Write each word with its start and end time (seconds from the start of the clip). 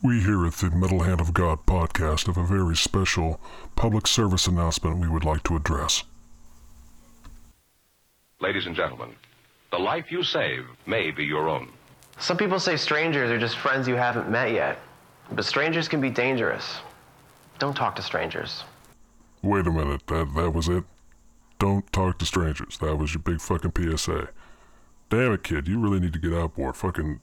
We 0.00 0.20
here 0.20 0.46
at 0.46 0.52
the 0.52 0.70
Metal 0.70 1.02
Hand 1.02 1.20
of 1.20 1.34
God 1.34 1.66
podcast 1.66 2.26
have 2.26 2.36
a 2.36 2.44
very 2.44 2.76
special 2.76 3.40
public 3.74 4.06
service 4.06 4.46
announcement 4.46 5.00
we 5.00 5.08
would 5.08 5.24
like 5.24 5.42
to 5.44 5.56
address. 5.56 6.04
Ladies 8.40 8.66
and 8.66 8.76
gentlemen, 8.76 9.16
the 9.72 9.78
life 9.78 10.12
you 10.12 10.22
save 10.22 10.66
may 10.86 11.10
be 11.10 11.24
your 11.24 11.48
own. 11.48 11.70
Some 12.20 12.36
people 12.36 12.60
say 12.60 12.76
strangers 12.76 13.28
are 13.28 13.40
just 13.40 13.58
friends 13.58 13.88
you 13.88 13.96
haven't 13.96 14.30
met 14.30 14.52
yet. 14.52 14.78
But 15.32 15.44
strangers 15.44 15.88
can 15.88 16.00
be 16.00 16.10
dangerous. 16.10 16.78
Don't 17.58 17.74
talk 17.74 17.96
to 17.96 18.02
strangers. 18.02 18.62
Wait 19.42 19.66
a 19.66 19.70
minute, 19.72 20.06
that, 20.06 20.32
that 20.36 20.50
was 20.52 20.68
it? 20.68 20.84
Don't 21.58 21.92
talk 21.92 22.20
to 22.20 22.24
strangers. 22.24 22.78
That 22.78 22.96
was 22.96 23.14
your 23.14 23.22
big 23.22 23.40
fucking 23.40 23.72
PSA. 23.76 24.28
Damn 25.10 25.32
it, 25.32 25.42
kid, 25.42 25.66
you 25.66 25.80
really 25.80 25.98
need 25.98 26.12
to 26.12 26.20
get 26.20 26.34
out 26.34 26.56
more. 26.56 26.72
Fucking. 26.72 27.20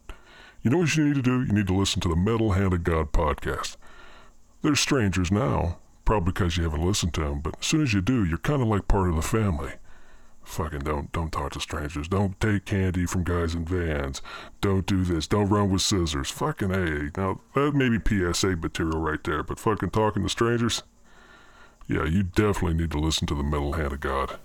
You 0.66 0.71
know 0.71 0.79
what 0.79 0.97
you 0.97 1.05
need 1.05 1.13
to 1.13 1.21
do? 1.21 1.43
You 1.43 1.54
need 1.54 1.68
to 1.68 1.75
listen 1.75 2.02
to 2.02 2.09
the 2.09 2.16
Metal 2.16 2.54
Hand 2.54 2.73
of 2.73 2.84
God 2.84 3.11
podcast. 3.11 3.77
They're 4.63 4.73
strangers 4.73 5.31
now, 5.31 5.77
probably 6.05 6.31
because 6.34 6.57
you 6.57 6.63
haven't 6.63 6.84
listened 6.84 7.13
to 7.13 7.21
them, 7.21 7.40
but 7.41 7.53
as 7.59 7.67
soon 7.67 7.84
as 7.84 7.94
you 7.94 8.02
do, 8.02 8.26
you're 8.26 8.40
kind 8.40 8.63
of 8.63 8.67
like 8.67 8.88
part 8.88 9.09
of 9.09 9.16
the 9.16 9.21
family. 9.21 9.73
Fucking 10.43 10.80
don't 10.80 11.12
don't 11.12 11.31
talk 11.31 11.52
to 11.52 11.59
strangers. 11.59 12.07
Don't 12.07 12.41
take 12.41 12.66
candy 12.66 13.05
from 13.05 13.23
guys 13.23 13.54
in 13.54 13.63
vans. 13.63 14.23
Don't 14.59 14.88
do 14.88 15.04
this. 15.04 15.27
Don't 15.27 15.49
run 15.49 15.70
with 15.70 15.84
scissors. 15.84 16.31
Fucking 16.31 16.71
a. 16.71 17.12
Now 17.16 17.41
that 17.54 17.76
may 17.76 17.90
be 17.90 17.99
PSA 17.99 18.55
material 18.55 18.99
right 18.99 19.23
there, 19.23 19.43
but 19.43 19.59
fucking 19.59 19.91
talking 19.91 20.23
to 20.23 20.29
strangers. 20.29 20.82
Yeah, 21.88 22.05
you 22.05 22.23
definitely 22.23 22.73
need 22.73 22.90
to 22.90 22.99
listen 22.99 23.27
to 23.27 23.35
the 23.35 23.43
Metal 23.43 23.73
Hand 23.73 23.93
of 23.93 23.99
God. 23.99 24.40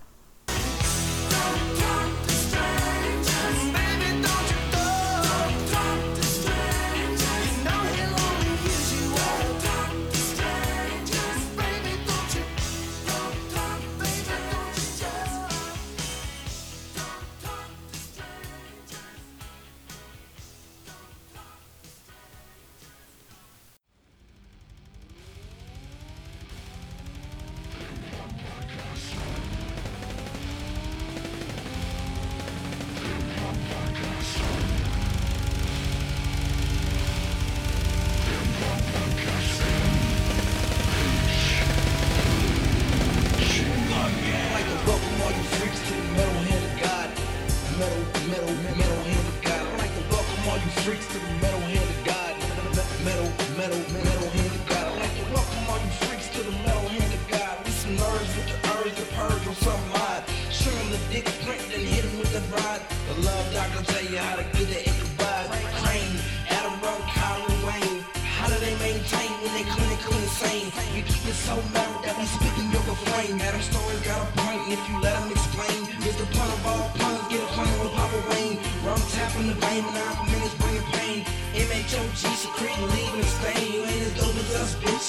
Love 63.25 63.53
doctor 63.53 63.83
tell 63.93 64.05
you 64.05 64.19
how 64.19 64.37
to 64.37 64.45
get 64.57 64.69
it 64.71 64.87
in 64.89 64.95
the 64.97 65.05
Ichabod. 65.05 65.45
Crane, 65.85 66.17
Adam 66.49 66.75
Colin 66.81 67.59
Wayne. 67.67 68.01
How 68.37 68.49
do 68.49 68.57
they 68.65 68.75
maintain 68.81 69.31
when 69.45 69.53
they 69.57 69.67
clinically 69.69 70.21
insane? 70.25 70.69
We 70.95 71.03
keep 71.05 71.25
it 71.29 71.37
so 71.37 71.57
metal 71.75 72.01
that 72.05 72.17
we 72.17 72.25
speaking 72.25 72.69
yoga 72.73 72.97
flame. 73.05 73.41
Adam 73.41 73.61
Story's 73.61 74.01
got 74.09 74.25
a 74.25 74.29
point 74.41 74.63
if 74.73 74.81
you 74.89 74.97
let 75.01 75.15
him 75.21 75.31
explain. 75.33 75.79
It's 76.01 76.17
the 76.17 76.29
pun 76.33 76.49
of 76.49 76.67
all 76.67 76.89
puns, 76.97 77.21
get 77.29 77.45
a 77.45 77.49
pun 77.53 77.69
with 77.81 77.93
Papa 77.93 78.21
Wayne. 78.33 78.57
Rum 78.85 79.01
tapping 79.13 79.49
the 79.53 79.57
vein, 79.61 79.85
and 79.85 79.97
I'm 79.97 80.27
minutes 80.33 80.57
bringing 80.57 80.87
pain. 80.97 81.19
MHOG 81.53 82.17
secreting, 82.17 82.89
leaving 82.95 83.21
a 83.21 83.31
stain. 83.37 83.67
You 83.75 83.81
ain't 83.85 84.07
as 84.09 84.15
dope 84.17 84.37
as 84.41 84.51
us, 84.57 84.73
bitch. 84.81 85.00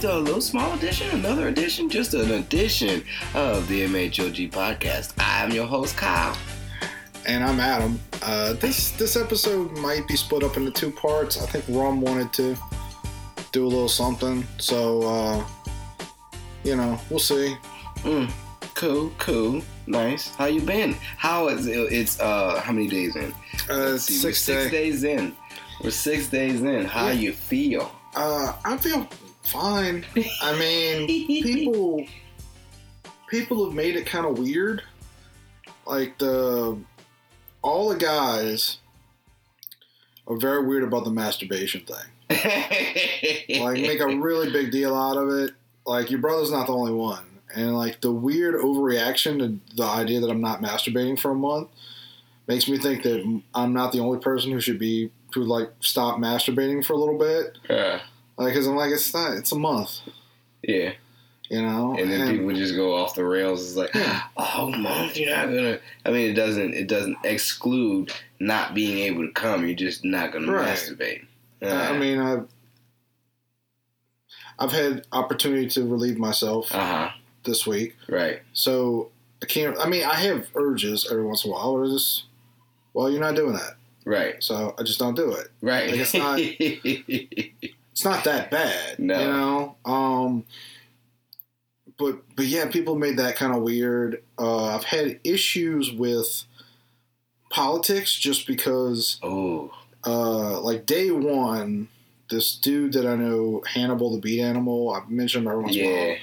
To, 0.00 0.14
a 0.14 0.18
little 0.18 0.40
small 0.40 0.72
edition, 0.74 1.08
another 1.10 1.48
edition, 1.48 1.88
just 1.88 2.14
an 2.14 2.30
edition 2.30 3.02
of 3.34 3.66
the 3.68 3.82
MHOG 3.86 4.50
podcast. 4.52 5.12
I'm 5.18 5.50
your 5.50 5.66
host, 5.66 5.96
Kyle. 5.96 6.36
and 7.26 7.42
I'm 7.42 7.58
Adam. 7.58 7.98
Uh, 8.22 8.52
this 8.54 8.92
this 8.92 9.16
episode 9.16 9.76
might 9.78 10.06
be 10.06 10.16
split 10.16 10.42
up 10.44 10.56
into 10.56 10.70
two 10.70 10.90
parts. 10.90 11.40
I 11.42 11.46
think 11.46 11.64
Rum 11.68 12.00
wanted 12.00 12.32
to 12.34 12.56
do 13.52 13.64
a 13.64 13.68
little 13.68 13.88
something, 13.88 14.46
so 14.58 15.02
uh, 15.02 15.44
you 16.64 16.76
know 16.76 16.98
we'll 17.10 17.18
see. 17.18 17.56
Mm, 17.98 18.30
cool, 18.74 19.10
cool, 19.18 19.62
nice. 19.86 20.34
How 20.36 20.46
you 20.46 20.60
been? 20.60 20.94
How 21.16 21.48
is 21.48 21.66
it? 21.66 21.76
It's 21.92 22.20
uh, 22.20 22.60
how 22.60 22.72
many 22.72 22.88
days 22.88 23.16
in? 23.16 23.34
Uh, 23.68 23.96
see, 23.98 24.14
six 24.14 24.40
six 24.42 24.64
day. 24.64 24.70
days 24.70 25.04
in. 25.04 25.34
We're 25.82 25.90
six 25.90 26.28
days 26.28 26.60
in. 26.62 26.84
How 26.84 27.06
Yeah. 27.08 27.12
you 27.12 27.32
feel? 27.32 27.90
Uh, 28.14 28.52
I 28.64 28.76
feel 28.78 29.06
fine. 29.48 30.04
I 30.42 30.58
mean, 30.58 31.06
people 31.06 32.04
people 33.28 33.64
have 33.64 33.74
made 33.74 33.96
it 33.96 34.06
kind 34.06 34.26
of 34.26 34.38
weird. 34.38 34.82
Like 35.86 36.18
the 36.18 36.78
all 37.62 37.88
the 37.88 37.96
guys 37.96 38.78
are 40.26 40.36
very 40.36 40.66
weird 40.66 40.84
about 40.84 41.04
the 41.04 41.10
masturbation 41.10 41.82
thing. 41.82 42.30
like 43.60 43.80
make 43.80 44.00
a 44.00 44.06
really 44.06 44.50
big 44.52 44.70
deal 44.70 44.94
out 44.94 45.16
of 45.16 45.30
it. 45.30 45.54
Like 45.86 46.10
your 46.10 46.20
brother's 46.20 46.50
not 46.50 46.66
the 46.66 46.74
only 46.74 46.92
one, 46.92 47.24
and 47.54 47.76
like 47.76 48.02
the 48.02 48.12
weird 48.12 48.54
overreaction 48.54 49.38
to 49.38 49.74
the 49.76 49.84
idea 49.84 50.20
that 50.20 50.30
I'm 50.30 50.42
not 50.42 50.60
masturbating 50.60 51.18
for 51.18 51.30
a 51.30 51.34
month 51.34 51.68
makes 52.46 52.68
me 52.68 52.78
think 52.78 53.02
that 53.04 53.40
I'm 53.54 53.72
not 53.72 53.92
the 53.92 54.00
only 54.00 54.18
person 54.18 54.52
who 54.52 54.60
should 54.60 54.78
be 54.78 55.10
who 55.34 55.44
like 55.44 55.70
stop 55.80 56.18
masturbating 56.18 56.84
for 56.84 56.92
a 56.92 56.96
little 56.96 57.18
bit. 57.18 57.58
Uh, 57.70 58.00
Like, 58.38 58.54
cause 58.54 58.66
I'm 58.68 58.76
like 58.76 58.92
it's 58.92 59.12
not 59.12 59.32
it's 59.36 59.50
a 59.52 59.58
month, 59.58 59.98
yeah, 60.62 60.92
you 61.50 61.60
know. 61.60 61.96
and 61.98 62.08
then 62.10 62.30
people 62.30 62.52
just 62.54 62.76
go 62.76 62.94
off 62.94 63.14
the 63.16 63.24
rails. 63.24 63.66
It's 63.66 63.76
like, 63.76 63.90
oh, 64.36 64.70
month, 64.70 65.16
you're 65.16 65.34
not 65.36 65.46
gonna. 65.46 65.80
I 66.06 66.10
mean, 66.10 66.30
it 66.30 66.34
doesn't. 66.34 66.72
It 66.74 66.86
doesn't 66.86 67.16
exclude 67.24 68.12
not 68.38 68.74
being 68.74 68.98
able 68.98 69.26
to 69.26 69.32
come. 69.32 69.66
You're 69.66 69.74
just 69.76 70.04
not 70.04 70.32
gonna 70.32 70.52
Right. 70.52 70.68
masturbate. 70.68 71.24
I 71.60 71.98
mean, 71.98 72.20
I've 72.20 72.46
I've 74.58 74.72
had 74.72 75.04
opportunity 75.12 75.66
to 75.70 75.82
relieve 75.86 76.16
myself 76.18 76.72
uh 76.72 76.78
huh. 77.08 77.10
this 77.44 77.66
week, 77.66 77.96
Right. 78.08 78.40
so 78.52 79.10
I 79.42 79.46
can't. 79.46 79.76
I 79.80 79.88
mean, 79.88 80.04
I 80.04 80.14
have 80.14 80.46
urges 80.54 81.08
every 81.10 81.24
once 81.24 81.44
in 81.44 81.50
a 81.50 81.54
while. 81.54 81.82
I 81.84 81.88
just, 81.92 82.24
well, 82.94 83.10
you're 83.10 83.20
not 83.20 83.34
doing 83.36 83.54
that, 83.54 83.76
Right. 84.04 84.40
so 84.42 84.74
I 84.78 84.82
just 84.84 84.98
don't 85.00 85.14
do 85.16 85.32
it. 85.32 85.48
Right. 85.60 85.90
Like, 85.90 86.00
it's 86.00 86.14
not- 86.14 86.38
It's 87.98 88.04
not 88.04 88.22
that 88.22 88.48
bad, 88.48 89.00
No. 89.00 89.18
you 89.20 89.26
know. 89.26 89.76
Um, 89.84 90.44
but 91.98 92.20
but 92.36 92.44
yeah, 92.46 92.68
people 92.68 92.94
made 92.94 93.16
that 93.16 93.34
kind 93.34 93.52
of 93.52 93.62
weird. 93.62 94.22
Uh, 94.38 94.66
I've 94.66 94.84
had 94.84 95.18
issues 95.24 95.90
with 95.90 96.44
politics 97.50 98.14
just 98.14 98.46
because, 98.46 99.18
oh. 99.24 99.72
uh, 100.06 100.60
like 100.60 100.86
day 100.86 101.10
one, 101.10 101.88
this 102.30 102.54
dude 102.54 102.92
that 102.92 103.04
I 103.04 103.16
know, 103.16 103.64
Hannibal 103.66 104.12
the 104.12 104.20
Beat 104.20 104.42
Animal. 104.42 104.92
I've 104.92 105.10
mentioned 105.10 105.46
him 105.46 105.50
every 105.50 105.64
once 105.64 105.74
in 105.76 105.84
a 105.84 105.90
while. 105.90 106.06
Yeah. 106.06 106.16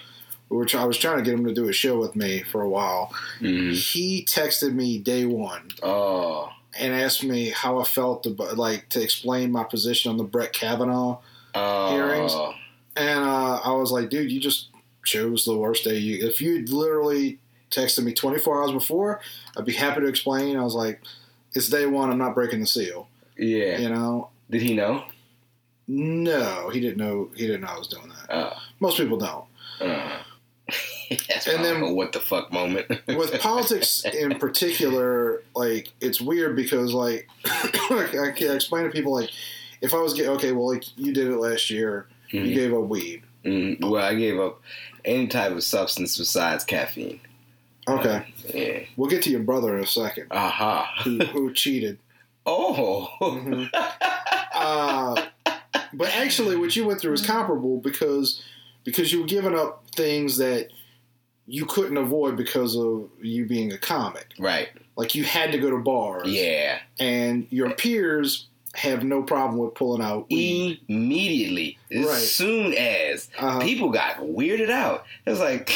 We 0.48 0.56
were 0.56 0.66
try- 0.66 0.82
I 0.82 0.86
was 0.86 0.98
trying 0.98 1.18
to 1.18 1.24
get 1.24 1.34
him 1.38 1.44
to 1.46 1.54
do 1.54 1.68
a 1.68 1.74
show 1.74 2.00
with 2.00 2.16
me 2.16 2.42
for 2.44 2.62
a 2.62 2.70
while. 2.70 3.14
Mhm. 3.42 3.74
He 3.74 4.24
texted 4.24 4.74
me 4.74 4.98
day 4.98 5.26
one 5.26 5.72
Oh. 5.84 6.52
and 6.80 6.94
asked 6.94 7.22
me 7.26 7.50
how 7.50 7.80
I 7.82 7.84
felt 7.84 8.26
about 8.26 8.56
like 8.58 8.88
to 8.92 9.02
explain 9.04 9.52
my 9.52 9.66
position 9.66 10.10
on 10.10 10.16
the 10.16 10.24
Brett 10.24 10.54
Kavanaugh 10.54 11.18
Oh. 11.56 11.92
Hearings? 11.92 12.36
And 12.96 13.20
uh, 13.20 13.60
I 13.64 13.72
was 13.74 13.92
like, 13.92 14.10
dude, 14.10 14.32
you 14.32 14.40
just 14.40 14.70
chose 15.06 15.46
the 15.46 15.58
worst 15.58 15.84
day. 15.84 15.98
You, 15.98 16.26
if 16.28 16.42
you 16.42 16.66
literally 16.66 17.40
texted 17.72 18.04
me 18.04 18.14
24 18.14 18.62
hours 18.64 18.72
before, 18.72 19.20
I'd 19.58 19.66
be 19.66 19.74
happy 19.74 20.02
to 20.02 20.08
explain. 20.08 20.58
I 20.58 20.64
was 20.64 20.76
like, 20.76 21.02
it's 21.54 21.70
day 21.70 21.86
one. 21.86 22.10
I'm 22.10 22.18
not 22.18 22.36
breaking 22.36 22.60
the 22.62 22.66
seal. 22.68 23.08
Yeah. 23.38 23.78
You 23.80 23.90
know? 23.90 24.30
Did 24.50 24.62
he 24.62 24.74
know? 24.76 25.04
No, 25.88 26.70
he 26.70 26.80
didn't 26.80 26.98
know. 26.98 27.30
He 27.36 27.46
didn't 27.46 27.62
know 27.62 27.68
I 27.68 27.78
was 27.78 27.88
doing 27.88 28.10
that. 28.10 28.26
Oh. 28.30 28.54
Most 28.80 28.98
people 28.98 29.18
don't. 29.18 29.46
Uh, 29.80 30.20
That's 31.30 31.48
And 31.48 31.64
then- 31.64 31.96
what 31.96 32.12
the 32.14 32.20
fuck 32.20 32.52
moment. 32.52 32.88
with 33.08 33.40
politics 33.40 34.04
in 34.06 34.40
particular, 34.40 35.44
like 35.56 35.90
it's 36.02 36.20
weird 36.20 36.56
because 36.56 36.94
like 36.94 37.28
I 37.46 38.34
can 38.36 38.56
explain 38.56 38.86
to 38.86 38.90
people 38.90 39.14
like 39.14 39.30
if 39.86 39.94
I 39.94 39.98
was 40.02 40.14
get 40.14 40.28
okay, 40.28 40.52
well 40.52 40.68
like 40.74 40.84
you 40.98 41.14
did 41.14 41.28
it 41.28 41.38
last 41.38 41.70
year, 41.70 42.08
you 42.30 42.42
Mhm. 42.42 42.54
gave 42.54 42.74
up 42.74 42.86
weed. 42.86 43.24
Mm, 43.46 43.80
well, 43.90 44.04
I 44.04 44.16
gave 44.16 44.40
up 44.40 44.62
any 45.06 45.28
type 45.28 45.52
of 45.52 45.64
substance 45.64 46.18
besides 46.18 46.64
caffeine. 46.64 47.20
Okay, 47.88 48.26
Yeah. 48.54 48.80
we'll 48.98 49.10
get 49.10 49.22
to 49.24 49.30
your 49.30 49.42
brother 49.44 49.78
in 49.78 49.84
a 49.84 49.88
second 49.88 50.28
Aha. 50.32 51.02
who, 51.04 51.20
who 51.20 51.54
cheated. 51.62 52.00
Oh. 52.46 53.10
Mhm. 53.22 53.70
Uh, 54.58 55.22
but 55.94 56.08
actually, 56.16 56.56
what 56.56 56.76
you 56.78 56.86
went 56.86 57.02
through 57.02 57.12
is 57.14 57.26
comparable 57.26 57.78
because 57.82 58.42
because 58.86 59.12
you 59.12 59.20
were 59.22 59.28
giving 59.28 59.54
up 59.54 59.84
things 59.96 60.38
that 60.38 60.70
you 61.46 61.66
couldn't 61.66 61.98
avoid 61.98 62.38
because 62.38 62.76
of 62.78 63.10
you 63.22 63.46
being 63.46 63.74
a 63.74 63.78
comic. 63.78 64.28
right. 64.40 64.70
Like 64.96 65.14
you 65.14 65.26
had 65.26 65.52
to 65.52 65.58
go 65.58 65.70
to 65.72 65.78
bars. 65.78 66.30
Yeah. 66.32 66.80
and 67.00 67.46
your 67.50 67.72
peers 67.72 68.48
have 68.76 69.04
no 69.04 69.24
problem 69.24 69.58
with 69.58 69.74
pulling 69.74 70.02
out 70.02 70.30
weed. 70.30 70.80
Immediately. 70.88 71.78
As 71.92 72.06
Right. 72.06 72.18
soon 72.18 72.74
as 72.74 73.30
Uh-huh. 73.38 73.60
people 73.60 73.90
got 73.90 74.18
weirded 74.18 74.70
out. 74.70 75.06
It 75.26 75.30
was 75.32 75.40
like, 75.40 75.72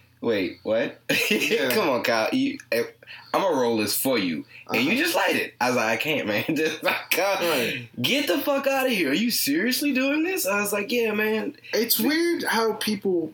wait, 0.20 0.58
what? 0.62 1.00
Yeah. 1.30 1.70
Come 1.70 1.88
on, 1.88 2.02
Kyle. 2.02 2.28
You, 2.32 2.58
I'm 2.72 3.42
gonna 3.42 3.56
roll 3.60 3.76
this 3.78 3.96
for 3.96 4.16
you, 4.18 4.44
and 4.70 4.82
you 4.84 4.92
Uh-huh. 4.92 5.02
just 5.02 5.14
light 5.16 5.36
it. 5.36 5.54
I 5.60 5.68
was 5.68 5.76
like, 5.76 5.86
I 5.86 5.96
can't, 5.96 6.26
man. 6.28 6.44
Just 6.56 6.82
like, 6.82 7.16
Right. 7.18 7.88
get 8.00 8.26
the 8.28 8.38
fuck 8.38 8.66
out 8.66 8.86
of 8.86 8.92
here. 8.92 9.10
Are 9.10 9.14
you 9.14 9.30
seriously 9.30 9.92
doing 9.92 10.22
this? 10.22 10.46
I 10.46 10.60
was 10.60 10.72
like, 10.72 10.90
yeah, 10.92 11.12
man. 11.12 11.56
It's 11.72 11.98
weird 11.98 12.44
how 12.44 12.74
people 12.74 13.32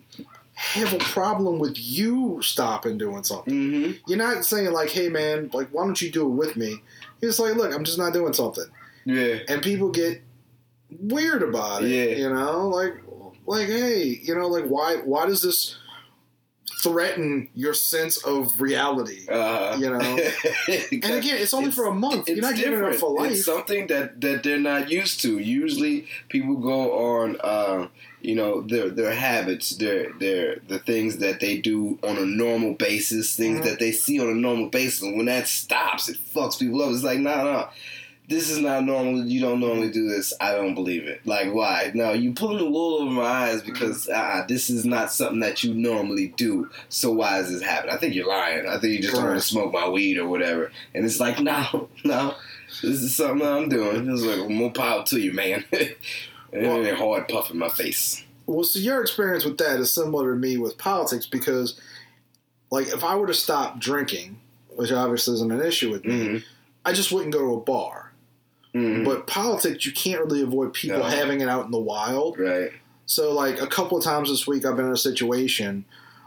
have 0.54 0.92
a 0.92 0.98
problem 0.98 1.58
with 1.58 1.78
you 1.78 2.40
stopping 2.42 2.98
doing 2.98 3.22
something. 3.24 3.54
Mm-hmm. 3.54 3.92
You're 4.06 4.18
not 4.18 4.44
saying 4.44 4.72
like, 4.72 4.90
"Hey, 4.90 5.08
man, 5.08 5.48
like, 5.54 5.68
why 5.70 5.84
don't 5.84 6.00
you 6.02 6.10
do 6.10 6.26
it 6.26 6.34
with 6.34 6.54
me?" 6.56 6.82
It's 7.22 7.38
like, 7.38 7.54
"Look, 7.54 7.74
I'm 7.74 7.82
just 7.84 7.96
not 7.96 8.12
doing 8.12 8.34
something," 8.34 8.64
Yeah. 9.04 9.38
and 9.48 9.62
people 9.62 9.90
get 9.90 10.22
weird 10.90 11.42
about 11.42 11.84
it. 11.84 11.88
Yeah. 11.90 12.16
You 12.26 12.30
know, 12.34 12.68
like, 12.68 12.94
like, 13.46 13.66
hey, 13.68 14.20
you 14.22 14.34
know, 14.34 14.48
like, 14.48 14.66
why, 14.66 14.96
why 15.04 15.26
does 15.26 15.42
this 15.42 15.76
threaten 16.82 17.48
your 17.54 17.74
sense 17.74 18.16
of 18.24 18.60
reality? 18.60 19.26
Uh, 19.28 19.76
You 19.78 19.90
know? 19.90 19.98
And 20.92 21.14
again, 21.14 21.36
it's 21.38 21.52
only 21.54 21.70
for 21.70 21.86
a 21.86 21.94
month. 21.94 22.28
You're 22.28 22.40
not 22.40 22.54
giving 22.56 22.82
it 22.84 22.96
for 22.96 23.10
life. 23.10 23.32
It's 23.32 23.44
something 23.44 23.86
that, 23.88 24.20
that 24.20 24.42
they're 24.42 24.58
not 24.58 24.90
used 24.90 25.20
to. 25.22 25.38
Usually, 25.38 26.06
people 26.28 26.56
go 26.56 26.92
on, 27.20 27.36
uh, 27.40 27.88
you 28.22 28.34
know, 28.34 28.60
their 28.60 28.90
their 28.90 29.14
habits, 29.14 29.70
their 29.76 30.12
their 30.18 30.56
the 30.68 30.78
things 30.78 31.18
that 31.18 31.40
they 31.40 31.56
do 31.58 31.98
on 32.02 32.18
a 32.18 32.26
normal 32.26 32.74
basis, 32.74 33.34
things 33.34 33.60
Mhm. 33.60 33.64
that 33.64 33.78
they 33.78 33.92
see 33.92 34.20
on 34.20 34.28
a 34.28 34.34
normal 34.34 34.68
basis. 34.68 35.02
And 35.02 35.16
when 35.16 35.26
that 35.26 35.48
stops, 35.48 36.08
it 36.08 36.18
fucks 36.34 36.58
people 36.58 36.82
up. 36.82 36.90
It's 36.92 37.02
like, 37.02 37.18
nah, 37.20 37.42
nah. 37.44 37.68
This 38.30 38.48
is 38.48 38.58
not 38.58 38.84
normal. 38.84 39.26
You 39.26 39.40
don't 39.40 39.58
normally 39.58 39.90
do 39.90 40.08
this. 40.08 40.32
I 40.40 40.52
don't 40.52 40.76
believe 40.76 41.04
it. 41.06 41.20
Like, 41.26 41.52
why? 41.52 41.90
No, 41.94 42.12
you 42.12 42.32
pulling 42.32 42.58
the 42.58 42.70
wool 42.70 43.02
over 43.02 43.10
my 43.10 43.22
eyes 43.22 43.60
because 43.60 44.08
uh, 44.08 44.44
this 44.48 44.70
is 44.70 44.84
not 44.84 45.12
something 45.12 45.40
that 45.40 45.64
you 45.64 45.74
normally 45.74 46.28
do. 46.36 46.70
So 46.88 47.10
why 47.10 47.40
is 47.40 47.50
this 47.50 47.60
happening? 47.60 47.92
I 47.94 47.98
think 47.98 48.14
you're 48.14 48.28
lying. 48.28 48.68
I 48.68 48.78
think 48.78 48.92
you 48.94 49.02
just 49.02 49.14
don't 49.16 49.24
want 49.24 49.40
to 49.40 49.44
smoke 49.44 49.72
my 49.72 49.88
weed 49.88 50.16
or 50.16 50.28
whatever. 50.28 50.70
And 50.94 51.04
it's 51.04 51.18
like, 51.18 51.40
no, 51.40 51.88
no, 52.04 52.36
this 52.82 53.02
is 53.02 53.16
something 53.16 53.44
I'm 53.46 53.68
doing. 53.68 54.08
It's 54.08 54.22
like 54.22 54.48
more 54.48 54.70
power 54.70 55.02
to 55.06 55.18
you, 55.20 55.32
man. 55.32 55.64
and 55.72 55.92
Well- 56.52 56.82
then 56.84 56.94
hard 56.94 57.26
puff 57.28 57.50
in 57.50 57.58
my 57.58 57.68
face. 57.68 58.24
Well, 58.46 58.62
so 58.64 58.78
your 58.78 59.00
experience 59.00 59.44
with 59.44 59.58
that 59.58 59.80
is 59.80 59.92
similar 59.92 60.32
to 60.32 60.36
me 60.38 60.56
with 60.56 60.78
politics 60.78 61.26
because, 61.26 61.80
like, 62.70 62.86
if 62.88 63.02
I 63.04 63.14
were 63.16 63.26
to 63.28 63.34
stop 63.34 63.78
drinking, 63.80 64.40
which 64.76 64.90
obviously 64.92 65.34
isn't 65.34 65.50
an 65.52 65.62
issue 65.62 65.90
with 65.90 66.04
me, 66.04 66.14
Mm-hmm. 66.14 66.36
I 66.84 66.92
just 66.92 67.12
wouldn't 67.12 67.32
go 67.34 67.40
to 67.40 67.54
a 67.54 67.60
bar. 67.60 68.09
Mm-hmm. 68.74 69.04
But 69.04 69.26
politics, 69.26 69.84
you 69.84 69.92
can't 69.92 70.20
really 70.24 70.42
avoid 70.42 70.72
people 70.72 70.98
No. 71.00 71.04
having 71.04 71.40
it 71.40 71.48
out 71.48 71.64
in 71.64 71.70
the 71.70 71.78
wild. 71.78 72.38
right. 72.38 72.70
So, 73.06 73.32
like, 73.32 73.60
a 73.60 73.66
couple 73.66 73.98
of 73.98 74.04
times 74.04 74.28
this 74.28 74.46
week, 74.46 74.64
I've 74.64 74.76
been 74.76 74.86
in 74.86 74.92
a 74.92 74.96
situation. 74.96 75.84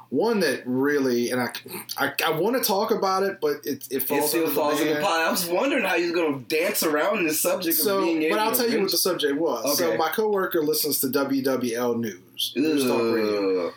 One 0.09 0.41
that 0.41 0.61
really, 0.65 1.31
and 1.31 1.41
I, 1.41 1.49
I, 1.97 2.11
I 2.25 2.31
want 2.31 2.55
to 2.55 2.61
talk 2.61 2.91
about 2.91 3.23
it, 3.23 3.39
but 3.41 3.65
it, 3.65 3.87
it 3.89 3.93
It 3.93 4.03
falls 4.03 4.29
still 4.29 4.43
under 4.43 4.53
falls 4.53 4.81
in 4.81 4.89
the 4.93 4.99
pot. 4.99 5.21
I 5.25 5.31
was 5.31 5.45
wondering 5.47 5.85
how 5.85 5.95
you're 5.95 6.13
going 6.13 6.45
to 6.45 6.55
dance 6.55 6.83
around 6.83 7.25
the 7.25 7.33
subject 7.33 7.77
So, 7.77 7.99
of 7.99 8.03
being 8.03 8.29
but 8.29 8.37
I'll 8.37 8.51
tell 8.51 8.69
you 8.69 8.81
what 8.81 8.91
the 8.91 8.97
subject 8.97 9.37
was. 9.39 9.77
So, 9.77 9.95
my 9.97 10.09
coworker 10.09 10.61
listens 10.61 10.99
to 10.99 11.07
WWL 11.07 11.97
News, 11.99 12.53
News 12.55 12.83
Talk 12.83 13.01
Radio. 13.01 13.71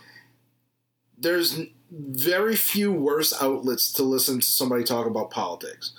There's 1.16 1.60
very 1.90 2.56
few 2.56 2.92
worse 2.92 3.32
outlets 3.40 3.92
to 3.92 4.02
listen 4.02 4.40
to 4.40 4.46
somebody 4.46 4.82
talk 4.84 5.06
about 5.06 5.30
politics 5.30 5.92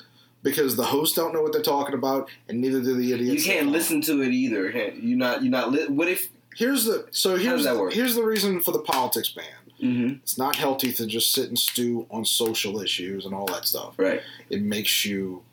because 0.48 0.76
the 0.76 0.86
hosts 0.86 1.16
don't 1.16 1.34
know 1.34 1.42
what 1.42 1.52
they're 1.54 1.62
talking 1.62 1.94
about 1.96 2.30
and 2.48 2.62
neither 2.62 2.82
do 2.82 2.96
the 2.96 3.12
idiots. 3.14 3.46
You 3.46 3.52
can't 3.54 3.70
listen 3.70 4.02
to 4.04 4.22
it 4.22 4.30
either. 4.32 4.70
You're 4.70 5.18
not. 5.18 5.44
You're 5.44 5.52
not. 5.52 5.72
Li- 5.72 5.88
what 5.88 6.08
if? 6.08 6.30
Here's 6.56 6.86
the 6.86 7.08
so 7.12 7.36
here's 7.36 7.66
that 7.66 7.78
work? 7.78 7.94
here's 7.94 8.16
the 8.16 8.24
reason 8.24 8.62
for 8.62 8.72
the 8.72 8.80
politics 8.80 9.30
ban. 9.30 9.46
Mm-hmm. 9.82 10.16
It's 10.24 10.38
not 10.40 10.56
healthy 10.56 10.92
to 10.94 11.06
just 11.06 11.32
sit 11.34 11.50
and 11.50 11.60
stew 11.60 12.08
on 12.10 12.26
social 12.26 12.82
issues 12.82 13.26
and 13.26 13.36
all 13.36 13.46
that 13.48 13.66
stuff. 13.66 13.94
Right. 13.98 14.22
It 14.50 14.62
makes 14.64 15.06
you 15.06 15.44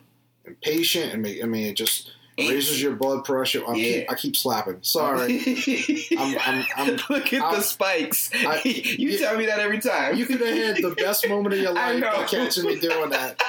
impatient 0.47 1.13
and 1.13 1.21
make 1.23 1.43
I 1.43 1.47
mean 1.47 1.67
it 1.67 1.75
just 1.75 2.11
raises 2.39 2.83
your 2.83 2.93
blood 2.97 3.25
pressure. 3.25 3.63
I 3.69 3.75
Yeah. 3.75 3.99
keep 4.01 4.11
I 4.13 4.15
keep 4.15 4.37
slapping. 4.37 4.79
Sorry. 4.81 5.41
I'm- 6.19 6.39
I'm- 6.41 6.65
I'm- 6.77 6.99
Look 7.11 7.33
at 7.35 7.55
the 7.55 7.61
spikes. 7.61 8.31
I- 8.35 8.63
you 8.65 9.11
you- 9.11 9.19
tell 9.19 9.37
me 9.37 9.45
that 9.47 9.59
every 9.61 9.81
time. 9.81 10.17
You 10.17 10.25
could 10.27 10.41
have 10.41 10.57
had 10.57 10.77
the 10.83 10.95
best 10.97 11.29
moment 11.29 11.55
of 11.55 11.61
your 11.61 11.73
life 11.83 12.01
by 12.03 12.25
catching 12.25 12.65
me 12.67 12.79
doing 12.81 13.11
that. 13.11 13.41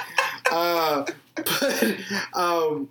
Uh, 0.51 1.05
but 1.35 1.97
um, 2.33 2.89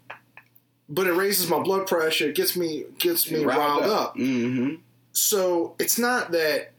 but 0.89 1.07
it 1.07 1.13
raises 1.15 1.49
my 1.49 1.63
blood 1.63 1.87
pressure, 1.87 2.29
it 2.29 2.35
gets 2.35 2.57
me 2.57 2.85
gets 2.99 3.31
me 3.31 3.45
riled 3.45 3.85
up. 3.85 4.17
Mm-hmm. 4.17 4.77
So 5.13 5.75
it's 5.79 5.99
not 5.99 6.33
that 6.33 6.73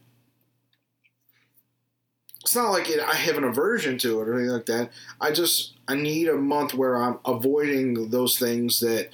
it's 2.42 2.54
not 2.54 2.70
like 2.70 2.88
it, 2.88 3.00
I 3.00 3.14
have 3.14 3.36
an 3.36 3.44
aversion 3.44 3.98
to 3.98 4.20
it 4.20 4.28
or 4.28 4.34
anything 4.34 4.52
like 4.52 4.66
that. 4.66 4.90
I 5.20 5.32
just 5.32 5.74
I 5.88 5.96
need 5.96 6.28
a 6.28 6.36
month 6.36 6.74
where 6.74 6.96
I'm 6.96 7.18
avoiding 7.24 8.10
those 8.10 8.38
things 8.38 8.80
that 8.80 9.10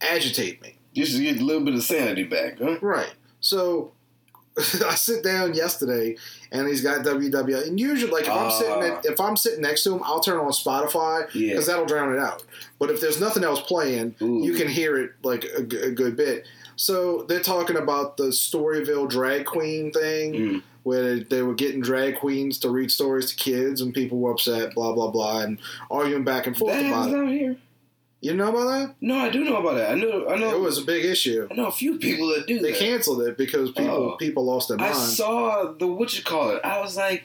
agitate 0.00 0.60
me. 0.60 0.76
Just 0.94 1.16
to 1.16 1.22
get 1.22 1.40
a 1.40 1.44
little 1.44 1.64
bit 1.64 1.74
of 1.74 1.82
sanity 1.82 2.24
back, 2.24 2.58
huh? 2.58 2.78
Right. 2.80 3.12
So 3.40 3.92
I 4.86 4.94
sit 4.94 5.22
down 5.22 5.54
yesterday 5.54 6.16
and 6.52 6.66
he's 6.68 6.80
got 6.82 7.04
WWL. 7.04 7.66
And 7.68 7.78
usually, 7.78 8.10
like 8.10 8.24
if 8.24 8.30
I'm 8.30 8.50
sitting 8.50 8.82
at, 8.82 9.04
if 9.06 9.20
I'm 9.20 9.36
sitting 9.36 9.60
next 9.62 9.84
to 9.84 9.94
him, 9.94 10.02
I'll 10.04 10.20
turn 10.20 10.38
on 10.38 10.50
Spotify 10.50 11.26
Yeah. 11.34 11.50
because 11.50 11.66
that'll 11.66 11.86
drown 11.86 12.12
it 12.12 12.18
out. 12.18 12.44
But 12.78 12.90
if 12.90 13.00
there's 13.00 13.20
nothing 13.20 13.44
else 13.44 13.60
playing, 13.60 14.14
Ooh. 14.22 14.42
you 14.44 14.54
can 14.54 14.68
hear 14.68 14.96
it 14.98 15.12
like 15.22 15.44
a, 15.56 15.62
g- 15.62 15.78
a 15.78 15.90
good 15.90 16.16
bit. 16.16 16.46
So 16.76 17.24
they're 17.24 17.40
talking 17.40 17.76
about 17.76 18.16
the 18.16 18.24
Storyville 18.28 19.08
drag 19.08 19.46
queen 19.46 19.92
thing. 19.92 20.32
Mm. 20.34 20.62
Where 20.84 21.20
they 21.20 21.42
were 21.42 21.54
getting 21.54 21.82
drag 21.82 22.16
queens 22.16 22.56
to 22.60 22.70
read 22.70 22.90
stories 22.90 23.26
to 23.30 23.36
kids, 23.36 23.82
and 23.82 23.92
people 23.92 24.16
were 24.18 24.30
upset, 24.30 24.74
blah 24.74 24.94
blah 24.94 25.10
blah, 25.10 25.40
and 25.40 25.58
arguing 25.90 26.24
back 26.24 26.46
and 26.46 26.56
forth 26.56 26.72
That 26.72 26.86
about 26.86 27.10
it. 27.10 27.14
out 27.16 27.28
here. 27.28 27.56
You 28.20 28.34
know 28.34 28.48
about 28.48 28.64
that? 28.66 28.94
No, 29.00 29.16
I 29.16 29.30
do 29.30 29.44
know 29.44 29.56
about 29.58 29.74
that. 29.76 29.92
I 29.92 29.94
know. 29.94 30.26
I 30.28 30.36
know. 30.36 30.50
It 30.54 30.60
was 30.60 30.78
a 30.78 30.82
big 30.84 31.04
issue. 31.04 31.46
I 31.50 31.54
know 31.54 31.66
a 31.66 31.72
few 31.72 31.98
people 31.98 32.26
that 32.34 32.46
do 32.48 32.58
They 32.58 32.72
that. 32.72 32.80
canceled 32.80 33.22
it 33.22 33.38
because 33.38 33.70
people 33.70 33.94
Oh. 34.14 34.16
people 34.18 34.44
lost 34.44 34.68
their 34.68 34.80
I 34.80 34.92
saw 34.92 35.72
the 35.78 35.86
what 35.86 36.16
you 36.16 36.24
call 36.24 36.50
it. 36.50 36.60
I 36.64 36.80
was 36.80 36.96
like, 36.96 37.24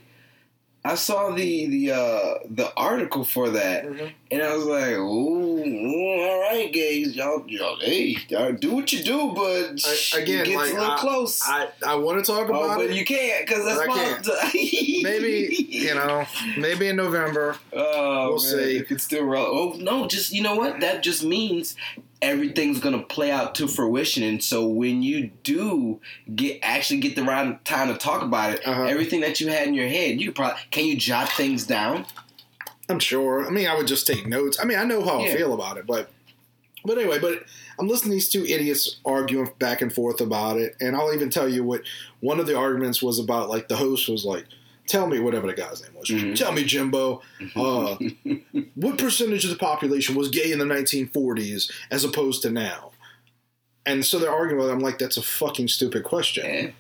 I 0.86 0.96
saw 0.96 1.32
the 1.34 1.68
the 1.68 1.92
uh 1.92 2.34
the 2.50 2.74
article 2.76 3.24
for 3.24 3.50
that, 3.52 3.86
Mhm. 3.86 4.12
and 4.32 4.42
I 4.42 4.54
was 4.54 4.66
like, 4.66 4.92
ooh, 4.96 5.64
ooh, 5.64 6.22
all 6.30 6.42
right, 6.42 6.70
gays, 6.74 7.16
y'all, 7.16 7.42
y'all, 7.48 7.80
hey, 7.80 8.18
y'all 8.28 8.52
do 8.52 8.72
what 8.74 8.92
you 8.92 9.02
do, 9.02 9.32
but 9.34 9.80
I- 9.86 10.20
again, 10.20 10.42
it 10.42 10.46
gets 10.48 10.56
like, 10.58 10.72
a 10.74 10.76
little 10.76 10.92
I- 10.92 10.98
close. 11.00 11.40
I, 11.42 11.70
I 11.88 11.96
want 11.96 12.24
to 12.26 12.30
talk 12.30 12.50
oh, 12.50 12.64
about 12.66 12.78
but 12.80 12.90
it. 12.90 12.96
you 12.98 13.06
can't 13.06 13.48
because 13.48 13.64
that's 13.64 13.88
my 13.88 13.96
can't. 13.96 14.28
maybe 15.04 15.68
you 15.70 15.96
know, 15.96 16.26
maybe 16.58 16.88
in 16.90 16.98
November. 16.98 17.56
Oh, 17.72 18.30
We'll 18.30 18.32
man, 18.34 18.40
see. 18.40 18.84
It's 18.90 19.04
still 19.06 19.24
relevant. 19.24 19.88
Oh 19.88 20.00
no, 20.00 20.08
just 20.08 20.34
you 20.34 20.42
know 20.42 20.56
what? 20.56 20.82
That 20.82 21.02
just 21.02 21.24
means 21.24 21.76
everything's 22.24 22.80
gonna 22.80 23.04
play 23.04 23.30
out 23.30 23.54
to 23.56 23.68
fruition. 23.68 24.24
And 24.24 24.44
so 24.44 24.66
when 24.66 25.04
you 25.04 25.30
do 25.44 26.00
get 26.34 26.60
actually 26.64 27.00
get 27.02 27.16
the 27.16 27.24
right 27.24 27.64
time 27.66 27.90
to 27.90 27.98
talk 27.98 28.24
about 28.24 28.54
it, 28.54 28.66
Uh-huh. 28.66 28.86
everything 28.86 29.22
that 29.22 29.40
you 29.42 29.50
had 29.50 29.68
in 29.68 29.74
your 29.74 29.88
head, 29.88 30.20
you 30.20 30.32
probably 30.32 30.60
can 30.72 30.86
you 30.86 30.96
jot 30.96 31.30
things 31.30 31.66
down. 31.68 32.06
I'm 32.90 33.00
sure. 33.00 33.46
I 33.46 33.50
mean, 33.50 33.68
I 33.68 33.76
would 33.76 33.88
just 33.88 34.08
take 34.08 34.26
notes. 34.26 34.58
I 34.60 34.66
mean, 34.66 34.78
I 34.80 34.84
know 34.84 35.04
how 35.04 35.22
I 35.22 35.34
feel 35.36 35.54
about 35.54 35.78
it, 35.78 35.86
but 35.86 36.10
but 36.86 36.98
anyway, 36.98 37.20
but 37.20 37.44
I'm 37.80 37.88
listening 37.88 38.12
to 38.12 38.16
these 38.16 38.30
two 38.30 38.46
idiots 38.46 38.98
arguing 39.06 39.50
back 39.60 39.82
and 39.82 39.92
forth 39.94 40.20
about 40.20 40.58
it, 40.58 40.76
and 40.82 40.96
I'll 40.96 41.14
even 41.14 41.30
tell 41.30 41.48
you 41.48 41.64
what 41.64 41.82
one 42.20 42.40
of 42.40 42.48
the 42.48 42.58
arguments 42.58 43.02
was 43.02 43.20
about. 43.20 43.50
Like 43.50 43.68
the 43.68 43.78
host 43.78 44.10
was 44.10 44.26
like, 44.26 44.46
"Tell 44.88 45.08
me 45.08 45.20
whatever 45.20 45.48
the 45.48 45.54
guy's 45.54 45.82
name 45.82 45.92
was. 45.98 46.10
Mhm. 46.10 46.36
Tell 46.36 46.52
me, 46.52 46.64
Jimbo, 46.64 47.22
uh, 47.56 47.96
what 48.76 48.98
percentage 48.98 49.44
of 49.44 49.50
the 49.50 49.56
population 49.58 50.16
was 50.16 50.30
gay 50.30 50.52
in 50.52 50.60
the 50.60 50.66
1940s 50.66 51.72
as 51.92 52.04
opposed 52.04 52.42
to 52.44 52.50
now?" 52.50 52.92
And 53.86 54.06
so 54.06 54.18
they're 54.20 54.32
arguing 54.32 54.60
with. 54.62 54.70
it. 54.70 54.74
I'm 54.74 54.80
like, 54.80 54.98
"That's 55.00 55.18
a 55.18 55.22
fucking 55.24 55.68
stupid 55.68 56.04
question." 56.04 56.46
Yeah. 56.46 56.72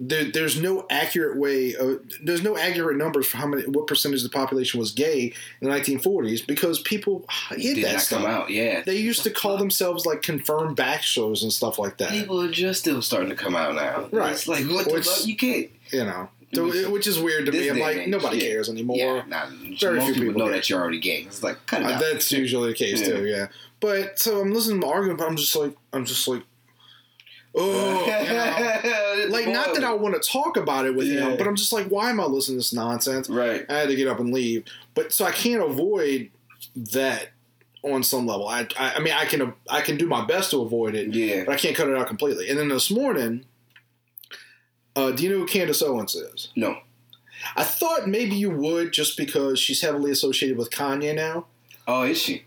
there, 0.00 0.24
there's 0.30 0.60
no 0.60 0.86
accurate 0.90 1.36
way. 1.36 1.74
Of, 1.74 2.00
there's 2.22 2.40
no 2.42 2.56
accurate 2.56 2.96
numbers 2.96 3.26
for 3.26 3.36
how 3.38 3.48
many, 3.48 3.64
what 3.64 3.88
percentage 3.88 4.20
of 4.24 4.30
the 4.30 4.36
population 4.36 4.78
was 4.78 4.92
gay 4.92 5.32
in 5.60 5.68
the 5.68 5.74
1940s 5.74 6.40
because 6.46 6.78
people 6.82 7.26
hid 7.50 7.74
Did 7.74 7.84
that 7.84 8.00
stuff. 8.02 8.22
come 8.22 8.30
out. 8.30 8.48
Yeah. 8.50 8.82
They 8.82 8.94
used 8.96 9.24
to 9.24 9.30
call 9.30 9.56
themselves 9.56 10.06
like 10.06 10.22
confirmed 10.22 10.76
back 10.76 11.02
shows 11.02 11.42
and 11.42 11.52
stuff 11.52 11.80
like 11.80 11.98
that. 11.98 12.10
People 12.10 12.40
are 12.40 12.48
just 12.50 12.78
still 12.78 13.02
starting 13.02 13.30
to 13.30 13.34
come 13.34 13.56
out 13.56 13.74
now. 13.74 14.08
Right. 14.16 14.30
It's 14.34 14.46
like 14.46 14.64
what 14.66 14.88
the 14.88 15.02
fuck? 15.02 15.26
You 15.26 15.36
can't. 15.36 15.68
You 15.92 16.04
know, 16.04 16.28
so, 16.52 16.90
which 16.90 17.06
is 17.06 17.18
weird 17.20 17.46
to 17.46 17.52
me. 17.52 17.68
I'm 17.68 17.78
like, 17.78 18.06
nobody 18.08 18.38
yeah. 18.38 18.48
cares 18.48 18.68
anymore. 18.68 18.96
Yeah, 18.96 19.22
nah, 19.26 19.46
Very 19.78 20.00
few 20.00 20.14
people, 20.14 20.32
know 20.38 20.44
care. 20.46 20.54
that 20.54 20.70
you're 20.70 20.80
already 20.80 21.00
gay. 21.00 21.22
It's 21.22 21.42
like 21.42 21.64
cut 21.66 21.82
it 21.82 21.86
Uh, 21.86 21.98
that's 21.98 22.32
usually 22.32 22.70
the 22.70 22.74
case 22.76 23.02
too. 23.02 23.26
Yeah, 23.26 23.48
but 23.80 24.18
so 24.18 24.40
I'm 24.40 24.52
listening 24.52 24.80
to 24.80 24.86
the 24.86 24.92
argument, 24.92 25.18
but 25.18 25.28
I'm 25.28 25.36
just 25.36 25.54
like, 25.54 25.74
I'm 25.92 26.04
just 26.04 26.26
like, 26.26 26.42
oh, 27.54 28.04
you 28.06 29.28
know? 29.30 29.34
like 29.36 29.48
not 29.48 29.74
that 29.74 29.82
I 29.84 29.92
want 29.92 30.20
to 30.20 30.26
talk 30.30 30.56
about 30.56 30.86
it 30.86 30.94
with 30.94 31.06
Yeah. 31.08 31.28
him, 31.30 31.36
but 31.38 31.46
I'm 31.46 31.56
just 31.56 31.72
like, 31.72 31.88
why 31.88 32.10
am 32.10 32.20
I 32.20 32.24
listening 32.24 32.56
to 32.56 32.58
this 32.60 32.72
nonsense? 32.72 33.28
Right. 33.28 33.64
I 33.68 33.74
had 33.74 33.88
to 33.88 33.96
get 33.96 34.06
up 34.08 34.20
and 34.20 34.32
leave, 34.32 34.64
but 34.94 35.12
so 35.12 35.24
I 35.24 35.32
can't 35.32 35.62
avoid 35.62 36.30
that 36.76 37.30
on 37.82 38.02
some 38.02 38.26
level. 38.26 38.46
I, 38.48 38.66
I, 38.78 38.94
I 38.96 39.00
mean, 39.00 39.14
I 39.14 39.24
can, 39.24 39.52
I 39.68 39.80
can 39.80 39.96
do 39.96 40.06
my 40.06 40.24
best 40.24 40.50
to 40.50 40.60
avoid 40.62 40.94
it, 40.94 41.14
Yeah. 41.14 41.44
but 41.44 41.54
I 41.54 41.56
can't 41.56 41.74
cut 41.76 41.88
it 41.88 41.96
out 41.96 42.06
completely. 42.06 42.48
And 42.48 42.58
then 42.58 42.68
this 42.68 42.90
morning, 42.90 43.44
uh, 44.98 45.12
do 45.12 45.22
you 45.22 45.30
know 45.30 45.38
who 45.38 45.46
Candace 45.46 45.80
Owens 45.80 46.14
is? 46.14 46.48
No. 46.56 46.78
I 47.54 47.62
thought 47.62 48.08
maybe 48.08 48.34
you 48.34 48.50
would, 48.50 48.92
just 48.92 49.16
because 49.16 49.60
she's 49.60 49.80
heavily 49.80 50.10
associated 50.10 50.58
with 50.58 50.70
Kanye 50.70 51.14
now. 51.14 51.46
Oh, 51.86 52.02
is 52.02 52.20
she? 52.20 52.44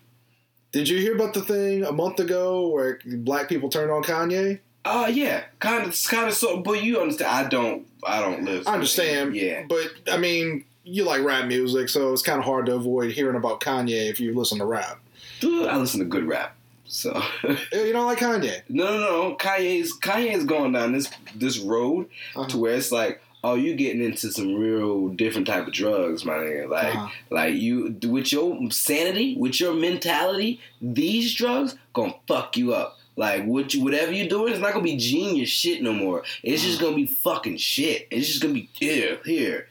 Did 0.73 0.89
you 0.89 0.99
hear 0.99 1.15
about 1.15 1.33
the 1.33 1.41
thing 1.41 1.83
a 1.83 1.91
month 1.93 2.19
ago 2.19 2.67
where 2.67 2.99
black 3.05 3.47
people 3.47 3.69
turned 3.69 3.89
on 3.89 4.03
Kanye? 4.03 4.59
Oh 4.83 5.07
yeah, 5.07 5.43
kind 5.59 5.87
of, 5.87 5.97
kind 6.07 6.27
of. 6.27 6.33
So, 6.33 6.57
but 6.57 6.83
you 6.83 6.99
understand? 6.99 7.31
I 7.31 7.47
don't. 7.47 7.87
I 8.03 8.19
don't 8.19 8.43
live. 8.43 8.67
I 8.67 8.73
understand. 8.73 9.35
Yeah. 9.35 9.63
But 9.69 9.91
I 10.11 10.17
mean, 10.17 10.65
you 10.83 11.03
like 11.05 11.23
rap 11.23 11.45
music, 11.45 11.87
so 11.87 12.11
it's 12.11 12.21
kind 12.21 12.39
of 12.39 12.45
hard 12.45 12.65
to 12.65 12.75
avoid 12.75 13.11
hearing 13.11 13.35
about 13.35 13.61
Kanye 13.61 14.09
if 14.09 14.19
you 14.19 14.35
listen 14.35 14.57
to 14.57 14.65
rap. 14.65 14.99
Dude, 15.39 15.67
I 15.67 15.77
listen 15.77 15.99
to 15.99 16.05
good 16.05 16.27
rap. 16.27 16.55
So 16.93 17.21
You 17.71 17.93
don't 17.93 18.05
like 18.05 18.19
Kanye? 18.19 18.61
no, 18.67 18.83
no, 18.85 18.99
no. 19.29 19.35
Kanye's 19.37 19.97
Kanye's 19.97 20.43
going 20.43 20.73
down 20.73 20.91
this 20.91 21.09
this 21.35 21.57
road 21.57 22.09
Uh-huh. 22.35 22.47
to 22.49 22.57
where 22.57 22.73
it's 22.75 22.91
like, 22.91 23.21
oh, 23.45 23.55
you 23.55 23.75
getting 23.75 24.03
into 24.03 24.29
some 24.31 24.55
real 24.55 25.07
different 25.07 25.47
type 25.47 25.65
of 25.67 25.73
drugs, 25.73 26.25
my 26.25 26.33
nigga. 26.33 26.69
Like, 26.69 26.93
Uh-huh. 26.95 27.07
like 27.29 27.55
you 27.55 27.95
with 28.09 28.31
your 28.33 28.59
sanity, 28.71 29.35
with 29.37 29.59
your 29.61 29.73
mentality, 29.73 30.59
these 30.81 31.33
drugs 31.33 31.75
gonna 31.93 32.13
fuck 32.27 32.57
you 32.57 32.73
up. 32.73 32.97
Like 33.15 33.45
what 33.45 33.73
you, 33.73 33.83
whatever 33.83 34.11
you're 34.11 34.27
doing, 34.27 34.51
it's 34.51 34.61
not 34.61 34.73
gonna 34.73 34.83
be 34.83 34.97
genius 34.97 35.49
shit 35.49 35.81
no 35.81 35.93
more. 35.93 36.23
It's 36.43 36.61
just 36.61 36.77
Uh-huh. 36.81 36.91
gonna 36.91 36.97
be 37.03 37.07
fucking 37.07 37.57
shit. 37.57 38.07
It's 38.11 38.27
just 38.27 38.41
gonna 38.41 38.53
be 38.53 38.69
here, 38.73 39.19
here. 39.25 39.67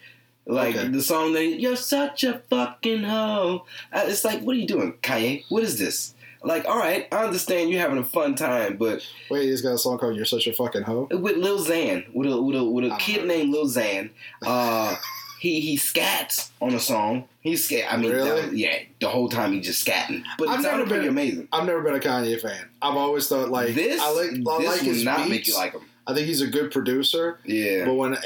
Like 0.47 0.75
Okay. 0.75 0.89
the 0.89 1.03
song 1.03 1.35
that 1.35 1.45
you're 1.61 1.77
such 1.77 2.25
a 2.25 2.41
fucking 2.49 3.03
hoe. 3.05 3.67
Uh, 3.93 4.05
It's 4.07 4.25
like, 4.25 4.41
what 4.41 4.57
are 4.57 4.59
you 4.59 4.67
doing, 4.67 4.95
Kanye? 5.03 5.45
What 5.51 5.63
is 5.65 5.79
this? 5.79 6.15
Like, 6.43 6.65
all 6.67 6.79
right, 6.79 7.07
I 7.13 7.25
understand 7.25 7.71
you're 7.71 7.81
having 7.81 7.99
a 7.99 8.05
fun 8.05 8.35
time, 8.35 8.77
but 8.79 9.07
Wait, 9.31 9.43
he's 9.45 9.61
got 9.61 9.75
a 9.75 9.79
song 9.79 9.99
called 9.99 10.17
"You're 10.17 10.25
Such 10.25 10.47
a 10.47 10.53
Fucking 10.53 10.83
Hoe." 10.83 11.09
with 11.11 11.37
Lil 11.37 11.59
Xan, 11.63 12.07
with 12.15 12.33
a 12.33 12.41
with 12.41 12.57
a 12.57 12.65
with 12.65 12.85
a 12.87 12.93
I 12.95 12.99
kid 12.99 13.27
named 13.27 13.51
Lil 13.53 13.67
Xan, 13.67 14.11
uh, 14.47 14.97
he 15.41 15.61
he 15.61 15.77
scats 15.77 16.51
on 16.61 16.75
a 16.75 16.81
song. 16.81 17.25
He 17.41 17.57
scat. 17.57 17.93
I 17.93 17.97
mean, 17.97 18.11
Really? 18.13 18.57
yeah, 18.59 18.79
the 19.01 19.09
whole 19.09 19.29
time 19.29 19.53
he 19.53 19.61
just 19.61 19.87
scatting, 19.87 20.23
but 20.39 20.49
I've 20.49 20.63
never 20.63 20.87
been- 20.87 21.07
amazing. 21.09 21.49
I've 21.53 21.67
never 21.67 21.83
been 21.83 21.95
a 21.95 21.99
Kanye 22.01 22.41
fan. 22.41 22.69
I've 22.83 22.97
always 22.97 23.29
thought 23.29 23.51
like 23.51 23.75
this 23.75 24.01
I 24.01 24.11
like 24.11 24.31
I 24.31 24.63
this 24.63 24.67
like 24.67 24.83
will 24.83 25.05
not 25.05 25.17
beats. 25.19 25.31
make 25.31 25.47
you 25.49 25.55
like 25.57 25.73
him. 25.73 25.83
I 26.07 26.15
think 26.15 26.27
he's 26.27 26.41
a 26.41 26.47
good 26.47 26.73
producer. 26.73 27.39
Yeah, 27.45 27.85
But 27.85 27.95
when 27.95 28.17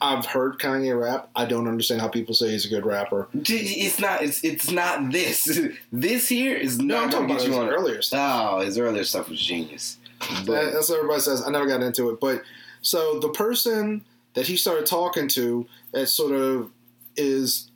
I've 0.00 0.26
heard 0.26 0.58
Kanye 0.58 0.98
rap, 1.00 1.30
I 1.34 1.46
don't 1.46 1.68
understand 1.68 2.00
how 2.00 2.08
people 2.08 2.34
say 2.34 2.50
he's 2.50 2.66
a 2.66 2.68
good 2.68 2.84
rapper. 2.84 3.28
it's 3.32 3.98
not. 3.98 4.22
It's 4.22 4.42
it's 4.44 4.70
not 4.70 5.10
this. 5.12 5.48
This 5.92 6.28
here 6.28 6.56
is 6.56 6.78
No, 6.78 6.96
not 6.96 7.04
I'm 7.04 7.10
gonna 7.10 7.12
talking 7.12 7.30
about 7.30 7.40
his 7.40 7.48
you 7.48 7.60
on. 7.62 7.68
earlier 7.70 8.02
stuff. 8.02 8.50
Oh, 8.52 8.60
his 8.60 8.78
earlier 8.78 9.04
stuff 9.04 9.28
was 9.28 9.40
genius. 9.40 9.96
But 10.44 10.72
That's 10.72 10.88
what 10.90 10.96
everybody 10.98 11.20
says. 11.20 11.42
I 11.46 11.50
never 11.50 11.66
got 11.66 11.82
into 11.82 12.10
it. 12.10 12.20
But 12.20 12.42
so 12.82 13.18
the 13.20 13.30
person 13.30 14.04
that 14.34 14.46
he 14.46 14.56
started 14.56 14.84
talking 14.86 15.28
to 15.28 15.66
that 15.92 16.08
sort 16.08 16.32
of 16.32 16.70
is 17.16 17.70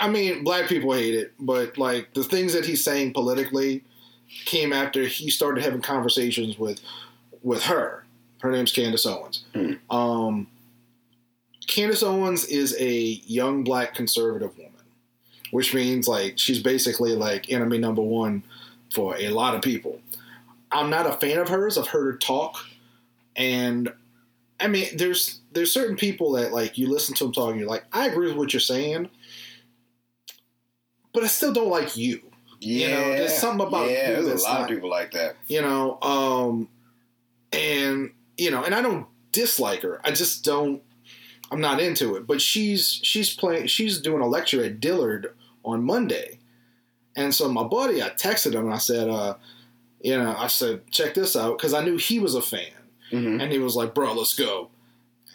I 0.00 0.08
mean, 0.08 0.42
black 0.42 0.68
people 0.68 0.92
hate 0.92 1.14
it, 1.14 1.32
but 1.38 1.76
like 1.76 2.14
the 2.14 2.24
things 2.24 2.52
that 2.54 2.64
he's 2.64 2.82
saying 2.82 3.12
politically 3.12 3.84
came 4.44 4.72
after 4.72 5.04
he 5.06 5.30
started 5.30 5.64
having 5.64 5.80
conversations 5.80 6.58
with 6.58 6.80
with 7.42 7.62
her. 7.64 8.04
Her 8.40 8.50
name's 8.50 8.72
Candace 8.72 9.06
Owens. 9.06 9.44
Hmm. 9.54 9.74
Um, 9.90 10.46
Candace 11.66 12.02
Owens 12.02 12.44
is 12.44 12.76
a 12.78 12.92
young 13.26 13.64
black 13.64 13.94
conservative 13.94 14.56
woman, 14.56 14.72
which 15.50 15.74
means 15.74 16.06
like 16.06 16.38
she's 16.38 16.62
basically 16.62 17.14
like 17.14 17.50
enemy 17.50 17.78
number 17.78 18.02
one 18.02 18.42
for 18.92 19.16
a 19.16 19.28
lot 19.30 19.54
of 19.54 19.62
people. 19.62 20.00
I'm 20.70 20.90
not 20.90 21.06
a 21.06 21.12
fan 21.14 21.38
of 21.38 21.48
hers. 21.48 21.78
I've 21.78 21.88
heard 21.88 22.12
her 22.12 22.18
talk, 22.18 22.58
and 23.34 23.92
I 24.60 24.68
mean, 24.68 24.96
there's 24.96 25.40
there's 25.52 25.72
certain 25.72 25.96
people 25.96 26.32
that 26.32 26.52
like 26.52 26.78
you 26.78 26.88
listen 26.88 27.14
to 27.16 27.24
them 27.24 27.32
talking, 27.32 27.58
you're 27.58 27.68
like, 27.68 27.84
I 27.92 28.06
agree 28.06 28.28
with 28.28 28.36
what 28.36 28.52
you're 28.52 28.60
saying, 28.60 29.08
but 31.12 31.24
I 31.24 31.28
still 31.28 31.52
don't 31.52 31.70
like 31.70 31.96
you. 31.96 32.22
Yeah, 32.60 32.88
you 32.88 32.94
know, 32.94 33.16
there's 33.18 33.34
something 33.38 33.66
about 33.66 33.90
yeah. 33.90 34.20
There's 34.20 34.42
a 34.42 34.44
lot 34.44 34.60
not- 34.60 34.70
of 34.70 34.74
people 34.76 34.90
like 34.90 35.12
that. 35.12 35.36
You 35.48 35.62
know, 35.62 36.00
um, 36.02 36.68
and 37.52 38.12
you 38.36 38.50
know, 38.50 38.62
and 38.64 38.74
I 38.74 38.82
don't 38.82 39.06
dislike 39.32 39.82
her. 39.82 40.00
I 40.04 40.10
just 40.12 40.44
don't. 40.44 40.82
I'm 41.50 41.60
not 41.60 41.80
into 41.80 42.16
it. 42.16 42.26
But 42.26 42.40
she's 42.42 43.00
she's 43.02 43.34
playing. 43.34 43.68
She's 43.68 44.00
doing 44.00 44.22
a 44.22 44.26
lecture 44.26 44.62
at 44.64 44.80
Dillard 44.80 45.34
on 45.64 45.82
Monday, 45.84 46.38
and 47.14 47.34
so 47.34 47.48
my 47.48 47.64
buddy, 47.64 48.02
I 48.02 48.10
texted 48.10 48.52
him 48.54 48.66
and 48.66 48.74
I 48.74 48.78
said, 48.78 49.08
uh, 49.08 49.34
you 50.00 50.16
know, 50.16 50.34
I 50.36 50.46
said, 50.48 50.90
check 50.90 51.14
this 51.14 51.34
out 51.36 51.56
because 51.58 51.74
I 51.74 51.84
knew 51.84 51.96
he 51.96 52.18
was 52.18 52.34
a 52.34 52.42
fan, 52.42 52.70
Mhm. 53.12 53.42
and 53.42 53.52
he 53.52 53.58
was 53.58 53.74
like, 53.76 53.94
bro, 53.94 54.12
let's 54.12 54.34
go, 54.34 54.70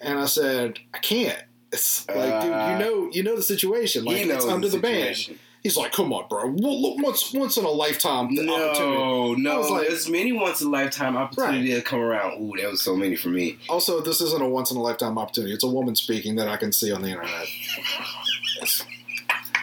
and 0.02 0.20
I 0.20 0.26
said, 0.26 0.80
I 0.94 1.00
can't. 1.00 1.44
It's 1.74 2.06
like, 2.10 2.18
dude, 2.42 2.52
Uh, 2.54 2.70
you 2.78 2.86
know, 2.86 3.10
you 3.14 3.24
know 3.24 3.36
the 3.38 3.42
situation. 3.44 4.04
Like, 4.04 4.26
it's 4.26 4.46
under 4.46 4.68
the, 4.68 4.78
band. 4.80 5.16
situation. 5.16 5.40
He's 5.62 5.78
like, 5.78 5.92
come 5.92 6.12
on, 6.12 6.28
bro. 6.28 6.48
Well, 6.48 6.82
look, 6.82 6.98
Once, 7.06 7.32
once 7.34 7.56
in 7.56 7.66
a 7.66 7.70
lifetime 7.70 8.26
opportunity. 8.26 8.46
No, 8.48 9.34
no. 9.36 9.62
like- 9.62 9.88
There's 9.88 10.10
many 10.10 10.32
once 10.32 10.60
in 10.62 10.68
a 10.68 10.70
lifetime 10.72 11.16
opportunity 11.16 11.72
to 11.74 11.82
come 11.84 12.00
around. 12.00 12.42
Ooh, 12.42 12.54
there 12.58 12.68
was 12.70 12.82
so 12.82 12.96
many 12.96 13.16
for 13.16 13.30
me. 13.30 13.58
Also, 13.70 14.02
this 14.02 14.22
isn't 14.22 14.42
a 14.42 14.48
once 14.50 14.72
in 14.72 14.78
a 14.78 14.82
lifetime 14.82 15.20
opportunity. 15.20 15.54
It's 15.54 15.64
a 15.64 15.68
woman 15.68 15.96
speaking 15.96 16.36
that 16.38 16.48
I 16.48 16.58
can 16.58 16.72
see 16.72 16.92
on 16.92 17.04
the 17.04 17.10
internet. 17.10 17.48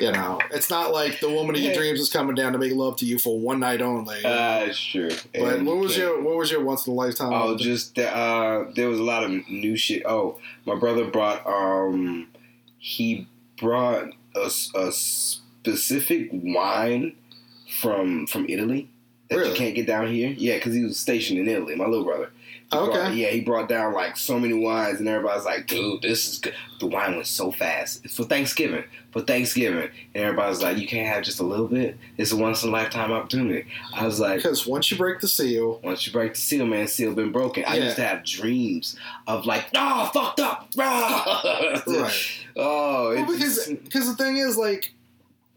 You 0.01 0.13
know, 0.13 0.39
it's 0.53 0.71
not 0.71 0.93
like 0.93 1.19
the 1.19 1.29
woman 1.29 1.57
of 1.57 1.61
your 1.61 1.75
dreams 1.75 1.99
is 1.99 2.09
coming 2.13 2.37
down 2.37 2.53
to 2.53 2.59
make 2.59 2.73
love 2.73 2.97
to 2.99 3.05
you 3.05 3.19
for 3.19 3.37
one 3.37 3.59
night 3.59 3.83
only. 3.83 4.25
Uh, 4.25 4.61
it's 4.67 4.79
true. 4.79 5.11
but 5.35 5.55
And 5.57 5.67
what 5.67 5.79
was 5.79 5.97
you 5.97 6.05
your 6.05 6.23
what 6.23 6.37
was 6.37 6.53
your 6.53 6.63
once 6.63 6.87
in 6.87 6.93
a 6.93 6.97
lifetime? 6.97 7.33
Oh, 7.33 7.35
opportunity? 7.37 7.65
just 7.65 7.97
that, 7.97 8.15
uh, 8.17 8.67
there 8.77 8.89
was 8.89 9.01
a 9.01 9.03
lot 9.03 9.25
of 9.25 9.31
new 9.49 9.77
shit. 9.77 10.05
Oh, 10.07 10.39
my 10.65 10.77
brother 10.77 11.05
brought 11.11 11.45
um, 11.45 12.29
he 12.79 13.27
brought 13.61 14.11
a, 14.37 14.49
a 14.77 14.93
specific 15.77 16.29
wine 16.33 17.15
from 17.81 18.27
from 18.27 18.47
Italy 18.49 18.89
that 19.31 19.47
you 19.47 19.53
can't 19.55 19.75
get 19.75 19.87
down 19.87 20.09
here. 20.09 20.31
Yeah, 20.37 20.55
because 20.55 20.75
he 20.75 20.83
was 20.85 20.99
stationed 20.99 21.39
in 21.39 21.49
Italy. 21.49 21.75
My 21.77 21.87
little 21.87 22.05
brother. 22.05 22.31
He 22.71 22.77
Okay. 22.77 22.93
brought- 22.99 23.15
yeah, 23.15 23.29
he 23.29 23.41
brought 23.41 23.69
down 23.69 23.95
like 23.95 24.17
so 24.19 24.39
many 24.39 24.53
wines, 24.53 25.01
and 25.01 25.09
everybody's 25.09 25.45
like, 25.47 25.67
"Dude, 25.67 26.03
this 26.03 26.29
is 26.29 26.39
good." 26.39 26.55
The 26.81 26.87
wine 26.87 27.15
went 27.15 27.27
so 27.27 27.51
fast. 27.51 28.05
It's 28.05 28.15
for 28.17 28.25
Thanksgiving. 28.25 28.85
For 29.11 29.23
Thanksgiving, 29.23 29.89
and 30.15 30.25
everybody's 30.25 30.63
like, 30.63 30.77
"You 30.77 30.87
can't 30.87 31.09
have 31.09 31.25
just 31.25 31.41
a 31.41 31.43
little 31.45 31.67
bit. 31.67 31.97
It's 32.19 32.31
a 32.33 32.37
once 32.37 32.63
in 32.63 32.69
a 32.69 32.73
lifetime 32.73 33.11
opportunity." 33.11 33.65
I 33.95 34.05
was 34.05 34.21
like, 34.21 34.37
because 34.43 34.67
once 34.67 34.91
you 34.91 34.99
break 34.99 35.21
the 35.21 35.29
seal, 35.29 35.81
once 35.83 36.07
you 36.07 36.13
break 36.13 36.35
the 36.35 36.41
seal, 36.41 36.67
man, 36.67 36.89
seal 36.89 37.15
been 37.15 37.33
broken. 37.33 37.65
I 37.67 37.77
used 37.79 37.97
to 37.97 38.03
have 38.05 38.23
dreams 38.25 38.97
of 39.27 39.47
like, 39.47 39.65
ah, 39.75 40.11
fucked 40.13 40.41
up, 40.41 40.69
right? 40.77 41.83
Oh, 42.57 43.11
Well, 43.11 43.13
it's 43.13 43.33
because 43.33 43.67
because 43.85 44.07
the 44.15 44.23
thing 44.23 44.37
is, 44.39 44.57
like, 44.59 44.93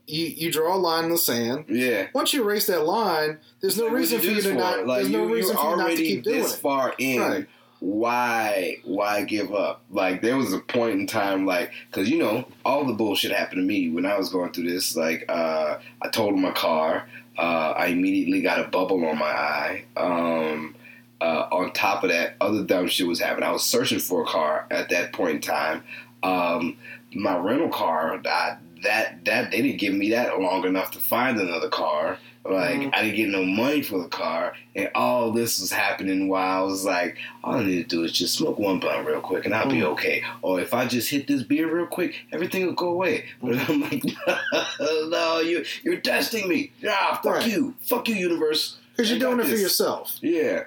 you 0.08 0.26
you 0.26 0.52
draw 0.52 0.76
a 0.76 0.78
line 0.78 1.06
in 1.06 1.12
the 1.12 1.18
sand. 1.18 1.66
yeah. 1.70 2.08
Once 2.14 2.34
you 2.34 2.44
erase 2.44 2.68
that 2.68 2.86
line, 2.86 3.40
there's 3.62 3.78
no 3.78 3.86
Like, 3.86 3.94
reason 3.94 4.20
for 4.20 4.26
you 4.28 4.42
to 4.42 4.54
not. 4.54 4.88
Like, 4.88 5.02
there's 5.04 5.10
no 5.14 5.28
you, 5.28 5.34
reason 5.36 5.56
you're 5.56 5.64
for 5.64 5.72
you 5.72 5.78
not 5.78 5.90
to 5.92 5.96
keep 5.96 6.24
doing 6.24 6.40
this 6.42 6.54
it. 6.56 6.60
far 6.60 6.94
in. 6.98 7.20
Right. 7.22 7.48
Why, 7.80 8.78
why 8.84 9.24
give 9.24 9.54
up? 9.56 9.82
Like, 9.90 10.22
there 10.22 10.38
was 10.38 10.54
a 10.54 10.60
point 10.60 11.00
in 11.00 11.08
time, 11.08 11.48
like, 11.48 11.72
because 11.90 12.10
you 12.10 12.20
know, 12.20 12.46
all 12.64 12.86
the 12.86 12.94
bullshit 12.94 13.32
happened 13.32 13.60
to 13.62 13.66
me 13.66 13.90
when 13.90 14.06
I 14.06 14.18
was 14.20 14.30
going 14.30 14.52
through 14.54 14.70
this. 14.70 14.96
Like, 14.96 15.26
uh, 15.28 15.80
I 16.02 16.08
totaled 16.10 16.40
my 16.40 16.52
car. 16.52 17.10
Uh, 17.38 17.74
I 17.76 17.88
immediately 17.88 18.42
got 18.42 18.60
a 18.60 18.68
bubble 18.70 19.04
on 19.08 19.18
my 19.18 19.26
eye. 19.26 19.86
Um, 19.98 20.76
uh, 21.22 21.48
on 21.52 21.74
top 21.74 22.04
of 22.04 22.12
that, 22.12 22.36
other 22.40 22.64
dumb 22.64 22.88
shit 22.88 23.08
was 23.08 23.20
happening. 23.20 23.50
I 23.50 23.52
was 23.52 23.64
searching 23.64 24.00
for 24.00 24.22
a 24.22 24.26
car 24.28 24.68
at 24.70 24.90
that 24.90 25.12
point 25.14 25.36
in 25.36 25.42
time. 25.42 25.84
Um, 26.22 26.78
my 27.16 27.36
rental 27.38 27.70
car, 27.70 28.22
I, 28.26 28.58
that 28.84 29.24
that 29.26 29.52
they 29.52 29.62
didn't 29.62 29.80
give 29.80 29.94
me 29.94 30.10
that 30.12 30.40
long 30.40 30.66
enough 30.66 30.92
to 30.92 31.00
find 31.00 31.40
another 31.40 31.70
car. 31.70 32.18
Like 32.44 32.80
Mhm. 32.80 32.90
I 32.94 33.04
didn't 33.04 33.18
get 33.18 33.30
no 33.30 33.44
money 33.44 33.84
for 33.84 34.00
the 34.02 34.08
car, 34.08 34.54
and 34.76 34.90
all 34.96 35.32
this 35.32 35.60
was 35.62 35.72
happening 35.72 36.28
while 36.28 36.64
I 36.64 36.66
was 36.66 36.84
like, 36.84 37.16
all 37.44 37.54
I 37.56 37.64
need 37.64 37.88
to 37.88 37.96
do 37.98 38.04
is 38.04 38.12
just 38.12 38.34
smoke 38.34 38.58
one 38.58 38.80
blunt 38.80 39.06
real 39.06 39.22
quick, 39.22 39.46
and 39.46 39.54
I'll 39.54 39.70
be 39.70 39.76
Mhm. 39.82 39.92
okay. 39.94 40.24
Or 40.42 40.60
if 40.60 40.74
I 40.74 40.86
just 40.88 41.10
hit 41.12 41.28
this 41.28 41.44
beer 41.44 41.72
real 41.72 41.86
quick, 41.86 42.16
everything 42.32 42.66
will 42.66 42.74
go 42.74 42.90
away. 42.90 43.26
But 43.44 43.70
I'm 43.70 43.82
like, 43.82 44.04
no, 44.80 45.40
you 45.42 45.64
you're 45.84 45.98
testing 45.98 46.48
me. 46.48 46.72
Yeah, 46.82 47.16
fuck 47.18 47.26
Right. 47.26 47.48
you, 47.48 47.76
fuck 47.82 48.08
you, 48.10 48.16
universe. 48.16 48.78
Because 48.96 49.12
you're 49.12 49.20
doing 49.20 49.40
it 49.40 49.46
for 49.48 49.56
yourself. 49.56 50.18
Yeah, 50.22 50.64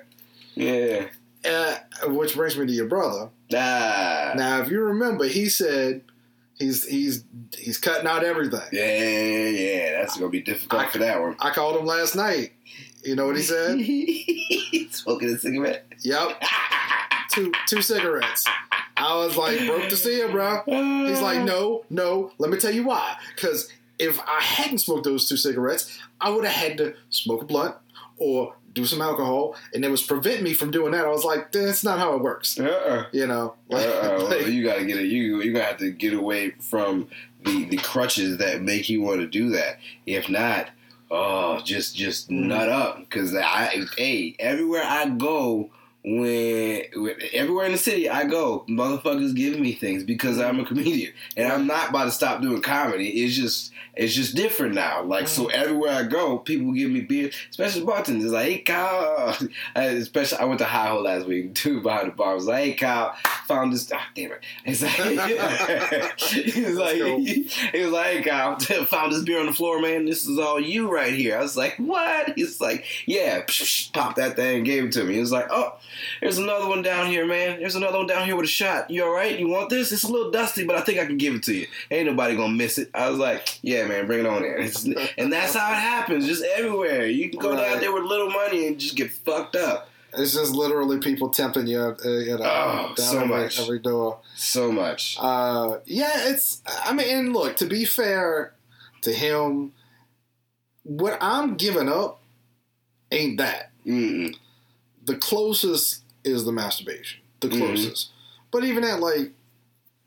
yeah. 0.55 1.07
Uh, 1.45 1.75
which 2.07 2.35
brings 2.37 2.57
me 2.57 2.67
to 2.67 2.73
your 2.73 2.87
brother. 2.87 3.29
Ah, 3.55 4.33
Now, 4.37 4.63
if 4.63 4.71
you 4.71 4.81
remember, 4.81 5.25
he 5.27 5.49
said 5.49 6.01
he's 6.59 6.87
he's 6.87 7.25
he's 7.57 7.79
cutting 7.79 8.07
out 8.07 8.25
everything. 8.25 8.61
yeah, 8.73 9.49
yeah. 9.49 10.01
That's 10.01 10.17
gonna 10.17 10.31
be 10.31 10.43
difficult 10.43 10.83
I- 10.83 10.91
for 10.91 10.99
that 10.99 11.21
one. 11.21 11.37
I 11.41 11.51
called 11.51 11.77
him 11.77 11.87
last 11.87 12.15
night. 12.17 12.53
You 13.05 13.17
know 13.17 13.27
what 13.27 13.37
he 13.37 13.43
said? 13.43 13.79
Smoking 14.95 15.29
a 15.31 15.39
cigarette. 15.39 15.85
yep, 16.01 16.43
two 17.31 17.53
two 17.67 17.83
cigarettes. 17.83 18.45
I 18.97 19.17
was 19.17 19.37
like, 19.37 19.59
broke 19.67 19.89
to 19.91 19.97
see 19.97 20.19
you, 20.19 20.29
bro. 20.29 20.63
He's 20.67 21.21
like, 21.21 21.43
no, 21.45 21.85
no. 21.91 22.31
Let 22.39 22.51
me 22.51 22.57
tell 22.59 22.71
you 22.73 22.85
why. 22.85 23.17
Because 23.35 23.69
if 23.99 24.21
I 24.21 24.41
hadn't 24.41 24.79
smoked 24.79 25.05
those 25.05 25.29
two 25.29 25.37
cigarettes, 25.37 25.99
I 26.21 26.31
would 26.31 26.45
have 26.45 26.55
had 26.55 26.79
to 26.79 26.95
smoke 27.11 27.43
a 27.43 27.45
blunt 27.45 27.75
or 28.19 28.55
do 28.75 28.85
some 28.85 29.01
alcohol, 29.01 29.57
and 29.73 29.85
it 29.85 29.91
was 29.91 30.03
preventing 30.03 30.45
me 30.45 30.53
from 30.53 30.71
doing 30.71 30.93
that. 30.93 31.05
I 31.05 31.09
was 31.09 31.25
like, 31.25 31.53
that's 31.53 31.85
not 31.85 31.99
how 31.99 32.15
it 32.15 32.21
works. 32.23 32.59
Uh-uh. 32.59 33.07
You 33.13 33.27
know, 33.27 33.55
like, 33.69 33.87
Uh-uh. 33.89 34.25
like- 34.29 34.47
you 34.49 34.65
gotta 34.65 34.85
get 34.85 34.99
it. 34.99 35.07
You 35.07 35.41
you 35.43 35.53
gotta 35.53 35.65
have 35.67 35.79
to 35.79 35.91
get 35.91 36.13
away 36.13 36.51
from 36.61 37.09
the 37.45 37.65
the 37.67 37.77
crutches 37.79 38.39
that 38.39 38.63
make 38.63 38.89
you 38.89 39.01
want 39.01 39.21
to 39.21 39.27
do 39.27 39.51
that. 39.51 39.79
If 40.07 40.29
not, 40.29 40.71
oh, 41.11 41.61
just 41.61 41.95
just 41.97 42.29
Mhm. 42.31 42.47
nut 42.47 42.69
up. 42.69 42.99
Because 43.01 43.35
I, 43.35 43.81
hey, 43.97 44.35
everywhere 44.39 44.83
I 44.85 45.09
go, 45.09 45.71
when, 46.05 46.83
when 46.95 47.15
everywhere 47.33 47.67
in 47.67 47.73
the 47.73 47.79
city 47.79 48.09
I 48.11 48.25
go, 48.25 48.65
motherfuckers 48.69 49.35
give 49.35 49.59
me 49.59 49.73
things 49.73 50.05
because 50.05 50.39
I'm 50.39 50.61
a 50.61 50.65
comedian, 50.67 51.13
and 51.37 51.51
I'm 51.51 51.67
not 51.67 51.91
about 51.91 52.05
to 52.05 52.11
stop 52.11 52.43
doing 52.43 52.61
comedy. 52.61 53.09
It's 53.25 53.35
just 53.35 53.73
it's 53.97 54.13
just 54.15 54.35
different 54.35 54.75
now. 54.75 55.03
Like 55.03 55.29
so, 55.29 55.47
everywhere 55.47 55.93
I 55.93 56.03
go, 56.03 56.39
people 56.39 56.73
give 56.73 56.91
me 56.91 57.01
beer, 57.01 57.31
especially 57.49 57.85
bartenders. 57.85 58.33
Like, 58.33 58.47
hey 58.47 58.59
Kyle, 58.59 59.37
I- 59.77 59.85
especially 59.85 60.39
I 60.39 60.45
went 60.45 60.59
to 60.59 60.67
High 60.67 60.89
Hole 60.89 61.03
last 61.03 61.27
week 61.27 61.55
too. 61.55 61.81
Behind 61.81 62.09
the 62.09 62.15
bar, 62.15 62.33
I 62.33 62.35
was 62.35 62.47
like, 62.47 62.65
hey 62.65 62.75
Kyle, 62.75 63.15
found 63.47 63.73
this. 63.73 63.91
Ah, 63.93 64.07
damn 64.15 64.33
it! 64.33 64.45
It's 64.67 64.83
like, 64.83 66.19
he 66.21 66.61
was 66.65 66.77
like, 66.77 66.97
he 66.97 67.83
was 67.83 67.93
like, 67.93 68.07
hey 68.09 68.23
Kyle, 68.23 68.59
found 68.87 69.13
this 69.13 69.23
beer 69.23 69.41
on 69.41 69.47
the 69.47 69.53
floor, 69.53 69.81
man. 69.81 70.05
This 70.05 70.27
is 70.27 70.39
all 70.39 70.61
you 70.61 70.93
right 70.93 71.15
here. 71.15 71.39
I 71.39 71.43
was 71.43 71.57
like, 71.57 71.77
what? 71.79 72.33
He's 72.37 72.61
like, 72.61 72.85
yeah, 73.07 73.41
psh, 73.43 73.63
psh, 73.63 73.93
pop 73.93 74.17
that 74.17 74.37
thing, 74.37 74.65
gave 74.65 74.85
it 74.85 74.93
to 74.93 75.05
me. 75.05 75.15
He 75.15 75.21
was 75.21 75.33
like, 75.33 75.47
oh, 75.51 75.79
there's 76.21 76.39
another 76.39 76.69
one 76.69 76.83
down 76.83 77.07
here, 77.07 77.27
man. 77.27 77.59
There's 77.61 77.75
another 77.77 77.99
one 77.99 78.07
down 78.07 78.25
here 78.27 78.37
with 78.37 78.45
a 78.45 78.49
shot. 78.49 78.91
You 78.91 79.05
all 79.05 79.13
right? 79.15 79.39
You 79.39 79.49
want 79.49 79.71
this? 79.71 79.93
It's 79.93 80.05
a 80.05 80.09
little 80.13 80.31
dusty, 80.31 80.65
but 80.65 80.77
I 80.77 80.81
think 80.81 80.99
I 80.99 81.07
can 81.07 81.19
give 81.19 81.35
it 81.35 81.43
to 81.45 81.55
you. 81.55 81.67
Ain't 81.91 82.07
nobody 82.07 82.37
gonna 82.37 82.53
miss 82.53 82.79
it. 82.79 82.91
I 82.95 83.09
was 83.11 83.19
like, 83.19 83.59
yeah, 83.63 83.87
man, 83.87 84.07
bring 84.07 84.21
it 84.21 84.27
on 84.27 84.45
in. 84.45 84.55
It's, 84.63 84.85
and 85.19 85.33
that's 85.33 85.55
how 85.55 85.73
it 85.73 85.77
happens, 85.77 86.27
just 86.27 86.45
everywhere. 86.57 87.07
You 87.07 87.31
can 87.31 87.39
go 87.41 87.57
down 87.57 87.81
there 87.81 87.93
with 87.93 88.05
little 88.05 88.31
money 88.31 88.67
and 88.67 88.79
just 88.79 88.97
get 88.97 89.11
fucked 89.13 89.57
up. 89.57 89.89
It's 90.17 90.33
just 90.33 90.53
literally 90.53 90.99
people 91.01 91.31
tempting 91.31 91.67
you, 91.67 91.81
uh, 91.81 92.09
you 92.09 92.39
know, 92.39 92.45
Oh, 92.45 92.95
down 92.95 92.97
so 92.97 93.17
every, 93.23 93.29
much. 93.29 93.61
every 93.61 93.79
door. 93.81 94.21
So 94.37 94.71
much. 94.71 95.17
Uh, 95.21 95.79
yeah, 95.87 96.29
it's. 96.31 96.63
I 96.85 96.93
mean, 96.93 97.09
and 97.09 97.33
look, 97.33 97.57
to 97.57 97.67
be 97.67 97.85
fair 97.85 98.53
to 99.03 99.13
him, 99.13 99.73
what 100.85 101.19
I'm 101.21 101.57
giving 101.57 101.89
up 101.89 102.21
ain't 103.11 103.39
that. 103.39 103.73
Mm-mm. 103.85 104.37
The 105.05 105.17
closest 105.17 106.03
is 106.25 106.45
the 106.45 106.53
masturbation. 106.53 107.21
The 107.41 107.49
Mhm. 107.49 107.59
closest. 107.59 108.11
But 108.51 108.65
even 108.65 108.85
at 108.85 109.01
like, 109.01 109.33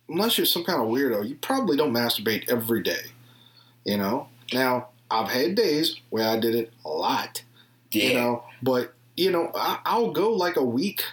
unless 0.09 0.37
you're 0.37 0.45
some 0.45 0.63
kind 0.63 0.81
of 0.81 0.87
weirdo, 0.87 1.27
you 1.27 1.35
probably 1.35 1.77
don't 1.77 1.93
masturbate 1.93 2.49
every 2.49 2.81
day. 2.81 3.11
You 3.85 3.97
know. 3.97 4.27
Now 4.53 4.89
I've 5.11 5.29
had 5.29 5.55
days 5.55 5.97
where 6.09 6.27
I 6.27 6.37
did 6.39 6.55
it 6.55 6.71
a 6.85 6.89
lot. 6.89 7.43
Yeah. 7.91 8.03
You 8.05 8.13
know, 8.15 8.43
but 8.61 8.93
you 9.15 9.31
know, 9.31 9.51
I, 9.55 9.79
I'll 9.85 10.11
go 10.11 10.31
like 10.33 10.55
a 10.57 10.63
week 10.63 11.03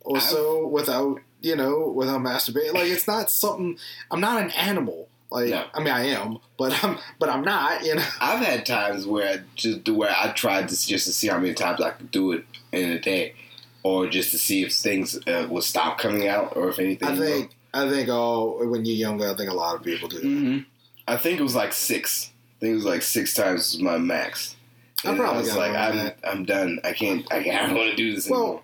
or 0.00 0.16
I've- 0.18 0.26
so 0.26 0.66
without 0.66 1.20
you 1.40 1.54
know 1.56 1.88
without 1.94 2.20
masturbating. 2.20 2.74
Like 2.74 2.88
it's 2.90 3.06
not 3.06 3.30
something. 3.30 3.78
I'm 4.10 4.20
not 4.20 4.42
an 4.42 4.50
animal. 4.52 5.07
Like 5.30 5.50
No. 5.50 5.64
I 5.74 5.78
mean, 5.80 5.92
I 5.92 6.06
am, 6.06 6.38
but 6.58 6.82
I'm 6.84 6.98
but 7.18 7.28
I'm 7.28 7.42
not. 7.42 7.84
You 7.84 7.96
know. 7.96 8.04
I've 8.20 8.44
had 8.44 8.64
times 8.64 9.06
where 9.06 9.28
I 9.34 9.40
just 9.56 9.88
where 9.88 10.10
I 10.10 10.32
tried 10.32 10.68
to 10.68 10.86
just 10.86 11.06
to 11.06 11.12
see 11.12 11.28
how 11.28 11.38
many 11.38 11.54
times 11.54 11.80
I 11.80 11.90
could 11.90 12.10
do 12.10 12.32
it 12.32 12.44
in 12.72 12.90
a 12.92 12.98
day, 12.98 13.34
or 13.82 14.06
just 14.06 14.30
to 14.30 14.38
see 14.38 14.62
if 14.64 14.72
things 14.72 15.18
uh, 15.26 15.46
would 15.50 15.64
stop 15.64 15.98
coming 15.98 16.26
out 16.28 16.56
or 16.56 16.70
if 16.70 16.78
anything. 16.78 17.08
I 17.08 17.14
think 17.16 17.50
I 17.74 17.88
think 17.90 18.08
oh 18.10 18.66
when 18.66 18.86
you're 18.86 18.96
younger, 18.96 19.28
I 19.28 19.34
think 19.34 19.50
a 19.50 19.54
lot 19.54 19.76
of 19.76 19.82
people 19.82 20.08
do. 20.08 20.18
hmm 20.20 20.58
I 21.06 21.16
think 21.16 21.40
it 21.40 21.42
was 21.42 21.54
like 21.54 21.72
six. 21.72 22.30
I 22.56 22.60
think 22.60 22.72
it 22.72 22.76
was 22.76 22.84
like 22.84 23.02
six 23.02 23.34
times 23.34 23.74
was 23.74 23.80
my 23.80 23.98
max. 23.98 24.56
I 25.04 25.10
And 25.10 25.18
probably 25.18 25.42
was 25.42 25.48
got 25.50 25.58
like, 25.58 25.74
I'm 25.76 25.96
that. 25.96 26.18
I'm 26.24 26.44
done. 26.44 26.80
I 26.84 26.92
can't. 26.92 27.26
I 27.32 27.42
can't. 27.42 27.56
I 27.62 27.66
don't 27.66 27.76
want 27.76 27.90
to 27.90 27.96
do 27.96 28.14
this 28.14 28.28
Well, 28.28 28.40
anymore. 28.42 28.62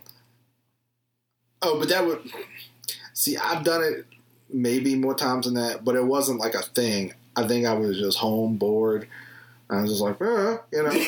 Oh, 1.63 1.79
but 1.79 1.89
that 1.91 2.07
would 2.07 2.31
see. 3.13 3.37
I've 3.37 3.65
done 3.65 3.83
it 3.83 4.07
maybe 4.53 4.95
more 4.95 5.15
times 5.15 5.47
than 5.47 5.55
that, 5.55 5.85
but 5.85 5.97
it 5.97 6.05
wasn't 6.05 6.41
like 6.41 6.55
a 6.55 6.63
thing. 6.63 7.15
I 7.37 7.47
think 7.47 7.67
I 7.67 7.73
was 7.75 7.99
just 7.99 8.19
home 8.19 8.57
bored. 8.57 9.09
I 9.71 9.81
was 9.81 9.91
just 9.91 10.03
like, 10.03 10.21
eh, 10.21 10.57
you 10.73 10.83
know, 10.83 11.07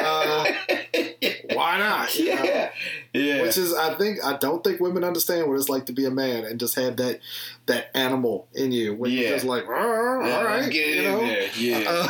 uh, 0.00 0.46
why 1.54 1.78
not? 1.78 2.18
You 2.18 2.34
know? 2.34 2.42
yeah, 2.42 2.70
yeah. 3.12 3.42
Which 3.42 3.58
is, 3.58 3.74
I 3.74 3.94
think, 3.96 4.24
I 4.24 4.36
don't 4.38 4.64
think 4.64 4.80
women 4.80 5.04
understand 5.04 5.46
what 5.46 5.56
it's 5.58 5.68
like 5.68 5.86
to 5.86 5.92
be 5.92 6.06
a 6.06 6.10
man 6.10 6.44
and 6.44 6.58
just 6.58 6.74
have 6.76 6.96
that 6.96 7.20
that 7.66 7.90
animal 7.96 8.48
in 8.54 8.72
you 8.72 8.94
when 8.94 9.10
Yeah. 9.12 9.20
you're 9.20 9.30
just 9.34 9.44
like, 9.44 9.64
"Rrr, 9.66 10.26
Yeah, 10.26 10.62
all 10.64 10.70
get 10.70 10.96
you 10.96 11.02
know. 11.02 11.48
Yeah. 11.56 11.84
Uh, 11.86 12.08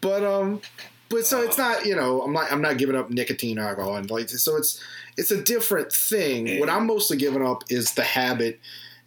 but 0.00 0.24
um, 0.24 0.62
but 1.10 1.26
so 1.26 1.42
it's 1.42 1.58
not, 1.58 1.84
you 1.84 1.94
know, 1.94 2.22
I'm 2.22 2.32
not, 2.32 2.50
I'm 2.50 2.62
not 2.62 2.78
giving 2.78 2.96
up 2.96 3.10
nicotine, 3.10 3.58
or 3.58 3.68
alcohol, 3.68 3.96
and 3.96 4.10
like, 4.10 4.30
so 4.30 4.56
it's 4.56 4.82
it's 5.18 5.30
a 5.30 5.40
different 5.42 5.92
thing. 5.92 6.58
What 6.58 6.70
I'm 6.70 6.86
mostly 6.86 7.18
giving 7.18 7.46
up 7.46 7.64
is 7.68 7.92
the 7.92 8.02
habit 8.02 8.58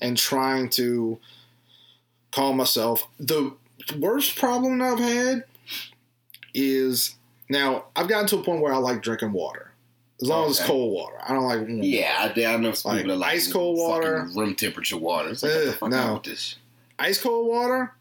and 0.01 0.17
trying 0.17 0.69
to 0.71 1.19
calm 2.31 2.57
myself. 2.57 3.07
The 3.19 3.53
worst 3.99 4.35
problem 4.37 4.81
I've 4.81 4.99
had 4.99 5.43
is 6.53 7.15
now 7.49 7.85
I've 7.95 8.07
gotten 8.07 8.27
to 8.27 8.37
a 8.39 8.43
point 8.43 8.61
where 8.61 8.73
I 8.73 8.77
like 8.77 9.01
drinking 9.01 9.31
water. 9.33 9.71
As 10.21 10.27
long 10.27 10.49
as 10.49 10.57
it's 10.59 10.67
cold 10.67 10.93
water. 10.93 11.15
I 11.23 11.33
don't 11.33 11.43
like 11.43 11.59
warm 11.59 11.83
yeah, 11.83 12.31
I, 12.35 12.45
I 12.45 12.57
know 12.57 12.71
some 12.71 12.93
Like 12.93 13.03
people 13.03 13.17
like 13.17 13.33
ice 13.35 13.51
cold 13.53 13.77
water. 13.77 14.27
room 14.35 14.55
temperature 14.55 14.97
water. 14.97 15.29
It's 15.29 15.43
like, 15.43 15.51
what 15.53 15.59
the 15.63 15.69
Ugh, 15.69 15.75
fuck 15.75 15.89
no. 15.91 16.21
ice 16.97 17.21
cold 17.21 17.47
water, 17.47 17.93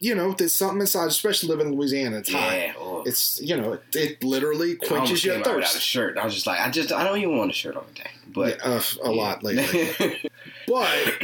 you 0.00 0.14
know, 0.14 0.32
there's 0.32 0.54
something 0.54 0.80
inside, 0.80 1.08
especially 1.08 1.50
living 1.50 1.66
in 1.68 1.78
Louisiana. 1.78 2.18
It's 2.18 2.32
hot. 2.32 2.52
Yeah, 2.56 2.72
oh. 2.78 3.02
It's 3.04 3.38
you 3.42 3.54
know, 3.54 3.74
it, 3.74 3.82
it 3.94 4.24
literally 4.24 4.76
quenches 4.76 5.22
your 5.22 5.34
out 5.34 5.40
without 5.40 5.58
a 5.58 5.60
thirst. 5.62 5.82
shirt. 5.82 6.16
I 6.16 6.24
was 6.24 6.32
just 6.32 6.46
like, 6.46 6.58
I 6.60 6.70
just, 6.70 6.90
I 6.90 7.04
don't 7.04 7.18
even 7.18 7.36
want 7.36 7.50
a 7.50 7.54
shirt 7.54 7.76
all 7.76 7.84
the 7.86 8.00
time. 8.00 8.12
But 8.28 8.58
Yeah, 8.64 8.72
uh, 8.72 8.82
a 9.02 9.12
lot 9.12 9.42
lately. 9.42 9.90
but 10.66 11.22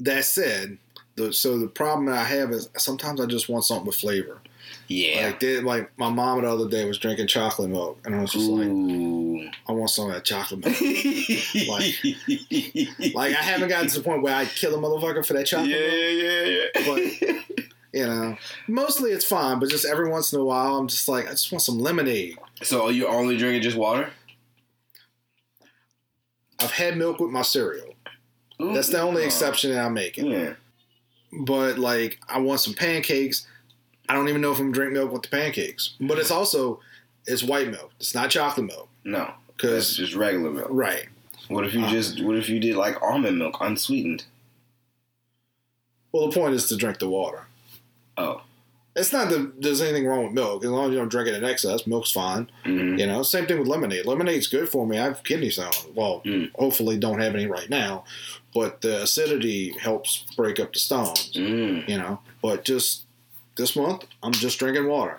that 0.00 0.24
said, 0.24 0.78
the, 1.16 1.32
so 1.32 1.58
the 1.58 1.68
problem 1.68 2.06
that 2.06 2.16
I 2.16 2.24
have 2.24 2.50
is 2.50 2.68
sometimes 2.76 3.20
I 3.20 3.26
just 3.26 3.48
want 3.48 3.64
something 3.64 3.86
with 3.86 3.94
flavor. 3.96 4.40
yeah. 4.88 5.32
Like 5.40 5.62
like 5.62 5.96
my 5.98 6.10
mom 6.10 6.42
the 6.42 6.50
other 6.50 6.68
day 6.68 6.84
was 6.84 6.98
drinking 6.98 7.28
chocolate 7.28 7.70
milk, 7.70 7.98
and 8.04 8.14
I 8.14 8.20
was 8.20 8.32
just 8.32 8.48
like, 8.48 8.68
I 8.68 9.72
want 9.72 9.90
some 9.90 10.08
of 10.08 10.14
that 10.14 10.24
chocolate 10.24 10.64
milk. 10.64 10.80
like 13.14 13.34
I 13.34 13.42
haven't 13.42 13.68
gotten 13.68 13.88
to 13.88 13.98
the 13.98 14.04
point 14.04 14.22
where 14.22 14.34
I 14.34 14.44
kill 14.44 14.74
a 14.74 14.78
motherfucker 14.78 15.24
for 15.24 15.32
that 15.34 15.46
chocolate 15.46 15.70
yeah, 15.70 15.78
milk. 15.78 15.92
yeah, 15.92 16.42
yeah. 16.42 16.64
Yeah. 16.74 16.86
But 16.86 17.00
you 17.94 18.06
know, 18.06 18.36
mostly 18.66 19.12
it's 19.12 19.24
fine, 19.24 19.60
but 19.60 19.68
just 19.68 19.84
every 19.84 20.10
once 20.10 20.32
in 20.32 20.40
a 20.40 20.44
while, 20.44 20.76
I'm 20.76 20.88
just 20.88 21.06
like, 21.06 21.26
I 21.26 21.30
just 21.30 21.52
want 21.52 21.62
some 21.62 21.78
lemonade. 21.78 22.36
so 22.62 22.86
are 22.86 22.92
you 22.92 23.06
only 23.06 23.36
drinking 23.36 23.62
just 23.62 23.76
water? 23.76 24.10
I've 26.58 26.72
had 26.72 26.96
milk 26.96 27.20
with 27.20 27.30
my 27.30 27.42
cereal. 27.42 27.93
That's 28.58 28.88
the 28.88 29.00
only 29.00 29.24
exception 29.24 29.70
that 29.72 29.84
I'm 29.84 29.94
making. 29.94 30.26
Yeah. 30.30 30.54
But 31.32 31.78
like, 31.78 32.20
I 32.28 32.38
want 32.38 32.60
some 32.60 32.74
pancakes. 32.74 33.46
I 34.08 34.14
don't 34.14 34.28
even 34.28 34.40
know 34.40 34.52
if 34.52 34.58
I'm 34.60 34.70
drink 34.72 34.92
milk 34.92 35.12
with 35.12 35.22
the 35.22 35.28
pancakes. 35.28 35.94
But 36.00 36.18
it's 36.18 36.30
also 36.30 36.80
it's 37.26 37.42
white 37.42 37.68
milk. 37.68 37.90
It's 37.98 38.14
not 38.14 38.30
chocolate 38.30 38.66
milk. 38.66 38.88
No, 39.04 39.32
Because 39.56 39.96
just 39.96 40.14
regular 40.14 40.50
milk. 40.50 40.68
right, 40.70 41.06
What 41.48 41.64
if 41.66 41.74
you 41.74 41.84
Uh. 41.84 41.90
just, 41.90 42.22
what 42.22 42.36
if 42.36 42.48
you 42.48 42.60
did 42.60 42.76
like 42.76 43.00
almond 43.02 43.38
milk, 43.38 43.56
unsweetened? 43.60 44.24
well, 46.12 46.28
the 46.28 46.34
point 46.38 46.54
is 46.54 46.68
to 46.68 46.76
drink 46.76 46.98
the 47.00 47.08
water. 47.08 47.46
Oh, 48.16 48.42
It's 48.96 49.12
not 49.12 49.28
that 49.30 49.60
there's 49.60 49.80
anything 49.80 50.06
wrong 50.06 50.24
with 50.24 50.32
milk 50.32 50.62
as 50.64 50.70
long 50.70 50.86
as 50.86 50.92
you 50.92 50.98
don't 50.98 51.08
drink 51.10 51.28
it 51.28 51.34
in 51.34 51.44
excess. 51.44 51.86
Milk's 51.86 52.12
fine. 52.12 52.48
Mhm. 52.64 52.98
You 52.98 53.06
know, 53.08 53.22
same 53.24 53.46
thing 53.46 53.58
with 53.58 53.66
lemonade. 53.66 54.06
Lemonade's 54.06 54.46
good 54.46 54.68
for 54.68 54.86
me. 54.86 54.98
I 54.98 55.04
have 55.04 55.24
kidney 55.24 55.50
stones. 55.50 55.84
Well, 55.94 56.22
Mm. 56.24 56.50
hopefully 56.54 56.96
don't 56.96 57.18
have 57.20 57.34
any 57.34 57.46
right 57.46 57.68
now, 57.68 58.04
but 58.54 58.82
the 58.82 59.02
acidity 59.02 59.70
helps 59.80 60.24
break 60.36 60.60
up 60.60 60.72
the 60.72 60.78
stones. 60.78 61.32
Mm. 61.34 61.88
You 61.88 61.98
know, 61.98 62.20
but 62.40 62.64
just 62.64 63.02
this 63.56 63.74
month, 63.74 64.04
I'm 64.22 64.32
just 64.32 64.58
drinking 64.60 64.86
water. 64.86 65.18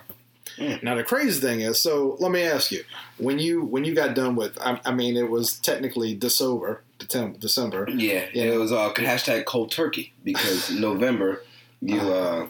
Mm. 0.58 0.82
Now 0.82 0.94
the 0.94 1.04
crazy 1.04 1.38
thing 1.38 1.60
is, 1.60 1.78
so 1.78 2.16
let 2.18 2.30
me 2.32 2.42
ask 2.42 2.72
you, 2.72 2.82
when 3.18 3.38
you 3.38 3.62
when 3.62 3.84
you 3.84 3.94
got 3.94 4.14
done 4.14 4.36
with, 4.36 4.58
I, 4.58 4.80
I 4.86 4.92
mean, 4.92 5.18
it 5.18 5.28
was 5.28 5.54
technically 5.58 6.14
December, 6.14 6.82
December, 6.98 7.38
December. 7.38 7.86
Yeah, 7.94 8.24
Yeah. 8.32 8.44
it 8.44 8.56
was 8.58 8.72
uh, 8.72 8.90
hashtag 8.94 9.44
cold 9.44 9.70
turkey 9.70 10.14
because 10.24 10.70
November 10.88 11.42
you 11.82 12.00
uh, 12.00 12.46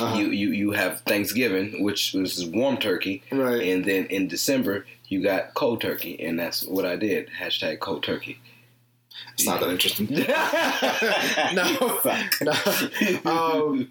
Uh-huh. 0.00 0.18
you, 0.18 0.30
you 0.30 0.50
you 0.52 0.70
have 0.72 1.00
Thanksgiving, 1.00 1.82
which 1.82 2.12
was 2.14 2.44
warm 2.46 2.76
turkey, 2.78 3.22
Right. 3.32 3.62
and 3.68 3.84
then 3.84 4.06
in 4.06 4.28
December 4.28 4.86
you 5.08 5.22
got 5.22 5.54
cold 5.54 5.80
turkey, 5.80 6.22
and 6.24 6.38
that's 6.38 6.64
what 6.66 6.84
I 6.84 6.96
did. 6.96 7.28
Hashtag 7.40 7.80
cold 7.80 8.02
turkey. 8.02 8.40
It's 9.34 9.46
not 9.46 9.60
that 9.60 9.70
interesting. 9.70 10.06
no, 11.54 12.00
no. 13.24 13.30
Um, 13.30 13.90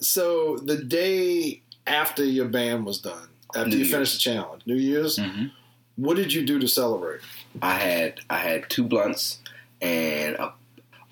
so 0.00 0.56
the 0.58 0.76
day 0.76 1.62
after 1.86 2.24
your 2.24 2.46
band 2.48 2.84
was 2.86 2.98
done, 3.00 3.28
after 3.54 3.68
New 3.68 3.76
you 3.76 3.78
Year's. 3.84 3.90
finished 3.92 4.12
the 4.14 4.18
challenge, 4.20 4.62
New 4.66 4.76
Year's, 4.76 5.16
Mhm. 5.18 5.50
what 5.96 6.16
did 6.16 6.32
you 6.32 6.44
do 6.44 6.58
to 6.58 6.68
celebrate? 6.68 7.20
I 7.60 7.74
had 7.74 8.20
I 8.30 8.38
had 8.38 8.68
two 8.70 8.84
blunts 8.84 9.38
and 9.80 10.36
a, 10.36 10.52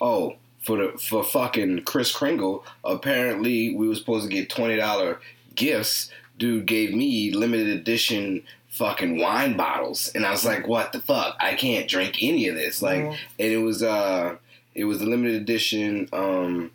oh 0.00 0.36
for 0.62 0.76
the 0.76 0.98
for 0.98 1.22
fucking 1.24 1.82
Chris 1.84 2.12
Kringle. 2.12 2.64
Apparently 2.84 3.74
we 3.74 3.88
were 3.88 3.94
supposed 3.94 4.28
to 4.28 4.34
get 4.34 4.48
twenty 4.50 4.76
dollar 4.76 5.20
gifts. 5.54 6.10
Dude 6.38 6.66
gave 6.66 6.94
me 6.94 7.30
limited 7.32 7.68
edition 7.68 8.42
fucking 8.68 9.18
wine 9.18 9.56
bottles, 9.56 10.10
and 10.14 10.24
I 10.24 10.30
was 10.30 10.44
like, 10.44 10.66
what 10.66 10.92
the 10.92 11.00
fuck? 11.00 11.36
I 11.40 11.54
can't 11.54 11.88
drink 11.88 12.22
any 12.22 12.48
of 12.48 12.54
this. 12.54 12.80
Like, 12.80 13.00
Mhm. 13.02 13.16
and 13.38 13.52
it 13.52 13.58
was 13.58 13.82
uh 13.82 14.36
it 14.74 14.84
was 14.84 15.00
a 15.02 15.06
limited 15.06 15.40
edition 15.42 16.08
um 16.12 16.70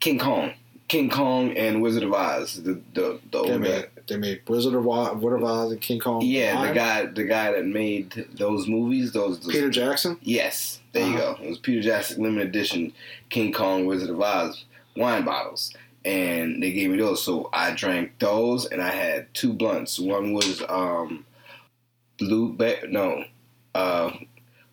King 0.00 0.18
Kong. 0.18 0.52
King 0.88 1.10
Kong 1.10 1.56
and 1.56 1.82
Wizard 1.82 2.04
of 2.04 2.12
Oz, 2.12 2.62
the 2.62 2.80
the, 2.94 3.18
the 3.32 3.42
They 3.42 3.52
old 3.52 3.62
guy. 3.64 3.84
They 4.08 4.16
made 4.16 4.42
Wizard 4.48 4.74
of 4.74 4.86
Oz, 4.88 5.16
Wizard 5.16 5.42
of 5.42 5.44
Oz 5.44 5.72
and 5.72 5.80
King 5.80 6.00
Kong. 6.00 6.22
Yeah, 6.22 6.66
the 6.68 6.72
guy 6.74 7.06
the 7.06 7.24
guy 7.24 7.52
that 7.52 7.66
made 7.66 8.26
those 8.34 8.66
movies, 8.68 9.12
those, 9.12 9.40
those 9.40 9.52
Peter 9.52 9.70
Jackson. 9.70 10.18
Yes, 10.22 10.80
there 10.92 11.06
you 11.08 11.16
Uh-huh. 11.16 11.34
go. 11.34 11.42
It 11.44 11.48
was 11.48 11.58
Peter 11.58 11.82
Jackson 11.82 12.22
limited 12.22 12.48
edition 12.48 12.92
King 13.30 13.52
Kong 13.52 13.86
Wizard 13.86 14.10
of 14.10 14.20
Oz 14.20 14.64
wine 14.96 15.24
bottles, 15.24 15.74
and 16.04 16.62
they 16.62 16.72
gave 16.72 16.90
me 16.90 16.98
those. 16.98 17.22
So 17.22 17.50
I 17.52 17.72
drank 17.72 18.18
those, 18.18 18.66
and 18.66 18.80
I 18.80 18.90
had 18.90 19.32
two 19.34 19.52
blunts. 19.52 19.98
One 19.98 20.32
was 20.32 20.62
um, 20.68 21.26
blue, 22.18 22.52
ba- 22.52 22.86
no, 22.88 23.24
uh, 23.74 24.12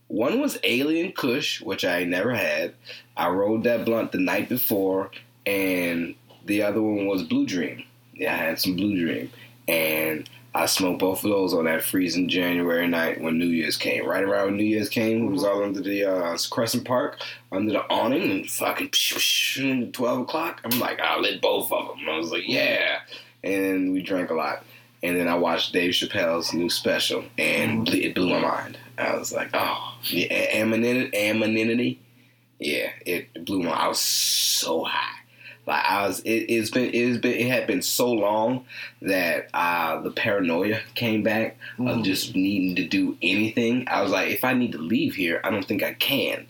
one 0.07 0.39
was 0.39 0.59
Alien 0.63 1.11
Kush, 1.11 1.59
which 1.61 1.83
I 1.83 2.03
never 2.03 2.33
had. 2.33 2.73
I 3.17 3.29
rolled 3.29 3.63
that 3.63 3.83
blunt 3.83 4.11
the 4.11 4.19
night 4.19 4.47
before, 4.47 5.11
and 5.45 6.15
the 6.45 6.61
other 6.61 6.81
one 6.81 7.07
was 7.07 7.23
Blue 7.23 7.45
Dream. 7.45 7.83
Yeah, 8.23 8.35
I 8.35 8.37
had 8.37 8.59
some 8.61 8.77
Blue 8.77 8.97
Dream, 8.97 9.29
and 9.67 10.29
I 10.55 10.65
smoked 10.67 10.99
both 10.99 11.25
of 11.25 11.29
those 11.29 11.53
on 11.53 11.65
that 11.65 11.83
freezing 11.83 12.29
January 12.29 12.87
night 12.87 13.19
when 13.19 13.37
New 13.37 13.47
Year's 13.47 13.75
came. 13.75 14.05
Right 14.05 14.23
around 14.23 14.45
when 14.45 14.55
New 14.55 14.63
Year's 14.63 14.87
came, 14.87 15.27
it 15.27 15.29
was 15.29 15.43
all 15.43 15.61
under 15.61 15.81
the 15.81 16.05
uh, 16.05 16.37
Crescent 16.49 16.85
Park, 16.85 17.19
under 17.51 17.73
the 17.73 17.81
awning, 17.89 18.31
and 18.31 18.49
fucking 18.49 18.91
psh, 18.91 19.15
psh, 19.57 19.91
12 19.91 20.19
o'clock. 20.21 20.61
I'm 20.63 20.79
like, 20.79 21.01
I 21.01 21.19
lit 21.19 21.41
both 21.41 21.69
of 21.69 21.97
them. 21.97 22.07
I 22.07 22.17
was 22.17 22.31
like, 22.31 22.47
yeah. 22.47 22.99
And 23.43 23.91
we 23.91 24.01
drank 24.01 24.29
a 24.29 24.35
lot. 24.35 24.63
And 25.01 25.17
then 25.17 25.27
I 25.27 25.35
watched 25.35 25.73
Dave 25.73 25.91
Chappelle's 25.91 26.53
new 26.53 26.69
special, 26.69 27.25
and 27.37 27.89
it 27.89 28.15
blew 28.15 28.29
my 28.29 28.39
mind. 28.39 28.77
I 28.97 29.17
was 29.17 29.33
like, 29.33 29.49
oh, 29.53 29.97
yeah, 30.03 30.31
anonymity, 30.53 31.29
anonymity. 31.29 31.99
Yeah, 32.57 32.87
it 33.05 33.43
blew 33.43 33.63
my. 33.63 33.71
I 33.71 33.89
was 33.89 33.99
so 33.99 34.85
high. 34.85 35.22
Like 35.65 35.83
I 35.85 36.05
was, 36.07 36.19
it, 36.21 36.29
it's 36.29 36.69
been, 36.69 36.91
it's 36.93 37.19
been, 37.19 37.33
it 37.33 37.47
had 37.47 37.67
been 37.67 37.81
so 37.81 38.11
long 38.11 38.65
that 39.01 39.47
uh, 39.53 40.01
the 40.01 40.11
paranoia 40.11 40.79
came 40.95 41.23
back 41.23 41.57
of 41.79 42.03
just 42.03 42.35
needing 42.35 42.75
to 42.75 42.87
do 42.87 43.17
anything. 43.21 43.87
I 43.87 44.01
was 44.01 44.11
like, 44.11 44.31
if 44.31 44.43
I 44.43 44.53
need 44.53 44.73
to 44.73 44.77
leave 44.77 45.15
here, 45.15 45.39
I 45.43 45.49
don't 45.49 45.65
think 45.65 45.83
I 45.83 45.93
can. 45.93 46.47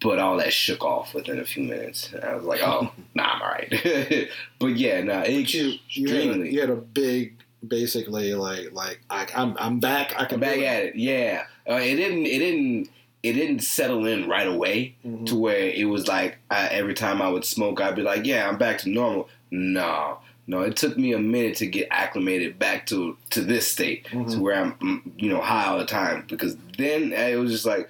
But 0.00 0.18
all 0.18 0.36
that 0.38 0.52
shook 0.52 0.84
off 0.84 1.14
within 1.14 1.38
a 1.38 1.44
few 1.44 1.62
minutes. 1.62 2.14
I 2.22 2.34
was 2.34 2.44
like, 2.44 2.60
oh, 2.62 2.92
nah, 3.14 3.24
I'm 3.24 3.42
all 3.42 3.48
right. 3.48 4.28
but 4.58 4.76
yeah, 4.76 5.02
nah, 5.02 5.22
it 5.22 5.52
You, 5.52 5.74
you, 5.88 6.08
had 6.08 6.36
a, 6.40 6.52
you 6.52 6.60
had 6.60 6.70
a 6.70 6.76
big, 6.76 7.34
basically 7.66 8.34
like 8.34 8.72
like 8.72 9.00
I, 9.08 9.26
I'm 9.34 9.56
I'm 9.58 9.80
back. 9.80 10.12
I 10.14 10.26
can 10.26 10.28
Come 10.28 10.40
back 10.40 10.58
it. 10.58 10.64
at 10.64 10.84
it, 10.84 10.96
yeah. 10.96 11.44
Uh, 11.68 11.74
it 11.74 11.96
didn't. 11.96 12.26
It 12.26 12.38
didn't. 12.38 12.90
It 13.24 13.32
didn't 13.32 13.60
settle 13.60 14.04
in 14.06 14.28
right 14.28 14.46
away 14.46 14.94
Mhm. 15.04 15.24
to 15.26 15.34
where 15.34 15.56
it 15.70 15.88
was 15.88 16.06
like 16.06 16.36
I, 16.50 16.66
every 16.68 16.92
time 16.94 17.22
I 17.22 17.28
would 17.30 17.44
smoke, 17.46 17.80
I'd 17.80 17.96
be 17.96 18.02
like, 18.02 18.26
"Yeah, 18.26 18.46
I'm 18.48 18.58
back 18.58 18.78
to 18.80 18.90
normal." 18.90 19.28
No, 19.50 20.18
no. 20.46 20.60
It 20.60 20.76
took 20.76 20.98
me 20.98 21.14
a 21.14 21.18
minute 21.18 21.56
to 21.56 21.66
get 21.66 21.88
acclimated 21.90 22.58
back 22.58 22.86
to 22.88 23.16
to 23.30 23.40
this 23.40 23.66
state, 23.72 24.06
Mhm. 24.12 24.30
to 24.32 24.38
where 24.40 24.56
I'm, 24.62 24.72
mm, 24.74 25.00
you 25.16 25.30
know, 25.30 25.40
high 25.40 25.66
all 25.68 25.78
the 25.78 25.86
time. 25.86 26.26
Because 26.28 26.56
then 26.76 27.14
it 27.14 27.36
was 27.40 27.50
just 27.50 27.64
like, 27.64 27.88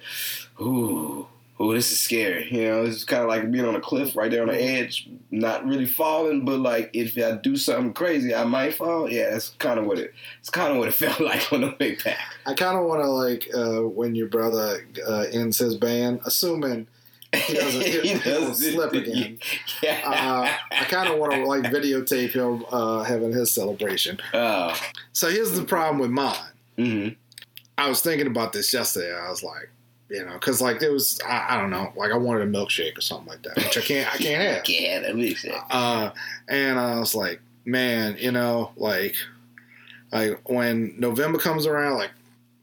"Ooh, 0.61 1.27
ooh, 1.61 1.73
this 1.73 1.91
is 1.91 1.99
scary." 1.99 2.47
You 2.51 2.67
know, 2.67 2.83
it's 2.83 3.03
kind 3.03 3.23
of 3.23 3.29
like 3.29 3.49
being 3.51 3.65
on 3.65 3.75
a 3.75 3.81
cliff 3.81 4.15
right 4.15 4.29
there 4.31 4.41
on 4.41 4.49
the 4.49 4.61
edge, 4.61 5.09
not 5.31 5.65
really 5.65 5.85
falling, 5.85 6.45
but 6.45 6.59
like 6.59 6.89
if 6.93 7.17
I 7.17 7.37
do 7.37 7.55
something 7.55 7.93
crazy, 7.93 8.33
I 8.33 8.43
might 8.43 8.73
fall. 8.75 9.09
Yeah, 9.09 9.31
that's 9.31 9.49
kind 9.49 9.79
of 9.79 9.85
what 9.85 9.99
it. 9.99 10.13
It's 10.39 10.49
kind 10.49 10.71
of 10.71 10.77
what 10.77 10.87
it 10.87 10.93
felt 10.95 11.19
like 11.19 11.51
on 11.51 11.61
the 11.61 11.75
way 11.79 11.97
back. 12.03 12.35
I 12.45 12.53
kind 12.53 12.77
of 12.77 12.85
want 12.85 13.01
to 13.01 13.09
like 13.09 13.47
uh, 13.55 13.87
when 13.87 14.15
your 14.15 14.27
brother 14.27 14.85
uh, 15.07 15.25
ends 15.31 15.57
his 15.59 15.75
band, 15.75 16.21
assuming 16.25 16.87
he 17.35 17.53
doesn't, 17.53 17.81
he, 17.85 18.13
doesn't 18.19 18.55
slip 18.55 18.93
again. 18.93 19.39
Yeah. 19.81 20.01
Uh, 20.05 20.51
I 20.71 20.83
kind 20.85 21.09
of 21.09 21.17
want 21.19 21.33
to 21.33 21.45
like 21.45 21.63
videotape 21.63 22.31
him 22.31 22.65
uh, 22.71 23.03
having 23.03 23.31
his 23.31 23.51
celebration. 23.51 24.19
oh. 24.33 24.79
So 25.13 25.29
here's 25.29 25.51
the 25.53 25.63
problem 25.63 25.99
with 25.99 26.11
mine. 26.11 26.35
hmm 26.77 27.07
I 27.77 27.89
was 27.89 27.99
thinking 28.01 28.27
about 28.27 28.53
this 28.53 28.73
yesterday. 28.73 29.13
I 29.13 29.29
was 29.29 29.43
like, 29.43 29.69
you 30.09 30.23
know, 30.25 30.33
because 30.33 30.61
like 30.61 30.81
it 30.81 30.91
was, 30.91 31.19
I, 31.25 31.55
I 31.55 31.61
don't 31.61 31.71
know, 31.71 31.91
like 31.95 32.11
I 32.11 32.17
wanted 32.17 32.43
a 32.43 32.51
milkshake 32.51 32.97
or 32.97 33.01
something 33.01 33.27
like 33.27 33.41
that, 33.43 33.55
which 33.57 33.77
I 33.77 33.81
can't, 33.81 34.13
I 34.13 34.17
can't 34.17 34.41
have. 34.41 34.63
Yeah, 34.67 34.99
that 35.01 35.15
makes 35.15 35.41
sense. 35.41 35.55
Uh, 35.69 36.11
and 36.47 36.79
I 36.79 36.99
was 36.99 37.15
like, 37.15 37.41
man, 37.65 38.15
you 38.19 38.31
know, 38.31 38.71
like, 38.77 39.15
like 40.11 40.47
when 40.49 40.95
November 40.99 41.39
comes 41.39 41.65
around, 41.65 41.97
like 41.97 42.11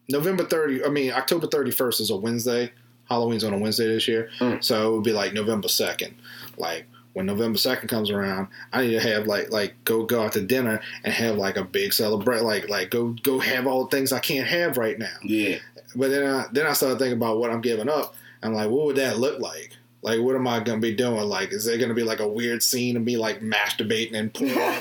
November 0.09 0.45
30, 0.45 0.85
I 0.85 0.89
mean, 0.89 1.13
October 1.13 1.47
31st 1.47 2.01
is 2.01 2.11
a 2.11 2.17
Wednesday. 2.17 2.73
Halloween's 3.09 3.45
on 3.45 3.53
a 3.53 3.59
Wednesday 3.59 3.87
this 3.87 4.07
year. 4.09 4.31
Mm. 4.39 4.63
So 4.63 4.89
it 4.89 4.95
would 4.95 5.05
be 5.05 5.13
like 5.13 5.33
November 5.33 5.69
2nd. 5.69 6.15
Like 6.57 6.87
when 7.13 7.27
November 7.27 7.59
2nd 7.59 7.89
comes 7.89 8.11
around, 8.11 8.49
I 8.73 8.83
need 8.83 8.93
to 8.93 9.01
have 9.01 9.27
like, 9.27 9.51
like 9.51 9.75
go, 9.85 10.05
go 10.05 10.23
out 10.23 10.33
to 10.33 10.41
dinner 10.41 10.81
and 11.05 11.13
have 11.13 11.37
like 11.37 11.57
a 11.57 11.65
big 11.65 11.93
celebrate, 11.93 12.43
like, 12.43 12.69
like 12.69 12.91
go, 12.91 13.17
go 13.23 13.39
have 13.39 13.67
all 13.67 13.85
the 13.85 13.97
things 13.97 14.13
I 14.13 14.19
can't 14.19 14.47
have 14.47 14.79
right 14.79 14.99
now. 14.99 15.17
Yeah. 15.23 15.59
But 15.95 16.11
then 16.11 16.27
I, 16.27 16.47
then 16.53 16.67
I 16.67 16.73
started 16.73 16.99
thinking 16.99 17.19
about 17.19 17.39
what 17.39 17.51
I'm 17.51 17.61
giving 17.61 17.89
up. 17.89 18.15
I'm 18.43 18.55
like, 18.55 18.71
what 18.71 18.87
would 18.87 18.97
that 18.97 19.19
look 19.19 19.41
like? 19.41 19.77
Like, 20.03 20.21
what 20.21 20.35
am 20.35 20.49
I 20.49 20.59
gonna 20.61 20.81
be 20.81 20.95
doing? 20.95 21.29
Like, 21.29 21.53
is 21.53 21.65
there 21.65 21.79
gonna 21.79 21.95
be 21.95 22.03
like 22.03 22.19
a 22.19 22.27
weird 22.27 22.63
scene 22.63 22.97
of 22.97 23.05
me 23.05 23.17
like 23.17 23.41
masturbating 23.41 24.15
and 24.15 24.35
pouring, 24.35 24.81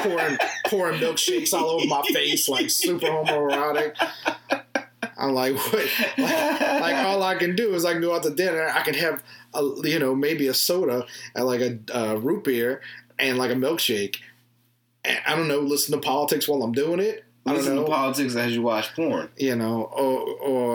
pouring, 0.00 0.38
pouring 0.66 1.00
milkshakes 1.00 1.52
all 1.52 1.70
over 1.70 1.86
my 1.86 2.02
face, 2.12 2.48
like 2.48 2.68
super 2.68 3.06
homoerotic? 3.06 3.94
I'm 5.16 5.34
like, 5.34 5.54
what? 5.72 5.88
Like, 6.18 6.60
like, 6.80 6.96
all 6.96 7.22
I 7.22 7.34
can 7.36 7.54
do 7.54 7.74
is 7.74 7.84
I 7.84 7.92
can 7.92 8.02
go 8.02 8.14
out 8.14 8.22
to 8.24 8.34
dinner. 8.34 8.68
I 8.68 8.82
can 8.82 8.94
have, 8.94 9.22
a, 9.54 9.62
you 9.84 9.98
know, 9.98 10.14
maybe 10.14 10.48
a 10.48 10.54
soda 10.54 11.06
and 11.34 11.46
like 11.46 11.60
a 11.60 11.78
uh, 11.94 12.14
root 12.14 12.44
beer 12.44 12.80
and 13.18 13.38
like 13.38 13.50
a 13.50 13.54
milkshake. 13.54 14.16
And 15.04 15.18
I 15.26 15.36
don't 15.36 15.48
know. 15.48 15.60
Listen 15.60 15.94
to 15.94 16.00
politics 16.00 16.48
while 16.48 16.62
I'm 16.62 16.72
doing 16.72 17.00
it. 17.00 17.24
I 17.46 17.50
don't 17.50 17.58
Listen 17.58 17.76
know 17.76 17.84
to 17.84 17.88
politics 17.90 18.34
as 18.34 18.54
you 18.56 18.62
watch 18.62 18.92
porn. 18.96 19.28
you 19.36 19.54
know, 19.54 19.82
or 19.84 20.20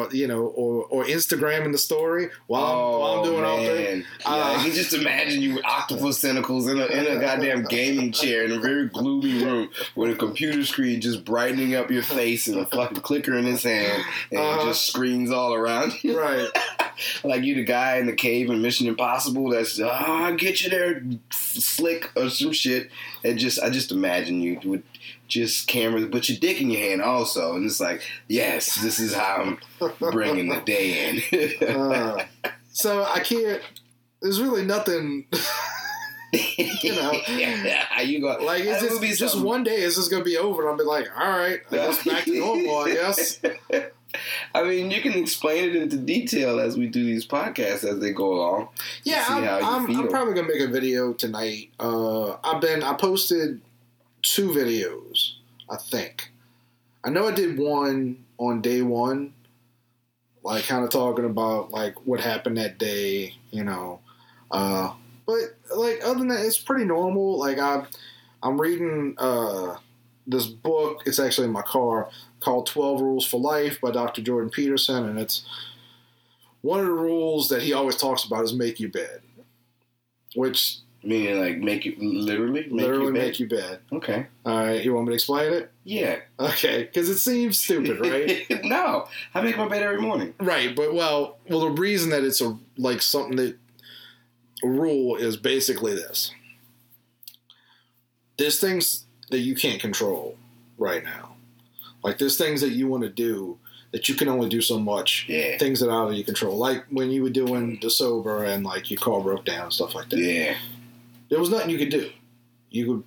or 0.06 0.14
you 0.14 0.26
know, 0.28 0.44
or 0.46 0.86
or 0.86 1.04
Instagram 1.04 1.66
in 1.66 1.74
the 1.74 1.78
story 1.78 2.30
while 2.48 2.64
I'm, 2.64 3.00
while 3.00 3.12
I'm 3.20 3.24
doing 3.26 3.44
all 3.44 3.58
three. 3.58 3.84
man. 3.84 4.06
Yeah, 4.22 4.28
Uh, 4.34 4.56
I 4.58 4.64
can 4.64 4.72
just 4.72 4.94
imagine 4.94 5.42
you 5.42 5.56
with 5.56 5.66
octopus 5.66 6.22
tentacles 6.22 6.68
in 6.68 6.80
a, 6.80 6.86
in 6.86 7.08
a 7.08 7.20
goddamn 7.20 7.64
gaming 7.66 8.14
chair 8.14 8.46
in 8.46 8.54
a 8.54 8.60
very 8.60 8.88
gloomy 8.88 9.44
room 9.44 9.70
with 9.96 10.12
a 10.12 10.16
computer 10.16 10.64
screen 10.64 11.02
just 11.02 11.26
brightening 11.26 11.76
up 11.76 11.92
your 11.92 12.04
face 12.04 12.48
and 12.48 12.58
a 12.60 12.66
fucking 12.66 13.02
clicker 13.02 13.38
in 13.38 13.44
his 13.46 13.64
hand 13.64 14.04
and 14.32 14.40
Uh-huh. 14.40 14.66
just 14.68 14.88
screens 14.88 15.30
all 15.30 15.54
around 15.54 16.02
you. 16.04 16.18
Right. 16.18 16.48
like 17.24 17.44
you 17.44 17.56
the 17.56 17.64
guy 17.66 17.98
in 17.98 18.06
the 18.06 18.14
cave 18.14 18.50
in 18.50 18.62
Mission 18.62 18.88
Impossible 18.88 19.50
that's 19.50 19.80
oh, 19.80 19.90
I'll 19.90 20.36
get 20.36 20.62
you 20.64 20.70
there 20.70 21.02
slick 21.32 22.12
or 22.16 22.30
some 22.30 22.52
shit. 22.54 22.90
And 23.24 23.38
just 23.38 23.62
I 23.62 23.70
just 23.70 23.92
imagine 23.92 24.40
you 24.42 24.60
with 24.64 24.84
just 25.32 25.68
cameras, 25.68 26.06
but 26.06 26.28
your 26.28 26.38
dick 26.38 26.62
in 26.62 26.70
your 26.70 26.82
hand 26.82 27.02
also, 27.02 27.56
and 27.56 27.66
it's 27.66 27.80
like, 27.80 28.04
yes, 28.28 28.76
this 28.76 29.00
is 29.00 29.14
how 29.16 29.58
I'm 29.82 29.94
bringing 30.12 30.50
the 30.50 30.62
day 30.62 31.10
in. 31.10 31.22
Uh, 31.72 32.24
so 32.74 33.04
I 33.04 33.20
can't. 33.20 33.62
There's 34.22 34.42
really 34.42 34.64
nothing. 34.64 35.26
You 36.82 36.96
know. 36.96 37.12
yeah, 37.28 37.86
how 37.90 38.02
you 38.04 38.22
go? 38.22 38.28
Like 38.42 38.64
it's 38.64 38.82
just, 38.82 39.02
just 39.02 39.34
something. 39.34 39.44
one 39.44 39.66
day 39.66 39.82
is 39.82 39.98
just 39.98 40.10
gonna 40.10 40.24
be 40.24 40.38
over, 40.38 40.62
and 40.62 40.72
I'll 40.72 40.78
be 40.78 40.86
like, 40.86 41.08
all 41.14 41.30
right, 41.30 41.60
I 41.70 41.76
guess 41.76 42.06
back 42.06 42.24
to 42.24 42.40
normal. 42.40 42.78
I 42.78 42.94
guess. 42.94 43.42
I 44.56 44.64
mean, 44.64 44.92
you 44.92 45.02
can 45.02 45.12
explain 45.12 45.66
it 45.66 45.76
into 45.76 45.98
detail 45.98 46.62
as 46.62 46.78
we 46.78 46.88
do 46.88 47.04
these 47.04 47.28
podcasts 47.28 47.84
as 47.84 48.00
they 48.00 48.14
go 48.14 48.34
along. 48.34 48.70
Yeah, 49.04 49.26
I'm, 49.28 49.44
I'm, 49.44 50.00
I'm 50.00 50.08
probably 50.08 50.34
gonna 50.34 50.48
make 50.48 50.62
a 50.62 50.72
video 50.72 51.12
tonight. 51.12 51.70
Uh, 51.78 52.38
I've 52.42 52.62
been 52.62 52.82
I 52.82 52.94
posted 52.94 53.60
two 54.22 54.50
videos, 54.50 55.34
I 55.70 55.78
think. 55.78 56.32
I 57.04 57.10
know 57.10 57.28
I 57.28 57.32
did 57.32 57.58
one 57.58 58.26
on 58.38 58.62
day 58.62 58.82
one, 58.82 59.34
like 60.44 60.66
kind 60.66 60.84
of 60.84 60.92
talking 60.92 61.26
about 61.26 61.72
like 61.72 61.96
what 62.06 62.20
happened 62.20 62.58
that 62.58 62.78
day, 62.78 63.36
you 63.50 63.64
know. 63.64 64.00
Uh, 64.50 64.94
but 65.26 65.40
like 65.76 66.02
other 66.04 66.20
than 66.20 66.28
that, 66.30 66.46
it's 66.46 66.60
pretty 66.60 66.86
normal. 66.86 67.40
Like 67.40 67.58
I, 67.58 67.86
I'm 68.44 68.60
reading 68.60 69.16
uh, 69.18 69.78
this 70.28 70.46
book. 70.46 71.04
It's 71.06 71.20
actually 71.20 71.46
in 71.46 71.54
my 71.54 71.62
car 71.62 72.10
called 72.40 72.68
Twelve 72.68 73.02
Rules 73.02 73.26
for 73.26 73.40
Life 73.40 73.82
by 73.82 73.92
Dr. 73.92 74.22
Jordan 74.22 74.50
Peterson, 74.50 75.08
and 75.10 75.20
it's 75.20 75.46
one 76.62 76.80
of 76.80 76.86
the 76.86 76.92
rules 76.92 77.50
that 77.50 77.64
he 77.64 77.74
always 77.74 77.98
talks 77.98 78.24
about 78.24 78.44
is 78.44 78.54
make 78.54 78.80
your 78.80 78.92
bed, 78.92 79.22
which 80.36 80.78
Meaning, 81.04 81.40
like, 81.40 81.58
make 81.58 81.86
you 81.86 81.96
literally 82.00 82.62
make 82.62 82.72
literally 82.72 83.06
you 83.08 83.14
make 83.14 83.40
your 83.40 83.50
bed. 83.50 83.80
Okay. 83.92 84.28
All 84.46 84.58
right, 84.58 84.84
you 84.84 84.94
want 84.94 85.08
me 85.08 85.12
to 85.12 85.16
explain 85.16 85.52
it? 85.52 85.72
Yeah. 85.84 86.20
Okay, 86.40 86.84
because 86.84 87.10
it 87.10 87.18
seems 87.18 87.60
stupid, 87.60 88.00
right? 88.00 88.46
no, 88.64 89.08
I 89.34 89.42
make 89.42 89.58
my 89.58 89.68
bed 89.68 89.82
every 89.82 90.00
morning. 90.00 90.36
right, 90.40 90.76
but 90.76 90.94
well, 90.94 91.38
well, 91.50 91.62
the 91.62 91.72
reason 91.72 92.12
that 92.12 92.24
it's 92.24 92.40
a 92.40 92.56
like 92.78 93.02
something 93.02 93.36
that 93.38 93.58
a 94.64 94.68
rule 94.68 95.16
is 95.16 95.38
basically 95.38 95.96
this: 95.96 96.32
there's 98.38 98.60
things 98.60 99.06
that 99.32 99.40
you 99.40 99.56
can't 99.56 99.82
control 99.82 100.38
right 100.78 101.04
now, 101.04 101.36
like 102.04 102.20
there's 102.20 102.38
things 102.38 102.62
that 102.62 102.74
you 102.74 102.88
want 102.88 103.02
to 103.02 103.10
do 103.10 103.58
that 103.92 104.08
you 104.08 104.16
can 104.16 104.28
only 104.28 104.50
do 104.50 104.62
so 104.62 104.80
much. 104.80 105.26
Yeah. 105.28 105.58
Things 105.58 105.80
that 105.80 105.90
are 105.90 106.04
out 106.04 106.10
of 106.10 106.16
your 106.16 106.26
control, 106.26 106.58
like 106.58 106.86
when 106.90 107.10
you 107.10 107.24
were 107.24 107.30
doing 107.30 107.80
the 107.82 107.90
sober 107.90 108.44
and 108.44 108.64
like 108.64 108.90
your 108.90 109.00
car 109.00 109.20
broke 109.22 109.46
down 109.46 109.66
and 109.66 109.74
stuff 109.74 109.96
like 109.96 110.10
that. 110.10 110.20
Yeah. 110.20 110.56
There 111.32 111.40
was 111.40 111.50
nothing 111.50 111.70
you 111.72 111.78
could 111.80 111.90
do. 111.90 112.12
You 112.70 112.86
could 112.86 113.04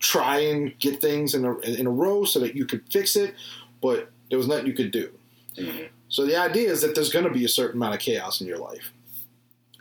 try 0.00 0.40
and 0.40 0.78
get 0.78 1.00
things 1.00 1.34
in 1.34 1.44
a 1.44 1.58
in 1.60 1.86
a 1.86 1.90
row 1.90 2.24
so 2.24 2.40
that 2.40 2.54
you 2.54 2.66
could 2.66 2.82
fix 2.90 3.16
it, 3.16 3.34
but 3.80 4.10
there 4.28 4.36
was 4.38 4.48
nothing 4.48 4.66
you 4.66 4.74
could 4.74 4.90
do. 4.90 5.10
Mhm. 5.56 5.88
So 6.08 6.26
the 6.26 6.36
idea 6.36 6.70
is 6.70 6.82
that 6.82 6.94
there's 6.94 7.10
going 7.10 7.24
to 7.24 7.30
be 7.30 7.44
a 7.44 7.48
certain 7.48 7.78
amount 7.78 7.94
of 7.94 8.00
chaos 8.00 8.40
in 8.40 8.46
your 8.48 8.58
life, 8.58 8.92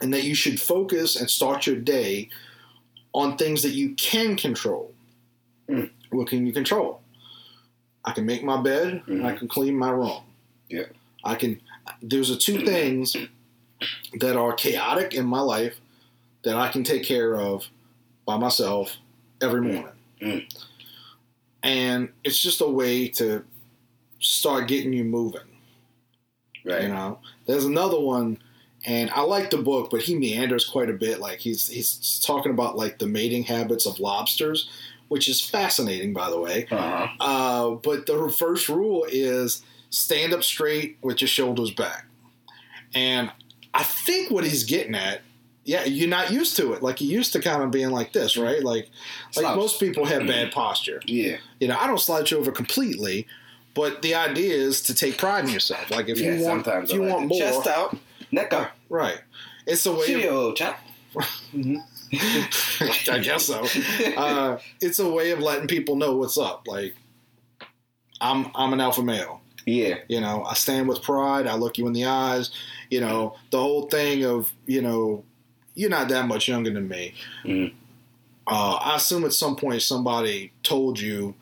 and 0.01 0.13
that 0.13 0.23
you 0.23 0.35
should 0.35 0.61
focus 0.61 1.15
and 1.15 1.29
start 1.29 1.65
your 1.65 1.77
day 1.77 2.29
on 3.13 3.37
things 3.37 3.63
that 3.63 3.71
you 3.71 3.95
can 3.95 4.35
control. 4.35 4.93
Mm. 5.67 5.89
What 6.11 6.27
can 6.27 6.45
you 6.45 6.53
control? 6.53 7.01
I 8.05 8.11
can 8.11 8.25
make 8.25 8.43
my 8.43 8.61
bed. 8.61 9.01
Mhm. 9.07 9.25
I 9.25 9.35
can 9.35 9.47
clean 9.47 9.75
my 9.75 9.89
room. 9.89 10.21
Yeah. 10.69 10.85
I 11.23 11.35
can. 11.35 11.59
There's 12.03 12.29
a 12.29 12.37
two 12.37 12.63
things 12.65 13.15
that 14.19 14.35
are 14.35 14.53
chaotic 14.53 15.13
in 15.15 15.25
my 15.25 15.41
life 15.41 15.79
that 16.43 16.55
I 16.55 16.69
can 16.69 16.83
take 16.83 17.03
care 17.03 17.35
of 17.35 17.67
by 18.29 18.37
myself 18.37 18.95
every 19.41 19.59
morning. 19.59 19.91
Mm. 20.21 20.53
And 21.63 22.09
it's 22.23 22.39
just 22.39 22.61
a 22.61 22.67
way 22.67 23.07
to 23.07 23.43
start 24.19 24.67
getting 24.67 24.93
you 24.93 25.03
moving. 25.03 25.41
Right. 26.63 26.83
You 26.83 26.89
know, 26.89 27.17
there's 27.47 27.65
another 27.65 27.99
one, 27.99 28.37
and 28.85 29.09
I 29.09 29.21
like 29.21 29.49
the 29.49 29.57
book, 29.57 29.89
but 29.89 30.03
he 30.03 30.15
meanders 30.15 30.67
quite 30.67 30.91
a 30.91 30.93
bit. 30.93 31.19
Like 31.19 31.39
he's 31.39 31.65
he's 31.67 32.21
talking 32.23 32.51
about 32.51 32.77
like 32.77 32.99
the 32.99 33.07
mating 33.07 33.45
habits 33.45 33.87
of 33.87 33.99
lobsters, 33.99 34.69
which 35.07 35.27
is 35.27 35.41
fascinating, 35.41 36.13
by 36.13 36.29
the 36.29 36.39
way. 36.39 36.67
Uh-huh. 36.69 37.07
Uh, 37.19 37.69
but 37.77 38.05
the 38.05 38.29
first 38.37 38.69
rule 38.69 39.07
is 39.09 39.63
stand 39.89 40.33
up 40.33 40.43
straight 40.43 40.99
with 41.01 41.19
your 41.19 41.27
shoulders 41.27 41.71
back. 41.71 42.05
And 42.93 43.31
I 43.73 43.81
think 43.81 44.29
what 44.29 44.43
he's 44.43 44.65
getting 44.65 44.93
at, 44.93 45.21
yeah, 45.65 45.85
you're 45.85 46.09
not 46.09 46.31
used 46.31 46.55
to 46.57 46.73
it. 46.73 46.81
Like 46.81 47.01
you 47.01 47.07
used 47.07 47.33
to 47.33 47.39
kind 47.39 47.61
of 47.61 47.71
being 47.71 47.91
like 47.91 48.13
this, 48.13 48.37
right? 48.37 48.63
Like 48.63 48.89
like 49.35 49.45
Slouch. 49.45 49.55
most 49.55 49.79
people 49.79 50.05
have 50.05 50.25
bad 50.25 50.51
posture. 50.53 51.01
Yeah. 51.05 51.37
You 51.59 51.67
know, 51.67 51.77
I 51.79 51.87
don't 51.87 51.99
slouch 51.99 52.33
over 52.33 52.51
completely, 52.51 53.27
but 53.75 54.01
the 54.01 54.15
idea 54.15 54.53
is 54.55 54.81
to 54.83 54.95
take 54.95 55.17
pride 55.17 55.45
in 55.45 55.51
yourself. 55.51 55.91
Like 55.91 56.09
if 56.09 56.19
yeah. 56.19 56.33
you 56.33 56.43
want, 56.43 56.65
sometimes 56.65 56.89
if 56.89 56.95
you 56.95 57.03
like 57.03 57.13
want 57.13 57.27
more, 57.27 57.39
Chest 57.39 57.67
out, 57.67 57.97
neck 58.31 58.53
up. 58.53 58.71
right? 58.89 59.21
It's 59.67 59.85
a 59.85 59.91
way. 59.93 60.05
See 60.05 60.27
Of, 60.27 60.55
chap. 60.55 60.81
I 62.11 63.19
guess 63.21 63.45
so. 63.45 63.65
Uh, 64.17 64.57
it's 64.81 64.97
a 64.99 65.09
way 65.09 65.31
of 65.31 65.39
letting 65.39 65.67
people 65.67 65.95
know 65.95 66.15
what's 66.15 66.37
up. 66.37 66.63
Like 66.67 66.95
I'm, 68.21 68.47
I'm 68.55 68.73
an 68.73 68.81
alpha 68.81 69.03
male. 69.03 69.41
yeah. 69.65 69.99
You 70.07 70.19
know, 70.21 70.43
I 70.43 70.55
stand 70.55 70.87
with 70.87 71.03
pride. 71.03 71.45
I 71.45 71.55
look 71.55 71.77
you 71.77 71.85
in 71.85 71.93
the 71.93 72.05
eyes. 72.05 72.49
You 72.89 73.01
know, 73.01 73.35
the 73.51 73.59
whole 73.59 73.83
thing 73.83 74.25
of 74.25 74.51
you 74.65 74.81
know, 74.81 75.23
you're 75.79 75.89
not 75.89 76.09
that 76.09 76.27
much 76.27 76.47
younger 76.47 76.71
than 76.71 76.87
me. 76.87 77.13
Mhm. 77.45 77.73
Uh, 78.47 78.73
I 78.81 78.95
assume 78.97 79.23
at 79.25 79.33
some 79.33 79.55
point 79.55 79.81
somebody 79.81 80.51
told 80.63 80.99
you, 80.99 81.35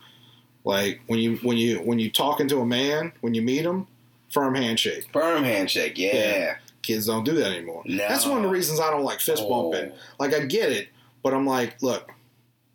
like 0.63 1.01
when 1.07 1.19
you 1.19 1.37
when 1.37 1.57
you 1.57 1.77
when 1.79 1.99
you 1.99 2.11
talking 2.11 2.47
to 2.49 2.59
a 2.59 2.65
man 2.65 3.13
when 3.21 3.33
you 3.33 3.41
meet 3.41 3.63
him, 3.65 3.87
firm 4.29 4.55
handshake. 4.55 5.07
Firm 5.13 5.43
handshake. 5.43 5.97
Yeah. 5.97 6.13
Yeah. 6.15 6.55
Kids 6.81 7.07
don't 7.07 7.23
do 7.23 7.33
that 7.33 7.51
anymore. 7.53 7.81
No. 7.85 8.07
That's 8.07 8.25
one 8.25 8.37
of 8.37 8.43
the 8.43 8.49
reasons 8.49 8.79
I 8.79 8.91
don't 8.91 9.03
like 9.03 9.19
fist 9.21 9.41
Oh. 9.45 9.71
bumping. 9.71 9.91
Like 10.19 10.33
I 10.33 10.41
get 10.45 10.71
it, 10.71 10.89
but 11.23 11.33
I'm 11.33 11.45
like, 11.47 11.81
look, 11.81 12.11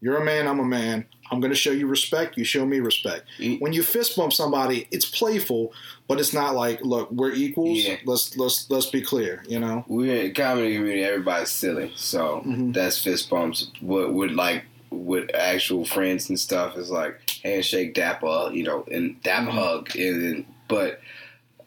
you're 0.02 0.18
a 0.20 0.24
man. 0.24 0.46
I'm 0.46 0.58
a 0.60 0.64
man. 0.64 1.06
I'm 1.30 1.40
going 1.40 1.50
to 1.52 1.56
show 1.56 1.70
you 1.70 1.86
respect. 1.86 2.36
You 2.36 2.44
show 2.44 2.66
me 2.66 2.80
respect. 2.80 3.24
When 3.60 3.72
you 3.72 3.82
fist 3.82 4.16
bump 4.16 4.34
somebody, 4.34 4.86
it's 4.90 5.06
playful, 5.06 5.72
but 6.06 6.20
it's 6.20 6.34
not 6.34 6.54
like, 6.54 6.82
look, 6.82 7.10
we're 7.10 7.32
equals. 7.32 7.78
Yeah. 7.78 7.96
Let's 8.04 8.36
let's 8.36 8.68
let's 8.68 8.86
be 8.86 9.00
clear. 9.00 9.42
You 9.48 9.60
know. 9.60 9.84
We're 9.88 10.24
in 10.26 10.34
comedy 10.34 10.74
community. 10.74 11.04
Everybody's 11.04 11.50
silly, 11.50 11.92
so 11.96 12.42
Mhm. 12.44 12.74
that's 12.74 13.02
fist 13.02 13.30
bumps. 13.30 13.70
What 13.80 14.12
with 14.12 14.32
like 14.32 14.64
with 14.90 15.34
actual 15.34 15.86
friends 15.86 16.28
and 16.28 16.38
stuff 16.38 16.76
is 16.76 16.90
like 16.90 17.18
handshake, 17.42 17.94
dapper, 17.94 18.50
you 18.52 18.64
know, 18.64 18.84
and 18.92 19.22
dapper 19.22 19.52
Mhm. 19.52 19.54
hug, 19.54 19.96
and 19.96 20.22
then 20.22 20.46
but 20.68 21.00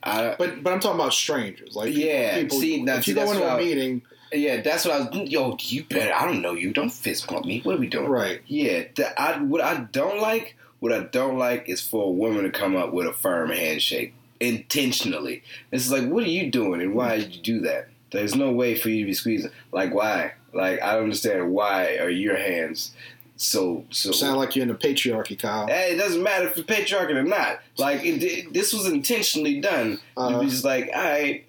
I 0.03 0.35
But 0.37 0.61
but 0.61 0.73
I'm 0.73 0.79
talking 0.79 0.99
about 0.99 1.13
strangers. 1.13 1.75
Like 1.75 1.95
Yeah, 1.95 2.41
people. 2.41 2.59
see, 2.59 2.83
if 2.83 3.07
you 3.07 3.15
go 3.15 3.31
into 3.31 3.51
a 3.51 3.57
meeting, 3.57 4.03
yeah, 4.33 4.61
that's 4.61 4.85
what 4.85 4.93
I 4.93 4.99
was. 5.17 5.29
Yo, 5.29 5.55
you 5.59 5.83
better. 5.83 6.13
I 6.13 6.25
don't 6.25 6.41
know 6.41 6.53
you. 6.53 6.73
Don't 6.73 6.89
fist 6.91 7.27
bump 7.27 7.45
me. 7.45 7.61
What 7.61 7.75
are 7.75 7.79
we 7.79 7.87
doing? 7.87 8.07
right? 8.09 8.41
Yeah, 8.47 8.83
the, 8.95 9.19
I 9.21 9.39
what 9.41 9.61
I 9.61 9.81
don't 9.91 10.19
like, 10.21 10.55
what 10.79 10.91
I 10.91 10.99
don't 11.03 11.37
like 11.37 11.69
is 11.69 11.81
for 11.81 12.05
a 12.07 12.11
woman 12.11 12.43
to 12.43 12.51
come 12.51 12.75
up 12.75 12.91
with 12.93 13.07
a 13.07 13.13
firm 13.13 13.49
handshake 13.51 14.13
intentionally. 14.39 15.43
It's 15.71 15.89
like, 15.89 16.07
what 16.09 16.23
are 16.23 16.29
you 16.29 16.49
doing, 16.51 16.81
and 16.81 16.93
why 16.95 17.17
did 17.17 17.35
you 17.35 17.41
do 17.41 17.59
that? 17.61 17.87
There's 18.11 18.35
no 18.35 18.51
way 18.51 18.75
for 18.75 18.89
you 18.89 19.01
to 19.01 19.05
be 19.05 19.13
squeezing. 19.13 19.51
Like, 19.71 19.93
why? 19.93 20.33
Like, 20.53 20.81
I 20.81 20.93
don't 20.93 21.03
understand 21.03 21.51
why 21.51 21.97
are 21.97 22.09
your 22.09 22.37
hands 22.37 22.91
so 23.37 23.83
so. 23.89 24.11
Sound 24.13 24.37
like 24.37 24.55
you're 24.55 24.63
in 24.63 24.69
the 24.69 24.75
patriarchy, 24.75 25.37
Kyle. 25.37 25.67
Hey, 25.67 25.93
it 25.93 25.97
doesn't 25.97 26.23
matter 26.23 26.47
if 26.47 26.57
it's 26.57 26.65
patriarchy 26.69 27.15
or 27.15 27.23
not. 27.23 27.59
Like, 27.77 28.05
it, 28.05 28.23
it- 28.23 28.53
this 28.53 28.71
was 28.73 28.85
intentionally 28.87 29.59
done. 29.59 29.99
Uh-huh. 30.15 30.31
to 30.31 30.39
be 30.39 30.49
just 30.49 30.63
like, 30.63 30.89
all 30.95 31.03
right. 31.03 31.45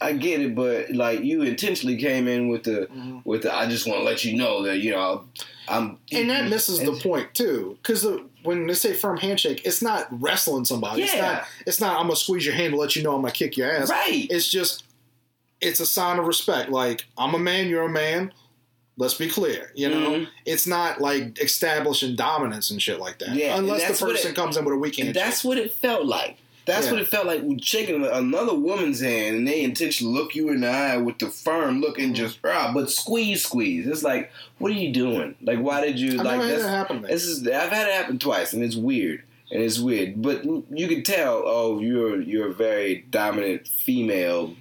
I 0.00 0.12
get 0.12 0.40
it, 0.40 0.54
but 0.54 0.90
like 0.92 1.20
you 1.22 1.42
intentionally 1.42 1.96
came 1.96 2.28
in 2.28 2.48
with 2.48 2.64
the 2.64 2.88
Mhm. 2.94 3.22
with 3.24 3.42
the. 3.42 3.54
I 3.54 3.66
just 3.68 3.86
want 3.86 4.00
to 4.00 4.04
let 4.04 4.24
you 4.24 4.36
know 4.36 4.62
that 4.64 4.78
you 4.78 4.90
know 4.90 5.24
I'm. 5.68 5.98
And 6.12 6.28
that 6.30 6.48
misses 6.48 6.80
the 6.80 6.92
point 6.92 7.34
too, 7.34 7.78
because 7.82 8.06
when 8.42 8.66
they 8.66 8.74
say 8.74 8.92
firm 8.92 9.16
handshake, 9.16 9.62
it's 9.64 9.80
not 9.82 10.06
wrestling 10.10 10.64
somebody. 10.64 11.02
It's 11.02 11.14
Yeah. 11.14 11.20
not. 11.22 11.44
It's 11.66 11.80
not. 11.80 11.96
I'm 11.96 12.04
gonna 12.06 12.16
squeeze 12.16 12.44
your 12.44 12.54
hand 12.54 12.72
to 12.74 12.78
let 12.78 12.94
you 12.96 13.02
know 13.02 13.14
I'm 13.14 13.22
gonna 13.22 13.32
kick 13.32 13.56
your 13.56 13.70
ass. 13.70 13.88
Right. 13.90 14.26
It's 14.30 14.48
just. 14.50 14.84
It's 15.60 15.80
a 15.80 15.86
sign 15.86 16.18
of 16.18 16.26
respect. 16.26 16.70
Like 16.70 17.06
I'm 17.16 17.34
a 17.34 17.38
man, 17.38 17.68
you're 17.68 17.84
a 17.84 17.88
man. 17.88 18.32
Let's 18.98 19.14
be 19.14 19.28
clear. 19.28 19.72
You 19.74 19.88
know, 19.90 20.10
Mhm. 20.10 20.28
it's 20.46 20.66
not 20.66 21.00
like 21.02 21.38
establishing 21.40 22.16
dominance 22.16 22.70
and 22.70 22.80
shit 22.80 22.98
like 22.98 23.18
that. 23.18 23.34
Yeah, 23.34 23.58
unless 23.58 23.98
the 23.98 24.06
person 24.06 24.30
it- 24.30 24.34
comes 24.34 24.56
in 24.56 24.64
with 24.64 24.72
a 24.74 24.76
weak 24.78 24.96
handshake. 24.96 25.14
that's 25.14 25.44
what 25.44 25.58
it 25.58 25.72
felt 25.72 26.06
like. 26.06 26.36
That's 26.66 26.86
Yeah. 26.86 26.92
what 26.94 27.00
it 27.00 27.08
felt 27.08 27.26
like 27.26 27.42
with 27.42 27.62
shaking 27.62 28.04
another 28.04 28.54
woman's 28.54 29.00
hand 29.00 29.36
and 29.36 29.46
they 29.48 29.62
intentionally 29.62 30.12
look 30.12 30.34
you 30.34 30.48
in 30.50 30.62
the 30.62 30.68
eye 30.68 30.96
with 30.96 31.18
the 31.18 31.30
firm 31.30 31.80
look 31.80 31.96
and 31.98 32.14
just 32.14 32.38
ah, 32.44 32.72
but 32.74 32.90
squeeze, 32.90 33.44
squeeze. 33.44 33.86
It's 33.86 34.02
like, 34.02 34.30
what 34.58 34.72
are 34.72 34.74
you 34.74 34.92
doing? 34.92 35.36
Like, 35.42 35.60
why 35.60 35.80
did 35.86 35.98
you 35.98 36.18
I've 36.18 36.26
like 36.26 36.40
never 36.40 36.62
that 36.62 36.68
happen. 36.68 37.02
This 37.02 37.24
is 37.24 37.46
I've 37.46 37.70
had 37.70 37.86
it 37.88 37.94
happen 37.94 38.18
twice, 38.18 38.52
and 38.52 38.64
it's 38.64 38.74
weird, 38.76 39.22
and 39.50 39.62
it's 39.62 39.78
weird. 39.78 40.20
But 40.20 40.44
you 40.44 40.88
can 40.88 41.04
tell, 41.04 41.42
oh, 41.46 41.78
you're 41.78 42.20
you're 42.20 42.48
a 42.50 42.54
very 42.54 43.04
dominant 43.10 43.68
female, 43.68 44.56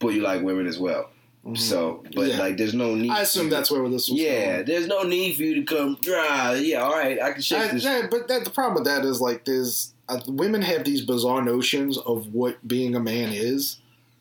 but 0.00 0.08
you 0.08 0.20
like 0.20 0.42
women 0.42 0.66
as 0.66 0.78
well. 0.78 1.08
So, 1.54 2.02
but 2.02 2.10
Mm-hmm. 2.12 2.30
Yeah. 2.32 2.38
like, 2.38 2.56
there's 2.58 2.74
no 2.74 2.94
need. 2.94 3.10
I 3.10 3.22
assume 3.22 3.48
that's 3.48 3.70
where 3.70 3.80
this 3.88 4.10
was. 4.10 4.20
Yeah, 4.20 4.56
going. 4.56 4.64
there's 4.66 4.86
no 4.86 5.02
need 5.04 5.36
for 5.36 5.42
you 5.44 5.54
to 5.54 5.62
come 5.62 5.96
dry. 6.02 6.56
Yeah, 6.56 6.82
all 6.82 6.92
right, 6.92 7.18
I 7.20 7.32
can 7.32 7.40
shake 7.40 7.58
I, 7.62 7.68
this. 7.68 7.84
yeah, 7.84 8.06
but 8.10 8.28
that, 8.28 8.44
the 8.44 8.50
problem 8.50 8.74
with 8.74 8.84
that 8.84 9.06
is 9.06 9.22
like 9.22 9.46
there's 9.46 9.94
uh, 10.10 10.20
women 10.26 10.62
have 10.62 10.84
these 10.84 11.02
bizarre 11.04 11.42
notions 11.42 11.96
of 11.98 12.32
what 12.34 12.66
being 12.66 12.94
a 12.94 13.00
man 13.00 13.30
is. 13.32 13.78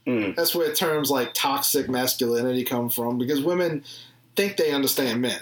Mm. 0.08 0.36
That's 0.36 0.56
where 0.56 0.74
terms 0.74 1.12
like 1.12 1.34
toxic 1.34 1.90
masculinity 1.90 2.64
come 2.64 2.90
from 2.90 3.18
because 3.18 3.42
women 3.42 3.84
think 4.36 4.58
they 4.58 4.72
understand 4.72 5.22
men. 5.22 5.40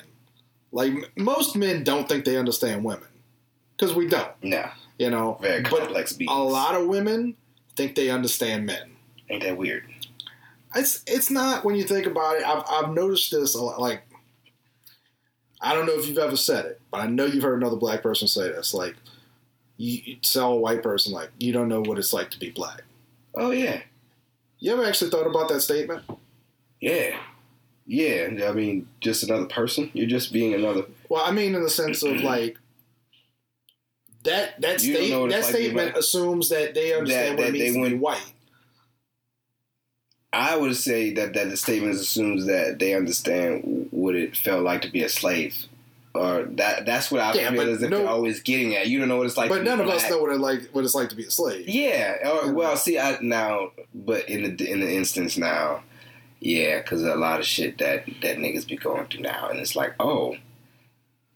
Like 0.71 0.91
m- 0.91 1.05
most 1.15 1.55
men 1.55 1.83
don't 1.83 2.09
think 2.09 2.25
they 2.25 2.37
understand 2.37 2.83
women 2.83 3.07
because 3.77 3.95
we 3.95 4.07
don't. 4.07 4.31
Nah, 4.43 4.69
You 4.97 5.09
know, 5.09 5.37
very 5.41 5.61
but 5.63 5.93
beings. 5.93 6.15
a 6.27 6.39
lot 6.39 6.75
of 6.75 6.87
women 6.87 7.35
think 7.75 7.95
they 7.95 8.09
understand 8.09 8.65
men. 8.65 8.91
Ain't 9.29 9.43
that 9.43 9.57
weird? 9.57 9.85
It's 10.75 11.03
it's 11.07 11.29
not 11.31 11.63
when 11.63 11.75
you 11.75 11.83
think 11.83 12.05
about 12.05 12.35
it. 12.37 12.43
I've 12.45 12.63
I've 12.69 12.93
noticed 12.93 13.31
this 13.31 13.55
a 13.55 13.63
lot. 13.63 13.79
Like, 13.79 14.01
I 15.61 15.73
don't 15.73 15.85
know 15.85 15.97
if 15.97 16.07
you've 16.07 16.17
ever 16.17 16.35
said 16.35 16.65
it, 16.65 16.81
but 16.91 17.01
I 17.01 17.07
know 17.07 17.25
you've 17.25 17.43
heard 17.43 17.57
another 17.61 17.77
black 17.77 18.03
person 18.03 18.27
say 18.27 18.49
this. 18.49 18.73
Like, 18.73 18.95
you, 19.77 20.15
tell 20.17 20.53
a 20.53 20.57
white 20.57 20.83
person 20.83 21.13
like 21.13 21.29
you 21.39 21.53
don't 21.53 21.69
know 21.69 21.81
what 21.81 21.97
it's 21.97 22.13
like 22.13 22.29
to 22.31 22.39
be 22.39 22.49
black. 22.49 22.81
Oh 23.35 23.51
yeah, 23.51 23.81
You 24.59 24.73
ever 24.73 24.85
actually 24.85 25.11
thought 25.11 25.27
about 25.27 25.49
that 25.49 25.61
statement? 25.61 26.03
yeah, 26.81 27.17
yeah. 27.85 28.27
I 28.47 28.51
mean, 28.51 28.87
just 29.01 29.23
another 29.23 29.45
person. 29.45 29.89
You're 29.93 30.07
just 30.07 30.33
being 30.33 30.53
another. 30.53 30.83
Well, 31.09 31.23
I 31.23 31.31
mean, 31.31 31.55
in 31.55 31.63
the 31.63 31.69
sense 31.69 32.03
of 32.03 32.21
like 32.21 32.57
that 34.23 34.59
that 34.61 34.81
state 34.81 35.09
that 35.11 35.29
like 35.29 35.43
statement 35.43 35.95
assumes 35.95 36.49
that 36.49 36.73
they 36.73 36.93
understand 36.93 37.37
That- 37.37 37.45
what 37.45 37.47
it 37.49 37.53
means 37.53 37.75
they 37.75 37.83
to 37.83 37.89
be 37.91 37.95
white. 37.97 38.33
I 40.33 40.57
would 40.57 40.75
say 40.75 41.13
that 41.13 41.33
that 41.33 41.49
the 41.49 41.57
statement 41.57 41.95
assumes 41.95 42.45
that 42.47 42.79
they 42.79 42.93
understand 42.93 43.87
what 43.91 44.13
it 44.15 44.35
felt 44.35 44.63
like 44.63 44.81
to 44.81 44.89
be 44.91 45.01
a 45.03 45.09
slave, 45.09 45.55
or 46.13 46.43
that 46.43 46.85
that's 46.85 47.11
what 47.11 47.21
I 47.21 47.33
Yeah, 47.33 47.51
feel 47.51 47.61
as 47.69 47.83
if 47.83 47.89
no- 47.89 47.99
they're 47.99 48.07
always 48.07 48.41
getting 48.41 48.75
at. 48.75 48.87
You 48.87 48.99
don't 48.99 49.07
know 49.07 49.17
what 49.17 49.25
it's 49.27 49.37
like. 49.37 49.49
to 49.49 49.55
but 49.55 49.63
none 49.63 49.79
of 49.79 49.87
us 49.87 50.09
know 50.09 50.19
what 50.19 50.31
it 50.31 50.39
like 50.39 50.69
what 50.71 50.83
it's 50.83 50.95
like 50.95 51.09
to 51.09 51.15
be 51.15 51.25
a 51.25 51.31
slave. 51.31 51.67
Yeah. 51.69 52.15
Or, 52.27 52.51
well, 52.53 52.75
see, 52.77 52.97
I 52.97 53.17
now, 53.21 53.71
but 53.93 54.27
in 54.29 54.55
the 54.55 54.71
in 54.71 54.79
the 54.79 54.91
instance 54.91 55.37
now, 55.37 55.83
yeah, 56.39 56.79
because 56.79 57.03
a 57.03 57.15
lot 57.15 57.39
of 57.39 57.45
shit 57.45 57.77
that 57.79 58.05
that 58.21 58.37
niggas 58.37 58.67
be 58.67 58.77
going 58.77 59.05
through 59.07 59.21
now, 59.21 59.49
and 59.49 59.59
it's 59.59 59.75
like, 59.75 59.93
oh, 59.99 60.37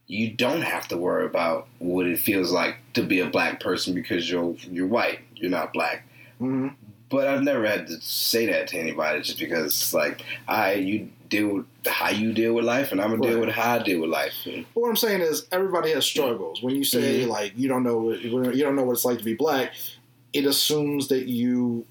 you 0.06 0.30
don't 0.30 0.62
have 0.62 0.88
to 0.88 0.96
worry 0.96 1.24
about 1.26 1.68
what 1.78 2.06
it 2.06 2.18
feels 2.18 2.50
like 2.52 2.76
to 2.94 3.02
be 3.02 3.20
a 3.20 3.28
black 3.30 3.60
person 3.60 3.94
because 3.94 4.30
you're 4.30 4.54
you're 4.62 4.86
white, 4.86 5.20
you're 5.36 5.50
not 5.50 5.72
black. 5.72 6.06
hmm 6.38 6.68
But 7.08 7.28
I've 7.28 7.42
never 7.42 7.66
had 7.66 7.86
to 7.88 8.00
say 8.00 8.46
that 8.46 8.68
to 8.68 8.78
anybody 8.78 9.20
just 9.22 9.38
because 9.38 9.66
it's 9.66 9.94
like, 9.94 10.24
I 10.48 10.74
you 10.74 11.10
deal 11.32 11.48
with 11.48 11.66
how 11.86 12.10
you 12.10 12.32
deal 12.32 12.52
with 12.54 12.64
life, 12.64 12.92
and 12.92 13.00
I'm 13.00 13.10
gonna 13.10 13.22
deal 13.28 13.40
with 13.40 13.48
how 13.48 13.76
I 13.76 13.82
deal 13.82 14.00
with 14.02 14.10
life. 14.10 14.34
And, 14.46 14.64
what 14.74 14.88
I'm 14.88 14.96
saying 14.96 15.22
is, 15.22 15.46
everybody 15.50 15.90
has 15.92 16.04
struggles. 16.04 16.62
When 16.62 16.74
you 16.76 16.84
say 16.84 17.24
Mhm. 17.24 17.28
like 17.28 17.52
you 17.56 17.68
don't 17.68 17.82
know 17.82 17.98
what- 17.98 18.20
you 18.22 18.62
don't 18.62 18.76
know 18.76 18.84
what 18.84 18.92
it's 18.92 19.04
like 19.04 19.18
to 19.18 19.24
be 19.24 19.34
black, 19.34 19.72
it 20.32 20.44
assumes 20.46 21.08
that 21.08 21.26
you 21.26 21.86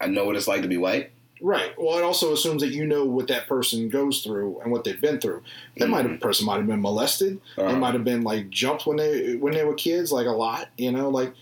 I 0.00 0.06
know 0.06 0.24
what 0.24 0.34
it's 0.36 0.48
like 0.48 0.62
to 0.62 0.68
be 0.68 0.76
white. 0.78 1.10
right. 1.40 1.72
Well, 1.76 1.98
it 1.98 2.02
also 2.04 2.32
assumes 2.32 2.62
that 2.62 2.72
you 2.72 2.86
know 2.86 3.04
what 3.04 3.26
that 3.28 3.48
person 3.48 3.88
goes 3.88 4.22
through 4.22 4.60
and 4.62 4.70
what 4.72 4.84
they've 4.84 5.00
been 5.00 5.18
through. 5.20 5.42
That 5.76 5.88
might 5.88 6.06
have 6.08 6.20
person 6.20 6.46
might 6.46 6.58
have 6.58 6.66
been 6.68 6.80
molested. 6.80 7.40
They 7.56 7.62
Uh-huh. 7.64 7.76
might 7.76 7.94
have 7.94 8.04
been 8.04 8.22
like 8.22 8.48
jumped 8.50 8.86
when 8.86 8.96
they 8.96 9.34
when 9.36 9.52
they 9.54 9.64
were 9.64 9.74
kids, 9.74 10.12
like 10.12 10.26
a 10.26 10.30
lot. 10.46 10.68
You 10.78 10.92
know, 10.92 11.08
like 11.08 11.32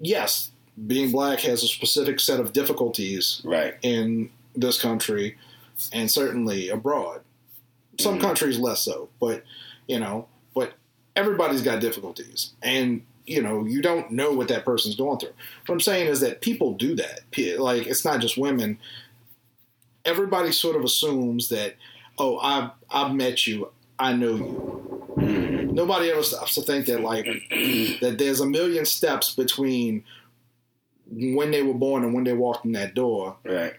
yes, 0.00 0.50
being 0.86 1.10
black 1.10 1.40
has 1.40 1.62
a 1.62 1.66
specific 1.66 2.20
set 2.20 2.38
of 2.38 2.52
difficulties 2.52 3.40
Right. 3.44 3.74
in 3.82 4.30
this 4.54 4.80
country 4.80 5.36
and 5.92 6.10
certainly 6.10 6.68
abroad. 6.68 7.22
Some 7.98 8.18
Mhm. 8.18 8.22
countries 8.22 8.58
less 8.58 8.82
so, 8.82 9.08
but 9.20 9.42
you 9.88 9.98
know, 10.00 10.28
but 10.54 10.74
everybody's 11.14 11.62
got 11.62 11.80
difficulties, 11.80 12.52
and 12.62 13.02
you 13.26 13.42
know, 13.42 13.64
you 13.64 13.82
don't 13.82 14.10
know 14.12 14.32
what 14.32 14.46
that 14.48 14.64
person's 14.64 14.94
going 14.94 15.18
through. 15.18 15.32
What 15.66 15.74
I'm 15.74 15.80
saying 15.80 16.06
is 16.08 16.20
that 16.20 16.40
people 16.40 16.74
do 16.74 16.94
that. 16.96 17.20
Like 17.58 17.86
it's 17.86 18.04
not 18.04 18.20
just 18.20 18.36
women. 18.38 18.78
Everybody 20.04 20.52
sort 20.52 20.76
of 20.76 20.84
assumes 20.84 21.48
that, 21.48 21.74
oh, 22.18 22.38
I've 22.38 22.70
I've 22.90 23.12
met 23.14 23.46
you, 23.46 23.70
I 23.98 24.12
know 24.12 24.36
you. 24.36 25.14
Mhm. 25.16 25.72
Nobody 25.72 26.10
ever 26.10 26.22
stops 26.22 26.54
to 26.54 26.62
think 26.62 26.86
that 26.86 27.00
like 27.00 27.24
that 28.00 28.16
there's 28.18 28.40
a 28.40 28.46
million 28.46 28.84
steps 28.84 29.34
between 29.34 30.04
when 31.10 31.50
they 31.50 31.62
were 31.62 31.74
born 31.74 32.04
and 32.04 32.12
when 32.14 32.24
they 32.24 32.32
walked 32.34 32.64
in 32.64 32.72
that 32.72 32.94
door, 32.94 33.36
Right. 33.44 33.74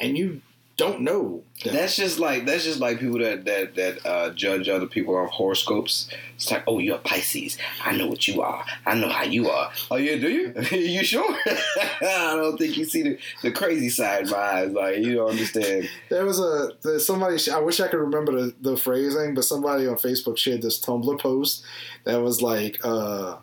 and 0.00 0.16
you 0.18 0.40
don't 0.78 1.00
know 1.00 1.42
that. 1.64 1.72
That's 1.72 1.96
just 1.96 2.20
like 2.20 2.46
that's 2.46 2.62
just 2.62 2.78
like 2.78 3.00
people 3.00 3.18
that 3.18 3.44
that 3.44 3.74
that 3.74 4.06
uh, 4.06 4.30
judge 4.30 4.68
other 4.68 4.86
people 4.86 5.16
on 5.16 5.28
horoscopes. 5.28 6.08
It's 6.36 6.50
like, 6.52 6.62
oh, 6.68 6.78
you're 6.78 6.96
a 6.96 7.00
Pisces. 7.00 7.58
I 7.84 7.96
know 7.96 8.06
what 8.06 8.28
you 8.28 8.42
are. 8.42 8.64
I 8.86 8.94
know 8.94 9.08
how 9.08 9.24
you 9.24 9.50
are. 9.50 9.72
Oh, 9.90 9.96
yeah, 9.96 10.16
do 10.16 10.30
you? 10.30 10.54
you 10.70 11.02
sure? 11.02 11.28
I 12.00 12.36
don't 12.36 12.56
think 12.56 12.76
you 12.76 12.84
see 12.84 13.02
the, 13.02 13.18
the 13.42 13.50
crazy 13.50 13.88
side 13.88 14.26
in 14.26 14.30
my 14.30 14.36
eyes. 14.36 14.70
Like 14.70 14.98
you 14.98 15.16
don't 15.16 15.30
understand. 15.30 15.88
There 16.08 16.24
was 16.24 16.40
a 16.40 16.70
there's 16.82 17.04
somebody. 17.04 17.38
I 17.52 17.58
wish 17.58 17.80
I 17.80 17.88
could 17.88 17.98
remember 17.98 18.32
the, 18.32 18.54
the 18.60 18.76
phrasing, 18.76 19.34
but 19.34 19.44
somebody 19.44 19.86
on 19.86 19.96
Facebook 19.96 20.38
shared 20.38 20.62
this 20.62 20.80
Tumblr 20.80 21.20
post 21.20 21.64
that 22.04 22.22
was 22.22 22.40
like, 22.40 22.78
uh, 22.84 23.36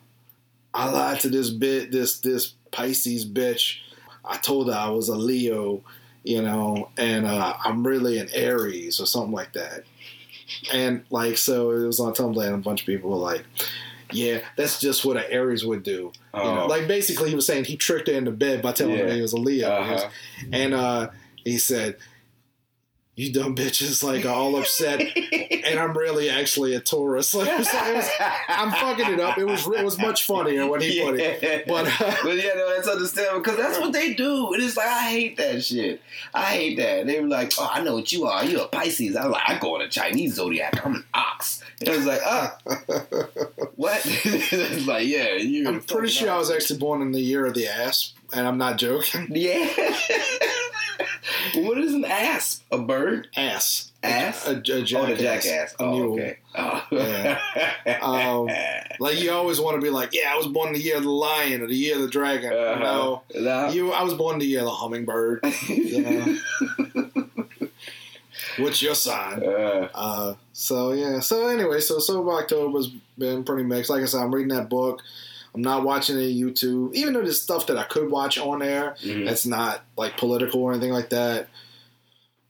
"I 0.74 0.90
lied 0.90 1.20
to 1.22 1.30
this 1.30 1.50
bit 1.50 1.92
this 1.92 2.20
this 2.22 2.54
Pisces 2.72 3.26
bitch. 3.26 3.80
I 4.24 4.38
told 4.38 4.70
her 4.70 4.74
I 4.74 4.90
was 4.90 5.10
a 5.10 5.16
Leo, 5.16 5.84
you 6.26 6.42
know, 6.42 6.90
and 6.98 7.26
uh, 7.26 7.56
I'm 7.64 7.88
really 7.88 8.18
an 8.20 8.28
Aries 8.34 9.00
or 9.00 9.06
something 9.06 9.32
like 9.32 9.54
that." 9.54 9.84
And 10.74 11.04
like, 11.10 11.38
so 11.38 11.72
it 11.72 11.86
was 11.86 12.00
on 12.00 12.14
Tumblr, 12.14 12.44
and 12.46 12.56
a 12.56 12.58
bunch 12.58 12.82
of 12.82 12.88
people 12.88 13.12
were 13.12 13.16
like, 13.18 13.44
"Yeah, 14.12 14.40
that's 14.58 14.80
just 14.80 15.06
what 15.06 15.18
an 15.18 15.24
Aries 15.30 15.66
would 15.66 15.84
do." 15.84 16.12
You 16.34 16.44
know, 16.44 16.64
Oh. 16.64 16.68
like 16.68 16.88
basically, 16.88 17.30
he 17.30 17.36
was 17.36 17.48
saying 17.48 17.64
he 17.66 17.78
tricked 17.78 18.08
her 18.10 18.14
into 18.14 18.32
bed 18.32 18.62
by 18.62 18.74
telling 18.74 18.98
her 18.98 19.12
he 19.12 19.22
was 19.22 19.34
a 19.34 19.38
Leo. 19.38 19.70
Uh-huh. 19.70 20.10
And 20.52 20.74
uh, 20.74 21.10
he 21.44 21.58
said, 21.58 21.96
"You 23.16 23.32
dumb 23.32 23.56
bitches 23.56 24.04
like 24.04 24.26
all 24.26 24.56
upset, 24.58 25.00
and 25.02 25.80
I'm 25.80 25.98
really 25.98 26.30
actually 26.30 26.76
a 26.76 26.80
Taurus." 26.80 27.34
Like, 27.36 27.48
it 27.48 27.58
was- 27.60 27.68
it 27.74 27.96
was- 27.96 28.10
I'm 28.50 28.72
fucking 28.72 29.14
it 29.14 29.20
up. 29.20 29.38
It 29.38 29.46
was 29.46 29.66
it 29.68 29.84
was 29.86 29.98
much 29.98 30.26
funnier 30.26 30.68
when 30.68 30.82
he 30.82 31.02
put 31.02 31.20
it. 31.20 31.66
But 31.68 31.88
uh, 31.88 32.16
But 32.24 32.36
yeah, 32.38 32.52
no, 32.56 32.74
that's 32.76 32.88
understandable 32.88 33.40
because 33.40 33.58
that's 33.58 33.80
what 33.80 33.94
they 33.94 34.14
do. 34.14 34.54
And 34.54 34.62
it's 34.64 34.78
like 34.78 34.88
I 34.88 35.10
hate 35.10 35.38
that 35.38 35.64
shit. 35.64 36.02
I 36.34 36.44
hate 36.46 36.78
that. 36.78 37.08
They 37.08 37.20
were 37.20 37.28
like, 37.28 37.54
"Oh, 37.58 37.70
I 37.72 37.82
know 37.84 37.96
what 37.96 38.12
you 38.12 38.26
are. 38.26 38.44
You're 38.46 38.64
a 38.64 38.68
Pisces." 38.68 39.16
I 39.16 39.24
was 39.26 39.34
like, 39.34 39.50
"I 39.50 39.58
go 39.60 39.76
on 39.76 39.82
a 39.82 39.88
Chinese 39.90 40.36
zodiac. 40.36 40.86
I'm 40.86 40.96
an 40.96 41.06
ox." 41.14 41.62
And 41.80 41.90
I 41.90 41.96
was 41.98 42.06
like, 42.06 42.22
"Ah, 42.24 42.58
what?" 43.76 44.02
it's 44.06 44.86
like, 44.88 45.08
"Yeah, 45.08 45.36
you." 45.36 45.68
I'm 45.68 45.82
pretty 45.82 46.10
sure 46.10 46.30
I 46.32 46.38
was 46.38 46.52
actually 46.52 46.80
born 46.80 47.02
in 47.02 47.12
the 47.12 47.22
year 47.22 47.46
of 47.46 47.54
the 47.54 47.68
ass, 47.68 48.14
and 48.34 48.48
I'm 48.48 48.58
not 48.58 48.78
joking. 48.78 49.28
Yeah. 49.32 49.70
What 51.56 51.78
is 51.78 51.94
an 51.94 52.06
asp? 52.06 52.64
A 52.72 52.78
bird? 52.78 53.28
Ass, 53.36 53.92
Ass? 54.04 54.48
a, 54.48 54.52
a, 54.52 54.54
a 54.54 54.58
oh, 54.58 54.62
jackass, 54.84 55.20
jackass. 55.20 55.74
a 55.80 55.84
Oh, 55.84 55.92
mule. 55.92 56.14
okay. 56.14 56.38
Oh. 56.56 56.84
Yeah. 56.92 57.40
Um, 58.02 58.50
Like 59.00 59.20
you 59.22 59.32
always 59.32 59.60
want 59.60 59.76
to 59.76 59.82
be 59.82 59.90
like, 59.90 60.10
yeah, 60.14 60.32
I 60.34 60.38
was 60.38 60.48
born 60.48 60.74
the 60.74 60.80
year 60.82 60.98
of 60.98 61.04
the 61.04 61.10
lion 61.12 61.62
or 61.62 61.68
the 61.68 61.76
year 61.76 61.96
of 61.96 62.02
the 62.02 62.08
dragon. 62.08 62.52
Uh-huh. 62.54 62.80
No, 62.84 63.24
Nah. 63.36 63.70
you, 63.70 63.92
I 63.92 64.04
was 64.04 64.14
born 64.14 64.40
the 64.40 64.46
year 64.46 64.60
of 64.60 64.66
the 64.66 64.72
hummingbird. 64.72 65.40
What's 68.58 68.82
your 68.82 68.96
sign? 68.96 69.44
Uh, 69.44 69.90
Uh, 69.94 70.34
so 70.54 70.94
yeah. 70.94 71.20
So 71.20 71.48
anyway, 71.48 71.80
so 71.82 72.00
Sober 72.00 72.32
October's 72.34 72.88
been 73.18 73.44
pretty 73.44 73.64
mixed. 73.64 73.90
Like 73.90 74.02
I 74.02 74.06
said, 74.06 74.22
I'm 74.22 74.34
reading 74.34 74.56
that 74.56 74.70
book. 74.70 75.02
I'm 75.56 75.62
not 75.62 75.84
watching 75.84 76.18
any 76.18 76.40
YouTube, 76.40 76.94
even 76.94 77.14
though 77.14 77.22
there's 77.22 77.42
stuff 77.42 77.66
that 77.68 77.78
I 77.78 77.84
could 77.84 78.12
watch 78.12 78.38
on 78.38 78.60
there 78.60 78.96
mhm. 79.02 79.26
that's 79.26 79.46
not 79.46 79.84
like 79.98 80.18
political 80.18 80.62
or 80.62 80.72
anything 80.74 80.92
like 80.92 81.10
that. 81.10 81.48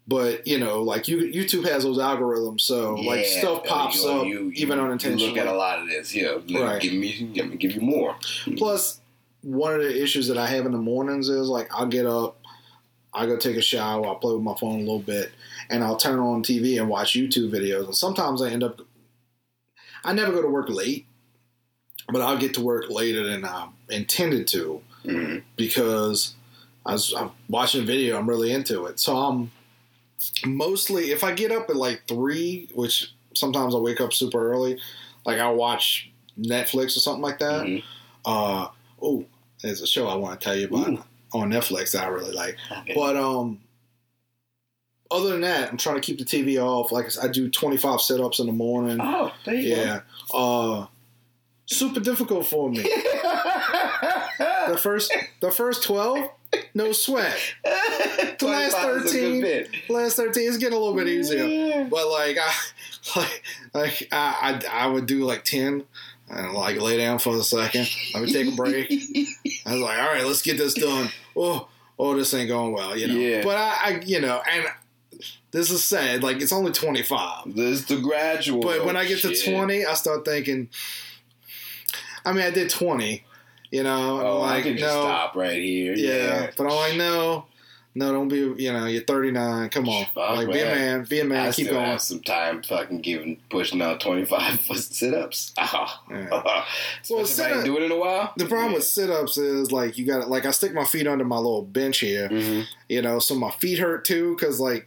But 0.08 0.46
you 0.46 0.60
know, 0.60 0.84
like 0.84 1.08
you, 1.08 1.18
YouTube 1.18 1.68
has 1.68 1.84
those 1.84 1.98
algorithms, 1.98 2.62
so 2.62 2.94
like 2.96 3.26
stuff 3.26 3.62
Oh, 3.66 3.68
pops 3.68 4.06
up 4.06 4.26
you- 4.28 4.52
even 4.56 4.78
You 4.78 4.84
unintentionally. 4.86 5.30
look 5.30 5.38
at 5.38 5.48
a 5.48 5.56
lot 5.56 5.80
of 5.80 5.88
this. 5.88 6.14
Yeah. 6.14 6.38
Right. 6.60 6.82
Give 6.82 6.94
me, 6.94 7.30
give 7.34 7.50
me, 7.50 7.58
give 7.58 7.72
you 7.72 7.82
more. 7.82 8.16
Plus, 8.58 9.00
one 9.42 9.74
of 9.74 9.82
the 9.82 10.02
issues 10.02 10.28
that 10.28 10.38
I 10.38 10.48
have 10.48 10.66
in 10.66 10.72
the 10.72 10.78
mornings 10.78 11.30
is 11.30 11.48
like 11.48 11.70
I'll 11.74 11.88
get 11.88 12.06
up, 12.06 12.38
I 13.14 13.26
go 13.26 13.38
take 13.38 13.56
a 13.58 13.62
shower, 13.62 14.06
I'll 14.06 14.16
play 14.16 14.34
with 14.34 14.44
my 14.44 14.56
phone 14.56 14.76
a 14.76 14.80
little 14.80 15.00
bit, 15.00 15.32
and 15.72 15.84
I'll 15.84 15.98
turn 15.98 16.20
on 16.20 16.44
TV 16.44 16.80
and 16.80 16.88
watch 16.90 17.14
YouTube 17.14 17.50
videos. 17.52 17.86
And 17.86 17.96
sometimes 17.96 18.42
I 18.44 18.50
end 18.52 18.64
up, 18.64 18.82
I 20.04 20.14
never 20.14 20.32
go 20.32 20.42
to 20.44 20.48
work 20.50 20.70
late, 20.70 21.08
but 22.12 22.22
I'll 22.22 22.38
get 22.38 22.54
to 22.56 22.62
work 22.62 22.90
later 22.90 23.24
than 23.24 23.44
I 23.46 23.68
intended 23.90 24.48
to 24.50 24.82
Mhm. 25.06 25.44
because 25.56 26.34
I 26.86 26.94
was 26.94 27.14
I'm 27.14 27.32
watching 27.50 27.82
a 27.84 27.86
video, 27.86 28.18
I'm 28.18 28.30
really 28.30 28.52
into 28.52 28.86
it. 28.86 29.00
So 29.00 29.18
I'm 29.18 29.52
mostly 30.46 31.12
if 31.12 31.24
I 31.24 31.34
get 31.34 31.52
up 31.52 31.70
at 31.70 31.76
like 31.76 32.08
three, 32.08 32.70
which 32.74 33.12
sometimes 33.34 33.76
I 33.76 33.80
wake 33.80 34.02
up 34.02 34.14
super 34.14 34.52
early, 34.52 34.80
like 35.26 35.40
I'll 35.40 35.56
watch 35.56 36.10
Netflix 36.40 36.96
or 36.98 37.00
something 37.00 37.22
like 37.24 37.40
that. 37.40 37.66
Mhm. 37.66 37.84
Uh 38.26 38.68
oh, 39.02 39.26
there's 39.62 39.82
a 39.82 39.88
show 39.88 40.08
I 40.08 40.16
want 40.16 40.40
to 40.40 40.44
tell 40.44 40.56
you 40.56 40.68
about 40.68 40.90
Ooh. 40.90 41.04
on 41.34 41.50
Netflix 41.52 41.92
that 41.92 42.04
I 42.04 42.08
really 42.08 42.32
like. 42.34 42.58
Okay. 42.72 42.94
But 42.96 43.16
um, 43.18 43.60
other 45.12 45.30
than 45.30 45.42
that, 45.42 45.70
I'm 45.70 45.78
trying 45.78 45.96
to 45.96 46.02
keep 46.02 46.18
the 46.18 46.26
TV 46.26 46.58
off. 46.62 46.92
Like 46.92 47.06
I 47.22 47.26
I 47.26 47.28
do 47.28 47.50
25 47.50 48.02
sit-ups 48.02 48.40
in 48.40 48.48
the 48.48 48.52
morning. 48.54 49.00
oh, 49.02 49.32
there 49.46 49.56
you 49.56 49.76
yeah. 49.76 50.02
Uh, 50.34 50.88
super 51.66 52.00
difficult 52.00 52.46
for 52.46 52.70
me. 52.70 52.86
The 54.68 54.78
first, 54.78 55.14
the 55.42 55.52
first 55.52 55.84
12, 55.84 56.30
no 56.74 56.92
sweat. 56.92 57.38
the 57.64 58.38
last 58.42 58.76
25 58.76 58.96
is 59.06 59.14
a 59.14 59.20
good 59.20 59.24
13, 59.32 59.42
bit. 59.42 59.70
last 59.90 60.16
13 60.16 60.44
is 60.50 60.58
getting 60.58 60.76
a 60.76 60.80
little 60.80 60.96
bit 60.96 61.08
easier. 61.08 61.86
But 61.86 62.10
like 62.10 62.38
I 62.40 62.54
like, 63.16 63.44
like 63.74 64.08
I, 64.12 64.62
I 64.72 64.86
I 64.86 64.88
would 64.88 65.06
do 65.06 65.24
like 65.24 65.44
10 65.44 65.84
and 66.30 66.54
like 66.54 66.82
lay 66.82 66.98
down 66.98 67.20
for 67.20 67.36
a 67.36 67.44
second. 67.44 67.90
Let 68.14 68.24
me 68.24 68.34
take 68.34 68.52
a 68.52 68.56
break. 68.56 68.92
I 69.66 69.74
was 69.74 69.82
like, 69.82 70.00
all 70.00 70.08
right, 70.08 70.26
let's 70.26 70.42
get 70.42 70.58
this 70.58 70.74
done. 70.74 71.10
Oh, 71.36 71.68
oh, 72.00 72.16
this 72.16 72.34
ain't 72.34 72.50
going 72.50 72.74
well, 72.74 72.98
you 72.98 73.08
know. 73.08 73.16
Yeah. 73.16 73.44
But 73.44 73.58
I, 73.58 73.78
I, 73.84 74.02
you 74.06 74.20
know, 74.20 74.42
and 74.52 74.66
this 75.52 75.70
is 75.70 75.84
sad. 75.84 76.24
Like 76.24 76.42
it's 76.42 76.52
only 76.52 76.72
25. 76.72 77.56
This 77.56 77.82
is 77.82 77.86
the 77.86 77.98
gradual. 77.98 78.62
But 78.62 78.84
when 78.86 78.98
I 78.98 79.06
get 79.06 79.20
to 79.22 79.36
shit. 79.36 79.54
20, 79.54 79.86
I 79.86 79.94
start 79.94 80.26
thinking. 80.26 80.70
I 82.26 82.32
mean, 82.34 82.44
I 82.44 82.50
did 82.52 82.70
20, 82.70 83.24
you 83.72 83.84
know. 83.84 84.22
oh, 84.22 84.42
I'm 84.42 84.54
I 84.54 84.62
can 84.62 84.78
just 84.78 84.84
no, 84.94 85.02
stop 85.02 85.36
right 85.36 85.62
here. 85.62 85.94
yeah. 85.96 86.14
Yeah, 86.44 86.52
But 86.58 86.64
I'm 86.68 86.76
like, 86.76 86.98
no, 86.98 87.46
no, 87.98 88.12
don't 88.12 88.28
be. 88.28 88.38
You 88.64 88.74
know, 88.74 88.88
you're 88.88 89.04
39. 89.04 89.70
Come 89.70 89.88
on, 89.88 90.06
Fuck, 90.14 90.36
like 90.38 90.48
be 90.52 90.60
a 90.60 90.66
man. 90.66 90.76
man, 90.98 91.06
be 91.10 91.20
a 91.22 91.26
man. 91.26 91.40
I 91.48 91.52
keep 91.52 91.68
still 91.68 91.76
going. 91.76 91.86
have 91.92 92.02
some 92.02 92.20
time 92.22 92.62
fucking 92.64 93.00
giving 93.02 93.40
pushing 93.50 93.82
out 93.82 94.02
twenty 94.02 94.26
five 94.26 94.60
for 94.60 94.76
sit 94.76 95.14
ups. 95.14 95.54
Oh. 95.58 96.02
Yeah. 96.12 96.30
well, 97.10 97.26
sit 97.26 97.46
I 97.46 97.48
ain't 97.50 97.56
sit-up- 97.62 97.64
do 97.66 97.78
it 97.78 97.84
in 97.84 97.92
a 97.92 97.98
while. 97.98 98.34
The 98.36 98.46
problem 98.48 98.74
with 98.74 98.84
sit 98.84 99.10
ups 99.10 99.38
is 99.38 99.72
like 99.72 99.98
you 99.98 100.06
got 100.06 100.24
to 100.24 100.28
like 100.28 100.46
I 100.46 100.52
stick 100.52 100.74
my 100.74 100.84
feet 100.86 101.08
under 101.08 101.24
my 101.24 101.38
little 101.38 101.62
bench 101.62 102.00
here, 102.00 102.28
hmm 102.28 102.62
you 102.90 103.02
know, 103.02 103.20
so 103.20 103.34
my 103.36 103.52
feet 103.52 103.80
hurt 103.80 104.04
too 104.06 104.36
because 104.36 104.60
like 104.60 104.86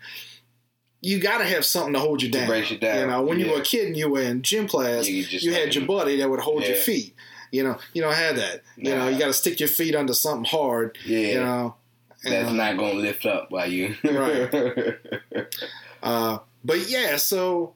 you 1.00 1.18
got 1.20 1.38
to 1.38 1.44
have 1.44 1.64
something 1.64 1.92
to 1.94 2.00
hold 2.00 2.20
you 2.22 2.30
To 2.30 2.38
down. 2.38 2.48
brace 2.48 2.70
you 2.70 2.76
down, 2.78 2.98
You 3.00 3.06
know, 3.06 3.22
when 3.22 3.38
you 3.38 3.50
were 3.50 3.58
a 3.60 3.62
kid 3.62 3.86
and 3.86 3.96
you 3.96 4.10
were 4.10 4.20
in 4.20 4.42
gym 4.42 4.66
class, 4.66 5.06
You 5.08 5.22
you, 5.30 5.52
had 5.52 5.74
your 5.74 5.86
buddy 5.86 6.16
that 6.16 6.28
would 6.28 6.40
hold 6.40 6.66
your 6.66 6.74
feet. 6.76 7.14
You 7.50 7.64
know, 7.64 7.78
you 7.94 8.02
don't 8.02 8.14
have 8.14 8.36
that. 8.36 8.62
You 8.76 8.94
know, 8.94 9.08
you 9.08 9.18
got 9.18 9.26
to 9.26 9.32
stick 9.32 9.60
your 9.60 9.68
feet 9.68 9.94
under 9.94 10.14
something 10.14 10.44
hard. 10.44 10.98
Yeah, 11.04 11.18
You 11.18 11.40
know, 11.40 11.74
that's 12.22 12.48
And, 12.48 12.56
not 12.56 12.76
gonna 12.76 12.94
lift 12.94 13.24
up 13.26 13.50
while 13.50 13.70
you. 13.70 13.94
Right. 14.04 14.98
Uh, 16.02 16.38
but 16.64 16.88
yeah, 16.88 17.16
so 17.16 17.74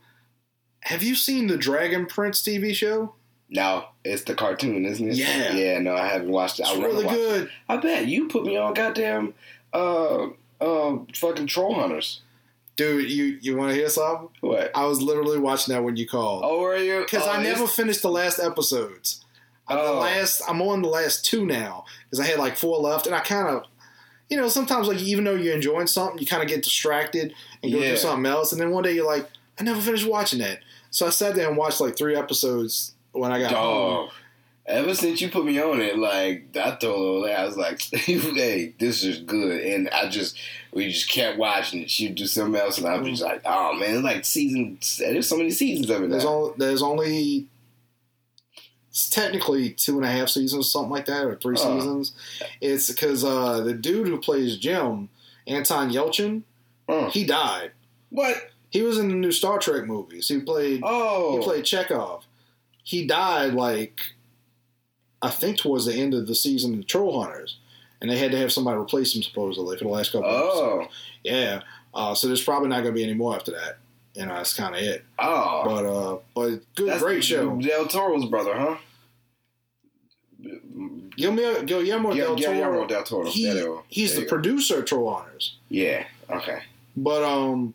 have 0.83 1.03
you 1.03 1.15
seen 1.17 1.49
the 1.49 1.57
Dragon 1.57 2.07
Prince 2.07 2.41
TV 2.43 2.73
show? 2.75 3.15
no, 3.51 3.85
it's 4.05 4.23
the 4.23 4.35
cartoon, 4.35 4.85
isn't 4.87 5.11
it? 5.11 5.15
Yeah. 5.17 5.53
yeah. 5.55 5.79
No, 5.81 5.95
I 5.95 6.07
haven't 6.07 6.31
watched 6.31 6.59
it. 6.61 6.63
It's 6.63 6.71
I 6.71 6.81
really 6.81 7.05
watch 7.05 7.15
it. 7.15 7.19
good. 7.19 7.51
I 7.69 7.77
bet 7.79 8.07
you 8.07 8.29
put 8.29 8.45
me 8.45 8.57
on 8.57 8.75
goddamn 8.75 9.35
uh 9.73 10.29
uh 10.61 10.99
fucking 11.15 11.49
troll 11.49 11.75
hunters. 11.75 12.21
Dude, 12.77 13.11
you 13.11 13.39
you 13.43 13.57
want 13.57 13.71
to 13.71 13.75
hear 13.75 13.89
something? 13.91 14.29
What? 14.41 14.71
I 14.75 14.87
was 14.87 15.03
literally 15.03 15.39
watching 15.39 15.75
that 15.75 15.83
when 15.85 15.97
you 15.97 16.07
called. 16.07 16.45
Oh, 16.47 16.61
were 16.61 16.77
you? 16.77 17.01
because 17.01 17.27
oh, 17.27 17.31
I 17.33 17.43
never 17.43 17.67
finished 17.67 18.03
the 18.03 18.11
last 18.11 18.39
episodes. 18.39 19.23
The 19.69 19.79
Oh. 19.81 19.99
last, 20.01 20.43
I'm 20.49 20.61
on 20.63 20.83
the 20.83 20.89
last 20.89 21.25
two 21.25 21.47
now 21.47 21.85
because 22.05 22.21
I 22.21 22.27
had 22.27 22.39
like 22.39 22.57
four 22.57 22.79
left, 22.79 23.07
and 23.07 23.15
I 23.15 23.21
kind 23.21 23.49
of, 23.49 23.65
you 24.29 24.37
know, 24.37 24.49
sometimes 24.49 24.89
like 24.89 24.99
even 25.01 25.25
though 25.25 25.35
you're 25.35 25.55
enjoying 25.55 25.87
something, 25.87 26.19
you 26.19 26.27
kind 26.27 26.43
of 26.43 26.49
get 26.49 26.63
distracted 26.63 27.33
and 27.63 27.73
go 27.73 27.79
Yeah. 27.79 27.91
do 27.91 27.97
something 27.97 28.27
else, 28.31 28.53
and 28.53 28.61
then 28.61 28.71
one 28.71 28.83
day 28.83 28.93
you're 28.93 29.07
like, 29.07 29.29
I 29.59 29.63
never 29.63 29.81
finished 29.81 30.07
watching 30.07 30.41
that, 30.41 30.61
so 30.91 31.07
I 31.07 31.11
sat 31.11 31.35
there 31.35 31.49
and 31.49 31.57
watched 31.57 31.81
like 31.81 31.97
three 31.97 32.17
episodes 32.17 32.93
when 33.13 33.31
I 33.33 33.39
got 33.41 33.53
home. 33.53 34.09
Ever 34.65 34.95
since 34.95 35.21
you 35.21 35.29
put 35.29 35.45
me 35.45 35.61
on 35.61 35.81
it, 35.81 35.99
like 35.99 36.57
I 36.57 36.77
told 36.77 37.27
her, 37.29 37.35
I 37.37 37.45
was 37.45 37.57
like, 37.57 37.81
"Hey, 37.93 38.75
this 38.79 39.03
is 39.03 39.19
good," 39.19 39.61
and 39.61 39.89
I 39.91 40.09
just 40.09 40.37
we 40.73 40.89
just 40.89 41.11
kept 41.11 41.37
watching 41.37 41.83
it. 41.83 41.91
She'd 41.91 42.15
do 42.15 42.27
something 42.27 42.61
else, 42.61 42.79
and 42.79 42.87
I 42.87 42.97
was 42.97 43.07
mm. 43.07 43.11
just 43.11 43.23
like, 43.25 43.43
"Oh 43.45 43.75
man, 43.75 43.97
it's 43.97 44.05
like 44.05 44.25
season. 44.25 44.79
There's 44.99 45.29
so 45.29 45.37
many 45.37 45.51
seasons 45.51 45.91
of 45.91 46.03
it 46.05 46.11
There's 46.11 46.25
now." 46.25 46.31
only 46.31 46.55
there's 46.59 46.83
only 46.83 47.49
it's 48.93 49.09
technically 49.09 49.71
two 49.71 49.97
and 49.97 50.05
a 50.05 50.11
half 50.11 50.29
seasons, 50.29 50.71
something 50.71 50.91
like 50.93 51.07
that, 51.07 51.25
or 51.25 51.35
three 51.37 51.57
Oh. 51.59 51.79
seasons. 51.79 52.13
It's 52.61 52.89
because 52.91 53.25
uh, 53.25 53.61
the 53.63 53.73
dude 53.75 54.07
who 54.07 54.21
plays 54.21 54.59
Jim, 54.59 55.09
Anton 55.47 55.91
Yelchin, 55.91 56.43
Uh, 56.89 57.09
he 57.11 57.25
died. 57.25 57.73
what? 58.11 58.51
He 58.71 58.83
was 58.83 58.99
in 58.99 59.09
the 59.09 59.15
new 59.15 59.33
Star 59.33 59.59
Trek 59.59 59.87
movies. 59.87 60.29
He 60.29 60.41
played 60.41 60.83
Oh, 60.85 61.39
he 61.39 61.43
played 61.45 61.65
Chekov. 61.65 62.23
He 62.85 63.07
died 63.07 63.55
like 63.55 64.01
I 65.23 65.31
think 65.31 65.57
towards 65.59 65.87
the 65.87 65.95
end 65.95 66.15
of 66.15 66.27
the 66.27 66.35
season 66.35 66.79
of 66.79 66.87
Troll 66.87 67.23
Hunters, 67.23 67.59
and 68.01 68.11
they 68.11 68.19
had 68.19 68.33
to 68.33 68.39
have 68.39 68.53
somebody 68.53 68.77
replace 68.79 69.15
him 69.15 69.23
supposedly 69.23 69.77
for 69.79 69.85
the 69.85 69.91
last 69.91 70.13
couple. 70.13 70.29
of 70.29 70.35
oh, 70.43 70.75
episodes. 70.81 70.95
yeah. 71.23 71.63
Uh, 71.95 72.15
so 72.15 72.27
there's 72.27 72.43
probably 72.45 72.69
not 72.69 72.83
going 72.83 72.93
to 72.95 72.99
be 72.99 73.05
any 73.05 73.15
more 73.15 73.35
after 73.37 73.53
that. 73.53 73.79
Know, 74.17 74.27
that's 74.27 74.55
kind 74.55 74.75
of 74.75 74.83
it. 74.83 75.05
oh. 75.19 75.63
But 75.65 75.87
uh, 75.87 76.19
but 76.35 76.75
good, 76.75 76.89
That's 76.89 77.03
great 77.03 77.25
show. 77.25 77.57
Del 77.61 77.87
Toro's 77.87 78.27
brother, 78.27 78.55
huh? 78.55 78.77
Guillermo, 81.17 81.63
Guillermo 81.65 82.13
Yeah, 82.15 82.25
del 82.25 82.37
Toro. 82.37 82.53
Guillermo 82.53 82.87
del 82.87 83.03
Toro. 83.05 83.31
He, 83.31 83.47
you 83.49 83.55
go. 83.55 83.83
he's 83.89 84.15
the 84.17 84.23
go. 84.23 84.29
producer 84.29 84.79
of 84.81 84.87
Troll 84.87 85.15
Hunters. 85.15 85.57
Yeah. 85.69 86.05
Okay. 86.31 86.61
But 86.97 87.23
um, 87.23 87.75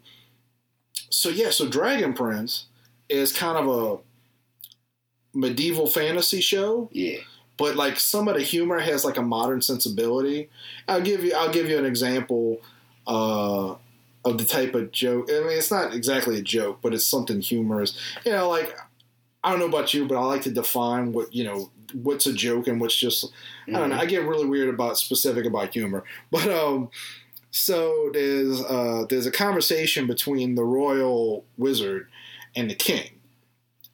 so 1.10 1.30
yeah, 1.30 1.52
so 1.52 1.68
Dragon 1.68 2.14
Prince 2.14 2.66
is 3.10 3.32
kind 3.36 3.58
of 3.58 3.68
a 3.68 5.38
medieval 5.38 5.88
fantasy 5.88 6.42
show, 6.42 6.90
Yeah. 6.92 7.20
but 7.58 7.76
like 7.76 8.00
some 8.00 8.28
of 8.28 8.36
the 8.36 8.42
humor 8.42 8.80
has 8.80 9.06
like 9.06 9.18
a 9.18 9.22
modern 9.22 9.62
sensibility. 9.62 10.50
I'll 10.88 11.02
give 11.02 11.24
you 11.24 11.34
I'll 11.36 11.52
give 11.52 11.70
you 11.70 11.78
an 11.78 11.86
example 11.86 12.60
uh, 13.06 13.76
of 14.28 14.38
the 14.38 14.46
type 14.46 14.76
of 14.76 14.92
joke. 14.92 15.30
I 15.30 15.40
mean, 15.40 15.58
it's 15.58 15.72
not 15.72 15.94
exactly 15.94 16.38
a 16.40 16.42
joke, 16.42 16.80
but 16.82 16.94
it's 16.94 17.06
something 17.06 17.42
humorous. 17.42 17.98
You 18.26 18.32
know, 18.32 18.50
like 18.50 18.78
I 19.44 19.52
don't 19.52 19.60
know 19.60 19.68
about 19.68 19.94
you, 19.94 20.06
but 20.06 20.18
I 20.18 20.26
like 20.26 20.42
to 20.44 20.52
define 20.52 21.14
what 21.14 21.34
you 21.34 21.44
know 21.44 21.72
what's 21.94 22.28
a 22.28 22.34
joke 22.34 22.68
and 22.68 22.82
what's 22.82 22.96
just 22.96 23.32
I 23.68 23.72
don't 23.72 23.90
know. 23.90 23.98
I 23.98 24.06
get 24.06 24.24
really 24.24 24.46
weird 24.46 24.70
about 24.70 24.98
specific 24.98 25.46
about 25.46 25.74
humor, 25.74 26.04
but 26.32 26.48
um, 26.50 26.90
so 27.52 28.10
there's 28.14 28.62
uh 28.62 29.06
there's 29.10 29.26
a 29.26 29.32
conversation 29.32 30.08
between 30.08 30.56
the 30.56 30.64
royal 30.64 31.46
wizard 31.58 32.08
and 32.56 32.70
the 32.70 32.76
king, 32.76 33.22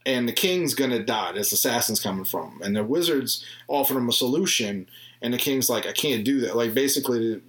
and 0.05 0.27
the 0.27 0.33
king's 0.33 0.73
gonna 0.73 1.03
die. 1.03 1.33
There's 1.33 1.51
assassins 1.51 1.99
coming 1.99 2.25
from 2.25 2.53
him, 2.53 2.61
and 2.61 2.75
the 2.75 2.83
wizard's 2.83 3.45
offering 3.67 3.99
him 3.99 4.09
a 4.09 4.13
solution, 4.13 4.89
and 5.21 5.33
the 5.33 5.37
king's 5.37 5.69
like, 5.69 5.85
I 5.85 5.91
can't 5.91 6.25
do 6.25 6.41
that. 6.41 6.55
Like 6.55 6.73
basically, 6.73 7.41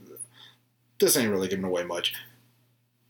this 1.00 1.16
ain't 1.16 1.30
really 1.30 1.48
giving 1.48 1.64
away 1.64 1.84
much. 1.84 2.14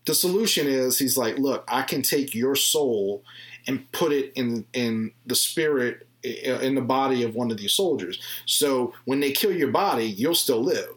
The 0.07 0.14
solution 0.14 0.66
is 0.66 0.98
he's 0.98 1.16
like, 1.16 1.38
look, 1.38 1.64
I 1.68 1.82
can 1.82 2.02
take 2.02 2.34
your 2.34 2.55
soul 2.57 3.22
and 3.66 3.90
put 3.92 4.12
it 4.12 4.32
in 4.34 4.66
in 4.72 5.12
the 5.26 5.34
spirit 5.34 6.07
in 6.22 6.74
the 6.74 6.80
body 6.82 7.22
of 7.22 7.34
one 7.34 7.50
of 7.50 7.57
these 7.59 7.72
soldiers. 7.72 8.18
So 8.46 8.94
when 9.05 9.20
they 9.20 9.32
kill 9.32 9.52
your 9.52 9.70
body, 9.70 10.05
you'll 10.07 10.34
still 10.34 10.62
live. 10.62 10.88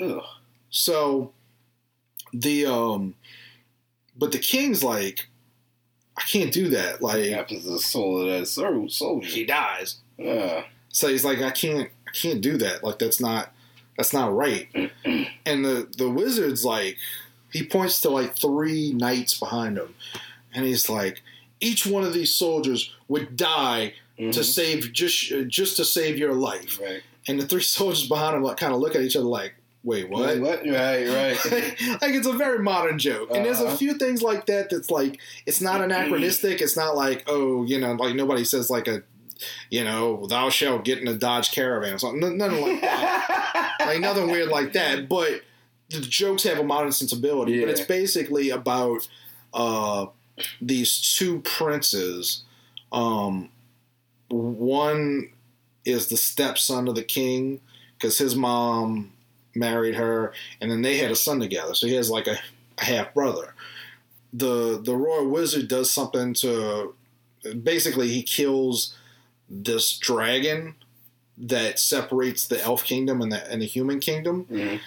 Ugh. 0.00 0.22
So 0.70 1.32
the 2.32 2.66
um 2.66 3.14
but 4.16 4.32
the 4.32 4.38
king's 4.38 4.82
like 4.84 5.28
I 6.18 6.22
can't 6.22 6.52
do 6.52 6.70
that. 6.70 7.00
What 7.00 7.18
Like 7.18 7.30
happens 7.30 7.64
to 7.64 7.70
the 7.72 7.78
soul 7.78 8.22
of 8.22 8.28
that 8.28 8.46
sol- 8.46 8.88
soldier? 8.88 9.28
he 9.28 9.44
dies. 9.44 9.96
Yeah. 10.18 10.64
So 10.88 11.08
he's 11.08 11.24
like 11.24 11.40
I 11.40 11.50
can't 11.50 11.90
I 12.06 12.10
can't 12.12 12.40
do 12.42 12.56
that. 12.58 12.82
Like 12.84 12.98
that's 12.98 13.20
not 13.20 13.52
that's 13.96 14.12
not 14.12 14.34
right. 14.34 14.68
and 15.04 15.64
the 15.64 15.88
the 15.96 16.10
wizard's 16.10 16.64
like 16.64 16.96
he 17.56 17.64
points 17.66 18.00
to 18.02 18.10
like 18.10 18.34
three 18.36 18.92
knights 18.92 19.38
behind 19.38 19.76
him 19.78 19.94
and 20.54 20.64
he's 20.64 20.88
like 20.88 21.22
each 21.60 21.86
one 21.86 22.04
of 22.04 22.12
these 22.12 22.34
soldiers 22.34 22.92
would 23.08 23.36
die 23.36 23.94
to 24.18 24.22
Mhm. 24.40 24.44
save 24.44 24.92
just 24.92 25.18
just 25.48 25.76
to 25.76 25.84
save 25.84 26.18
your 26.18 26.34
life. 26.34 26.78
Right. 26.80 27.02
And 27.28 27.38
the 27.40 27.46
three 27.46 27.62
soldiers 27.76 28.06
behind 28.08 28.36
him 28.36 28.42
like 28.42 28.56
kind 28.56 28.72
of 28.74 28.80
look 28.80 28.94
at 28.94 29.02
each 29.02 29.16
other 29.16 29.26
like, 29.40 29.54
"Wait, 29.84 30.08
what?" 30.08 30.40
What? 30.40 30.60
Right. 30.66 31.06
Right. 31.20 31.38
like 32.02 32.12
it's 32.18 32.26
a 32.26 32.32
very 32.32 32.58
modern 32.72 32.98
joke, 32.98 33.28
and 33.34 33.44
there's 33.44 33.60
a 33.60 33.66
Uh-huh. 33.66 33.76
few 33.76 33.94
things 33.94 34.22
like 34.22 34.46
that 34.46 34.70
that's 34.70 34.90
like 34.90 35.18
it's 35.46 35.60
not 35.60 35.80
anachronistic. 35.82 36.60
It's 36.62 36.76
not 36.76 36.96
like 36.96 37.24
oh, 37.26 37.64
you 37.64 37.78
know, 37.78 37.92
like 37.92 38.14
nobody 38.14 38.44
says 38.44 38.70
like 38.70 38.86
a, 38.88 39.02
you 39.70 39.84
know, 39.84 40.26
thou 40.26 40.48
shalt 40.50 40.84
get 40.84 40.98
in 40.98 41.08
a 41.08 41.14
Dodge 41.14 41.52
Caravan 41.52 41.94
or 41.94 41.98
something. 41.98 42.36
Nothing 42.38 42.62
like 42.62 42.80
that. 42.80 43.76
like 43.80 44.00
nothing 44.00 44.30
weird 44.30 44.48
like 44.48 44.72
that. 44.74 45.08
But 45.10 45.42
the 45.90 46.00
jokes 46.00 46.42
have 46.44 46.58
a 46.58 46.64
modern 46.64 46.92
sensibility. 46.92 47.60
But 47.60 47.68
it's 47.70 47.80
basically 47.88 48.50
about 48.50 49.08
uh, 49.54 50.06
these 50.60 51.14
two 51.16 51.40
princes. 51.40 52.42
Um, 52.92 53.50
one 54.28 55.30
is 55.84 56.08
the 56.08 56.16
stepson 56.16 56.88
of 56.88 56.94
the 56.94 57.02
king 57.04 57.60
because 57.96 58.18
his 58.18 58.34
mom 58.34 59.12
married 59.54 59.94
her, 59.94 60.32
and 60.60 60.70
then 60.70 60.82
they 60.82 60.98
had 60.98 61.10
a 61.10 61.16
son 61.16 61.40
together. 61.40 61.74
So 61.74 61.86
he 61.86 61.94
has 61.94 62.10
like 62.10 62.26
a, 62.26 62.38
a 62.78 62.84
half 62.84 63.14
brother. 63.14 63.54
The 64.32 64.80
the 64.82 64.94
royal 64.96 65.28
wizard 65.28 65.68
does 65.68 65.90
something 65.90 66.34
to 66.34 66.94
basically 67.62 68.08
he 68.08 68.22
kills 68.22 68.94
this 69.48 69.96
dragon 69.96 70.74
that 71.38 71.78
separates 71.78 72.46
the 72.48 72.60
elf 72.62 72.84
kingdom 72.84 73.22
and 73.22 73.30
the 73.30 73.50
and 73.50 73.62
the 73.62 73.66
human 73.66 74.00
kingdom. 74.00 74.46
Mhm. 74.50 74.80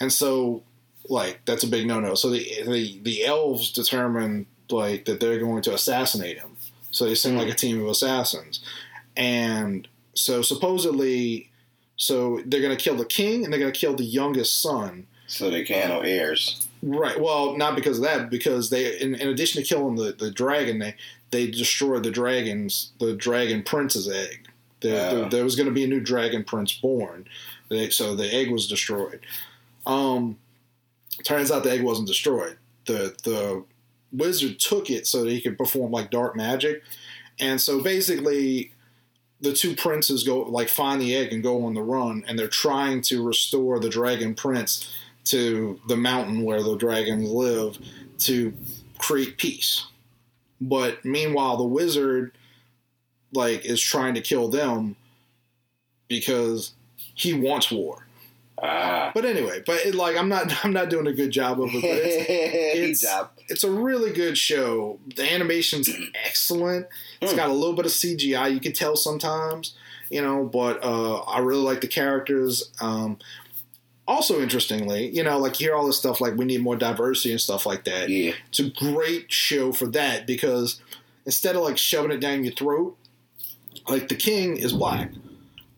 And 0.00 0.12
so 0.12 0.62
like 1.08 1.40
that's 1.44 1.64
a 1.64 1.68
big 1.68 1.86
no 1.86 2.00
no. 2.00 2.14
So 2.14 2.30
the 2.30 2.44
the 2.66 3.00
the 3.02 3.24
elves 3.24 3.72
determine 3.72 4.46
like 4.70 5.04
that 5.04 5.20
they're 5.20 5.38
going 5.38 5.62
to 5.62 5.74
assassinate 5.74 6.38
him. 6.38 6.56
So 6.90 7.04
they 7.04 7.14
send 7.14 7.36
like 7.36 7.48
a 7.48 7.52
hmm. 7.52 7.56
team 7.56 7.82
of 7.82 7.88
assassins. 7.88 8.60
And 9.16 9.86
so 10.14 10.42
supposedly 10.42 11.50
so 11.96 12.40
they're 12.46 12.62
gonna 12.62 12.76
kill 12.76 12.96
the 12.96 13.04
king 13.04 13.44
and 13.44 13.52
they're 13.52 13.60
gonna 13.60 13.72
kill 13.72 13.94
the 13.94 14.04
youngest 14.04 14.60
son 14.62 15.06
So 15.26 15.50
they 15.50 15.64
can 15.64 15.88
no 15.88 16.00
heirs. 16.00 16.66
Right. 16.82 17.20
Well, 17.20 17.56
not 17.56 17.76
because 17.76 17.98
of 17.98 18.04
that, 18.04 18.30
because 18.30 18.70
they, 18.70 18.98
in, 18.98 19.14
in 19.14 19.28
addition 19.28 19.62
to 19.62 19.68
killing 19.68 19.96
the, 19.96 20.12
the 20.12 20.30
dragon, 20.30 20.78
they 20.78 20.94
they 21.30 21.50
destroyed 21.50 22.02
the 22.02 22.10
dragon's 22.10 22.92
the 22.98 23.14
dragon 23.14 23.62
prince's 23.62 24.08
egg. 24.08 24.48
There, 24.80 25.10
Oh. 25.10 25.14
there, 25.14 25.28
there 25.28 25.44
was 25.44 25.56
going 25.56 25.68
to 25.68 25.74
be 25.74 25.84
a 25.84 25.88
new 25.88 26.00
dragon 26.00 26.42
prince 26.42 26.72
born, 26.72 27.26
They- 27.68 27.90
so 27.90 28.16
the 28.16 28.32
egg 28.34 28.50
was 28.50 28.66
destroyed. 28.66 29.20
Um, 29.86 30.38
turns 31.24 31.50
out 31.50 31.64
the 31.64 31.70
egg 31.70 31.82
wasn't 31.82 32.08
destroyed. 32.08 32.56
The 32.86 33.14
the 33.22 33.64
wizard 34.12 34.58
took 34.58 34.90
it 34.90 35.06
so 35.06 35.24
that 35.24 35.30
he 35.30 35.40
could 35.40 35.56
perform 35.58 35.92
like 35.92 36.10
dark 36.10 36.36
magic, 36.36 36.82
and 37.38 37.60
so 37.60 37.82
basically. 37.82 38.72
The 39.42 39.54
two 39.54 39.74
princes 39.74 40.22
go 40.22 40.42
like 40.42 40.68
find 40.68 41.00
the 41.00 41.16
egg 41.16 41.32
and 41.32 41.42
go 41.42 41.64
on 41.64 41.72
the 41.72 41.80
run, 41.80 42.24
and 42.28 42.38
they're 42.38 42.46
trying 42.46 43.00
to 43.04 43.24
restore 43.26 43.80
the 43.80 43.88
dragon 43.88 44.34
prince 44.34 44.92
to 45.24 45.80
the 45.88 45.96
mountain 45.96 46.42
where 46.42 46.62
the 46.62 46.76
dragons 46.76 47.30
live 47.30 47.78
to 48.18 48.52
create 48.98 49.38
peace. 49.38 49.86
But 50.60 51.04
meanwhile, 51.06 51.56
the 51.56 51.64
wizard 51.64 52.32
like 53.32 53.64
is 53.64 53.80
trying 53.80 54.14
to 54.14 54.20
kill 54.20 54.48
them 54.48 54.96
because 56.08 56.72
he 56.96 57.32
wants 57.32 57.70
war. 57.70 58.06
Ah. 58.62 59.10
But 59.14 59.24
anyway, 59.24 59.62
but 59.66 59.86
it, 59.86 59.94
like 59.94 60.16
I'm 60.16 60.28
not 60.28 60.52
I'm 60.64 60.72
not 60.72 60.90
doing 60.90 61.06
a 61.06 61.12
good 61.12 61.30
job 61.30 61.60
of 61.60 61.70
it. 61.72 61.80
But 61.82 61.90
it's, 61.90 62.30
it's- 63.00 63.00
job. 63.02 63.30
it's 63.48 63.64
a 63.64 63.70
really 63.70 64.12
good 64.12 64.36
show. 64.36 64.98
The 65.16 65.30
animation's 65.32 65.88
excellent. 66.26 66.86
It's 67.20 67.32
Hmm. 67.32 67.38
got 67.38 67.50
a 67.50 67.52
little 67.54 67.74
bit 67.74 67.86
of 67.86 67.92
CGI. 67.92 68.52
You 68.52 68.60
can 68.60 68.72
tell 68.72 68.96
sometimes, 68.96 69.74
you 70.10 70.20
know, 70.22 70.44
but 70.44 70.82
uh, 70.84 71.20
I 71.20 71.38
really 71.40 71.62
like 71.62 71.80
the 71.80 71.88
characters. 71.88 72.70
Um, 72.80 73.18
also, 74.08 74.40
interestingly, 74.42 75.08
you 75.08 75.22
know, 75.22 75.38
like 75.38 75.60
you 75.60 75.68
hear 75.68 75.76
all 75.76 75.86
this 75.86 75.96
stuff 75.98 76.20
like 76.20 76.34
we 76.36 76.44
need 76.44 76.60
more 76.62 76.74
diversity 76.76 77.30
and 77.30 77.40
stuff 77.40 77.64
like 77.64 77.84
that. 77.84 78.08
Yeah. 78.08 78.32
It's 78.48 78.58
a 78.58 78.68
great 78.70 79.32
show 79.32 79.70
for 79.72 79.86
that 79.88 80.26
because 80.26 80.80
instead 81.24 81.54
of 81.54 81.62
like 81.62 81.78
shoving 81.78 82.10
it 82.10 82.18
down 82.18 82.42
your 82.42 82.52
throat, 82.52 82.96
like 83.88 84.08
the 84.08 84.16
king 84.16 84.56
is 84.56 84.72
black. 84.72 85.10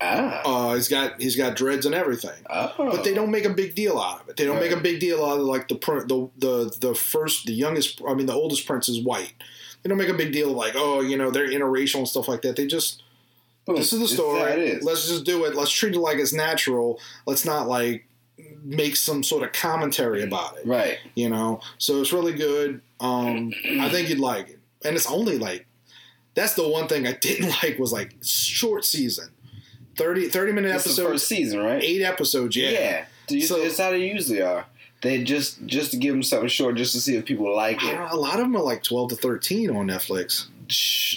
Ah. 0.04 0.42
Uh, 0.44 0.74
he's 0.74 0.88
got 0.88 1.20
he's 1.20 1.36
got 1.36 1.54
dreads 1.56 1.86
and 1.86 1.94
everything 1.94 2.34
Oh. 2.50 2.72
but 2.90 3.04
they 3.04 3.14
don't 3.14 3.30
make 3.30 3.44
a 3.44 3.50
big 3.50 3.74
deal 3.74 3.98
out 3.98 4.22
of 4.22 4.28
it. 4.28 4.36
They 4.36 4.44
don't 4.44 4.58
make 4.58 4.72
a 4.72 4.76
big 4.80 4.98
deal 5.00 5.24
out 5.24 5.38
of 5.38 5.46
like 5.46 5.68
the 5.68 5.76
the 5.76 6.28
the 6.38 6.76
the 6.88 6.94
first 6.94 7.46
the 7.46 7.52
youngest 7.52 8.00
I 8.06 8.14
mean 8.14 8.26
the 8.26 8.32
oldest 8.34 8.66
prince 8.66 8.88
is 8.88 9.00
white. 9.02 9.32
They 9.82 9.88
don't 9.88 9.98
make 9.98 10.08
a 10.08 10.14
big 10.14 10.32
deal 10.32 10.50
of 10.50 10.56
like 10.56 10.74
oh 10.76 11.00
you 11.00 11.16
know 11.16 11.30
they're 11.30 11.48
interracial 11.48 11.98
and 11.98 12.08
stuff 12.08 12.26
like 12.28 12.42
that. 12.42 12.56
They 12.56 12.66
just 12.66 13.02
Boom. 13.64 13.76
this 13.76 13.92
is 13.92 14.00
the 14.00 14.08
story. 14.08 14.40
is. 14.70 14.82
Let's 14.84 15.08
just 15.08 15.24
do 15.24 15.44
it. 15.44 15.54
Let's 15.54 15.70
treat 15.70 15.94
it 15.94 16.00
like 16.00 16.18
it's 16.18 16.32
natural. 16.32 16.98
Let's 17.26 17.44
not 17.44 17.68
like 17.68 18.06
make 18.64 18.96
some 18.96 19.22
sort 19.22 19.42
of 19.44 19.52
commentary 19.52 20.22
about 20.22 20.56
it. 20.58 20.66
Right. 20.66 20.98
You 21.14 21.28
know. 21.28 21.60
So 21.78 22.00
it's 22.00 22.12
really 22.12 22.32
good. 22.32 22.80
Um, 22.98 23.52
I 23.80 23.88
think 23.88 24.08
you'd 24.08 24.18
like 24.20 24.48
it, 24.50 24.58
and 24.84 24.96
it's 24.96 25.08
only 25.10 25.38
like 25.38 25.66
that's 26.34 26.54
the 26.54 26.66
one 26.66 26.88
thing 26.88 27.06
I 27.06 27.12
didn't 27.12 27.50
like 27.62 27.78
was 27.78 27.92
like 27.92 28.14
short 28.22 28.84
season. 28.84 29.28
30, 29.96 30.28
30 30.28 30.52
minute 30.52 30.74
It's 30.74 30.84
the 30.84 30.90
episodes, 30.90 31.08
first 31.12 31.28
season, 31.28 31.60
right? 31.60 31.82
eight 31.82 32.02
episodes. 32.02 32.56
Yeah. 32.56 33.04
Dude, 33.26 33.44
So- 33.44 33.56
it's 33.62 33.78
how 33.78 33.90
they 33.90 34.06
usually 34.08 34.42
are. 34.42 34.66
They 35.02 35.24
just 35.24 35.66
just 35.66 35.90
to 35.90 35.96
give 35.96 36.14
them 36.14 36.22
something 36.22 36.48
short, 36.48 36.76
just 36.76 36.92
to 36.94 37.00
see 37.00 37.16
if 37.16 37.24
people 37.24 37.54
like 37.56 37.82
it. 37.82 37.98
a 37.98 38.14
lot 38.16 38.34
of 38.34 38.40
them 38.40 38.56
are 38.56 38.62
like 38.62 38.84
12 38.84 39.10
to 39.10 39.16
13 39.16 39.70
on 39.70 39.88
Netflix. 39.88 40.46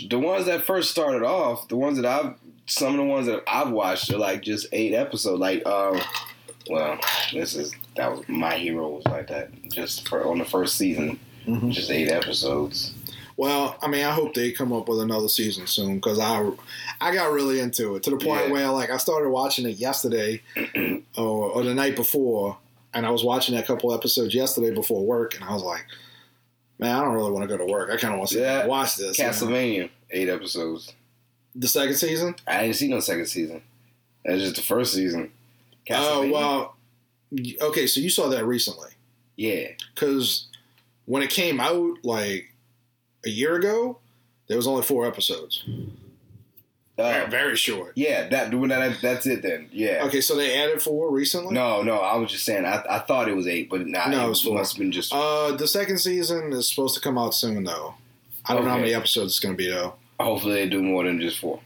The 0.10 0.18
ones 0.18 0.48
that 0.48 0.64
first 0.64 0.90
started 0.90 1.22
off, 1.24 1.68
the 1.68 1.76
ones 1.76 1.98
that 2.02 2.06
I've, 2.06 2.34
some 2.66 2.92
of 2.94 2.98
the 2.98 3.04
ones 3.04 3.28
that 3.28 3.44
I've 3.48 3.70
watched 3.70 4.12
are 4.12 4.18
like 4.18 4.42
just 4.42 4.66
eight 4.72 4.94
episodes. 4.96 5.40
Like, 5.40 5.64
um, 5.68 6.02
well, 6.68 6.98
this 7.32 7.54
is 7.56 7.76
that 7.96 8.12
was 8.12 8.28
my 8.28 8.56
hero 8.58 8.90
was 8.90 9.06
like 9.06 9.28
that. 9.28 9.50
Just 9.72 10.08
for 10.10 10.28
on 10.28 10.40
the 10.40 10.46
first 10.46 10.78
season, 10.78 11.20
Mhm. 11.48 11.72
just 11.72 11.92
eight 11.92 12.10
episodes. 12.10 12.92
Well, 13.38 13.78
I 13.84 13.88
mean, 13.88 14.04
I 14.04 14.12
hope 14.12 14.34
they 14.34 14.52
come 14.52 14.74
up 14.74 14.88
with 14.90 15.00
another 15.00 15.28
season 15.30 15.68
soon 15.68 15.96
because 15.96 16.18
I, 16.20 16.50
I 17.02 17.14
got 17.14 17.32
really 17.32 17.60
into 17.60 17.96
it 17.96 18.04
to 18.04 18.10
the 18.12 18.18
point 18.18 18.46
Yeah. 18.48 18.52
where 18.52 18.70
like 18.70 18.90
I 18.90 18.98
started 18.98 19.30
watching 19.30 19.66
it 19.68 19.78
yesterday 19.78 20.42
or, 21.18 21.50
or 21.52 21.64
the 21.64 21.74
night 21.74 21.96
before, 21.96 22.58
and 22.94 23.06
I 23.06 23.10
was 23.10 23.24
watching 23.24 23.56
a 23.58 23.64
couple 23.64 23.94
episodes 23.94 24.34
yesterday 24.34 24.72
before 24.74 25.06
work, 25.06 25.36
and 25.36 25.44
I 25.44 25.54
was 25.54 25.64
like, 25.64 25.86
man, 26.80 26.96
I 26.96 27.02
don't 27.04 27.14
really 27.14 27.32
want 27.32 27.44
to 27.44 27.58
go 27.58 27.64
to 27.64 27.72
work. 27.72 27.90
I 27.92 27.98
kind 27.98 28.14
of 28.14 28.20
want 28.20 28.32
to 28.32 28.40
Yeah. 28.40 28.66
watch 28.66 28.96
this. 28.98 29.18
you 29.18 29.24
know? 29.26 29.30
Castlevania, 29.32 29.90
eight 30.12 30.30
episodes. 30.30 30.94
The 31.56 31.68
second 31.68 31.96
season? 31.96 32.36
I 32.48 32.62
didn't 32.64 32.76
see 32.76 32.88
no 32.90 33.00
second 33.00 33.28
season. 33.28 33.62
That's 34.26 34.42
just 34.42 34.56
the 34.58 34.62
first 34.62 34.94
season. 34.94 35.32
Oh 35.90 35.94
Castlevania. 35.94 36.32
well, 36.32 36.76
okay. 37.70 37.88
So 37.88 38.00
you 38.02 38.10
saw 38.10 38.28
that 38.30 38.46
recently 38.46 38.90
Yeah. 39.36 39.68
because 39.94 40.48
when 41.06 41.22
it 41.24 41.30
came 41.30 41.60
out 41.60 41.98
like 42.04 42.52
a 43.26 43.30
year 43.30 43.56
ago, 43.56 44.00
there 44.48 44.58
was 44.58 44.68
only 44.68 44.84
four 44.84 45.06
episodes. 45.08 45.64
Uh, 46.98 47.26
Very 47.30 47.58
short. 47.58 47.92
yeah, 47.96 48.30
that, 48.30 48.52
that 48.52 48.98
that's 49.02 49.26
it 49.26 49.42
then. 49.42 49.68
Yeah. 49.74 50.04
Okay, 50.06 50.22
so 50.22 50.36
they 50.36 50.58
added 50.58 50.82
four 50.82 51.12
recently. 51.12 51.54
No, 51.54 51.82
no, 51.84 51.98
I 52.00 52.16
was 52.16 52.32
just 52.32 52.46
saying. 52.46 52.66
I, 52.66 52.82
I 52.90 53.00
thought 53.00 53.28
it 53.28 53.36
was 53.36 53.48
eight, 53.48 53.70
but 53.70 53.86
nah, 53.86 54.08
No, 54.08 54.22
it 54.22 54.26
it 54.26 54.30
was 54.30 54.42
four. 54.42 54.54
must 54.56 54.74
have 54.74 54.80
been 54.80 54.92
just. 54.94 55.14
Uh, 55.14 55.52
the 55.58 55.68
second 55.68 55.98
season 55.98 56.54
is 56.54 56.70
supposed 56.70 56.96
to 56.96 57.02
come 57.02 57.18
out 57.18 57.34
soon, 57.34 57.66
though. 57.66 57.96
I 58.46 58.54
don't 58.54 58.64
know 58.64 58.72
how 58.72 58.78
many 58.78 58.94
episodes 58.94 59.34
it's 59.34 59.40
going 59.40 59.56
to 59.56 59.58
be, 59.58 59.70
though. 59.70 59.96
hopefully, 60.20 60.54
they 60.54 60.70
do 60.70 60.82
more 60.82 61.04
than 61.04 61.20
just 61.20 61.40
four. 61.40 61.60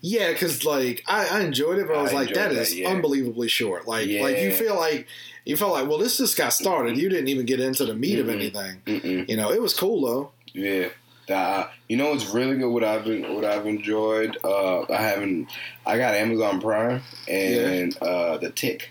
Yeah, 0.00 0.32
because 0.32 0.64
like 0.64 1.04
I, 1.06 1.38
I 1.38 1.40
enjoyed 1.42 1.78
it, 1.78 1.86
but 1.86 1.96
I 1.96 2.02
was 2.02 2.12
I 2.12 2.16
like, 2.16 2.28
that 2.34 2.50
that, 2.50 2.58
is 2.62 2.74
yeah. 2.76 2.88
unbelievably 2.88 3.46
short. 3.48 3.86
Like, 3.86 4.08
like 4.08 4.38
you 4.38 4.52
feel 4.52 4.74
like 4.74 5.06
you 5.44 5.56
felt 5.56 5.70
like, 5.72 5.86
well, 5.88 5.98
this 5.98 6.18
just 6.18 6.36
got 6.36 6.52
started. 6.52 6.96
You 6.96 7.08
didn't 7.08 7.28
even 7.28 7.46
get 7.46 7.60
into 7.60 7.84
the 7.84 7.94
meat 7.94 8.18
of 8.18 8.26
Mhm. 8.26 8.32
anything. 8.34 8.82
Mm-mm. 8.86 9.28
You 9.28 9.36
know, 9.36 9.52
it 9.52 9.62
was 9.62 9.74
cool 9.74 10.04
though. 10.04 10.30
Yeah. 10.52 10.88
Uh, 11.32 11.68
you 11.88 11.96
know 11.96 12.10
what's 12.10 12.26
really 12.30 12.56
good? 12.56 12.68
What 12.68 12.84
I've 12.84 13.04
been, 13.04 13.34
what 13.34 13.44
I've 13.44 13.66
enjoyed. 13.66 14.36
Uh, 14.44 14.82
I 14.82 14.96
haven't. 15.02 15.48
I 15.86 15.96
got 15.98 16.14
Amazon 16.14 16.60
Prime 16.60 17.02
and 17.28 17.96
uh, 18.02 18.38
the 18.38 18.50
Tick. 18.50 18.90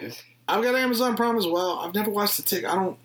It's- 0.00 0.22
I've 0.48 0.64
got 0.64 0.74
Amazon 0.74 1.16
Prime 1.16 1.36
as 1.36 1.46
well. 1.46 1.78
I've 1.78 1.94
never 1.94 2.10
watched 2.10 2.36
the 2.36 2.42
Tick. 2.42 2.64
I 2.64 2.74
don't. 2.74 2.98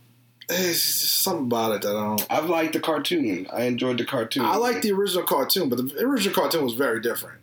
It's 0.50 0.82
something 0.82 1.46
about 1.46 1.74
it 1.76 1.82
that 1.84 1.90
I 1.96 2.04
don't. 2.04 2.28
I've 2.30 2.50
liked 2.50 2.74
the 2.74 2.80
cartoon. 2.80 3.48
I 3.54 3.64
enjoyed 3.64 3.98
the 4.00 4.06
cartoon. 4.06 4.46
I 4.46 4.56
like 4.58 4.82
the 4.82 4.92
original 4.92 5.24
cartoon, 5.26 5.70
but 5.70 5.78
the 5.78 6.04
original 6.04 6.34
cartoon 6.36 6.64
was 6.64 6.74
very 6.74 7.02
different. 7.02 7.40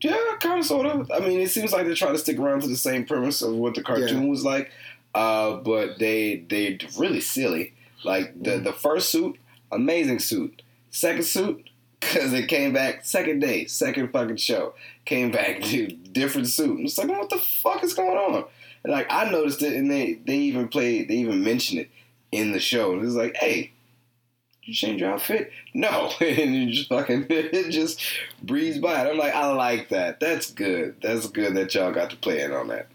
Yeah, 0.00 0.16
kind 0.40 0.58
of, 0.60 0.64
sort 0.66 0.86
of. 0.86 1.10
I 1.12 1.18
mean, 1.20 1.40
it 1.40 1.50
seems 1.50 1.72
like 1.72 1.86
they're 1.86 1.94
trying 1.94 2.12
to 2.14 2.18
stick 2.18 2.38
around 2.38 2.62
to 2.62 2.68
the 2.68 2.76
same 2.76 3.04
premise 3.04 3.42
of 3.42 3.54
what 3.54 3.74
the 3.74 3.82
cartoon 3.82 4.22
Yeah. 4.22 4.28
was 4.28 4.44
like, 4.44 4.70
uh, 5.14 5.56
but 5.56 5.98
they 5.98 6.44
they 6.48 6.78
really 6.98 7.20
silly. 7.20 7.74
Like 8.04 8.32
the 8.42 8.50
Mm-hmm. 8.52 8.64
the 8.64 8.72
first 8.72 9.10
suit, 9.10 9.36
amazing 9.72 10.18
suit. 10.18 10.62
Second 10.90 11.24
suit, 11.24 11.70
because 12.00 12.32
it 12.32 12.48
came 12.48 12.72
back 12.72 13.04
second 13.04 13.40
day, 13.40 13.66
second 13.66 14.12
fucking 14.12 14.36
show, 14.36 14.74
came 15.04 15.30
back 15.30 15.60
to 15.62 15.86
different 15.86 16.48
suit. 16.48 16.80
It's 16.80 16.98
like, 16.98 17.08
what 17.08 17.30
the 17.30 17.38
fuck 17.38 17.84
is 17.84 17.94
going 17.94 18.16
on? 18.16 18.44
And 18.82 18.92
like 18.92 19.06
I 19.10 19.30
noticed 19.30 19.62
it, 19.62 19.74
and 19.74 19.90
they 19.90 20.14
they 20.14 20.36
even 20.36 20.68
played, 20.68 21.08
they 21.08 21.16
even 21.16 21.44
mentioned 21.44 21.80
it 21.80 21.90
in 22.32 22.52
the 22.52 22.60
show. 22.60 22.92
And 22.92 23.02
was 23.02 23.16
like, 23.16 23.36
hey. 23.36 23.72
You 24.62 24.74
change 24.74 25.00
your 25.00 25.14
outfit? 25.14 25.50
No, 25.74 26.12
and 26.20 26.54
you 26.54 26.70
just 26.70 26.90
fucking 26.90 27.26
it 27.30 27.70
just 27.70 28.00
breezed 28.42 28.82
by. 28.82 29.00
And 29.00 29.08
I'm 29.08 29.18
like, 29.18 29.34
I 29.34 29.50
like 29.52 29.88
that. 29.88 30.20
That's 30.20 30.50
good. 30.52 30.96
That's 31.02 31.26
good 31.28 31.54
that 31.56 31.74
y'all 31.74 31.92
got 31.92 32.10
to 32.10 32.16
play 32.16 32.42
in 32.42 32.52
on 32.52 32.68
that. 32.68 32.86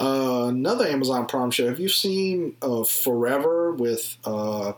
Uh, 0.00 0.46
another 0.48 0.86
Amazon 0.86 1.26
Prime 1.26 1.50
show. 1.50 1.68
Have 1.68 1.78
you 1.78 1.90
seen 1.90 2.56
uh, 2.62 2.84
Forever 2.84 3.72
with 3.72 4.16
uh, 4.24 4.72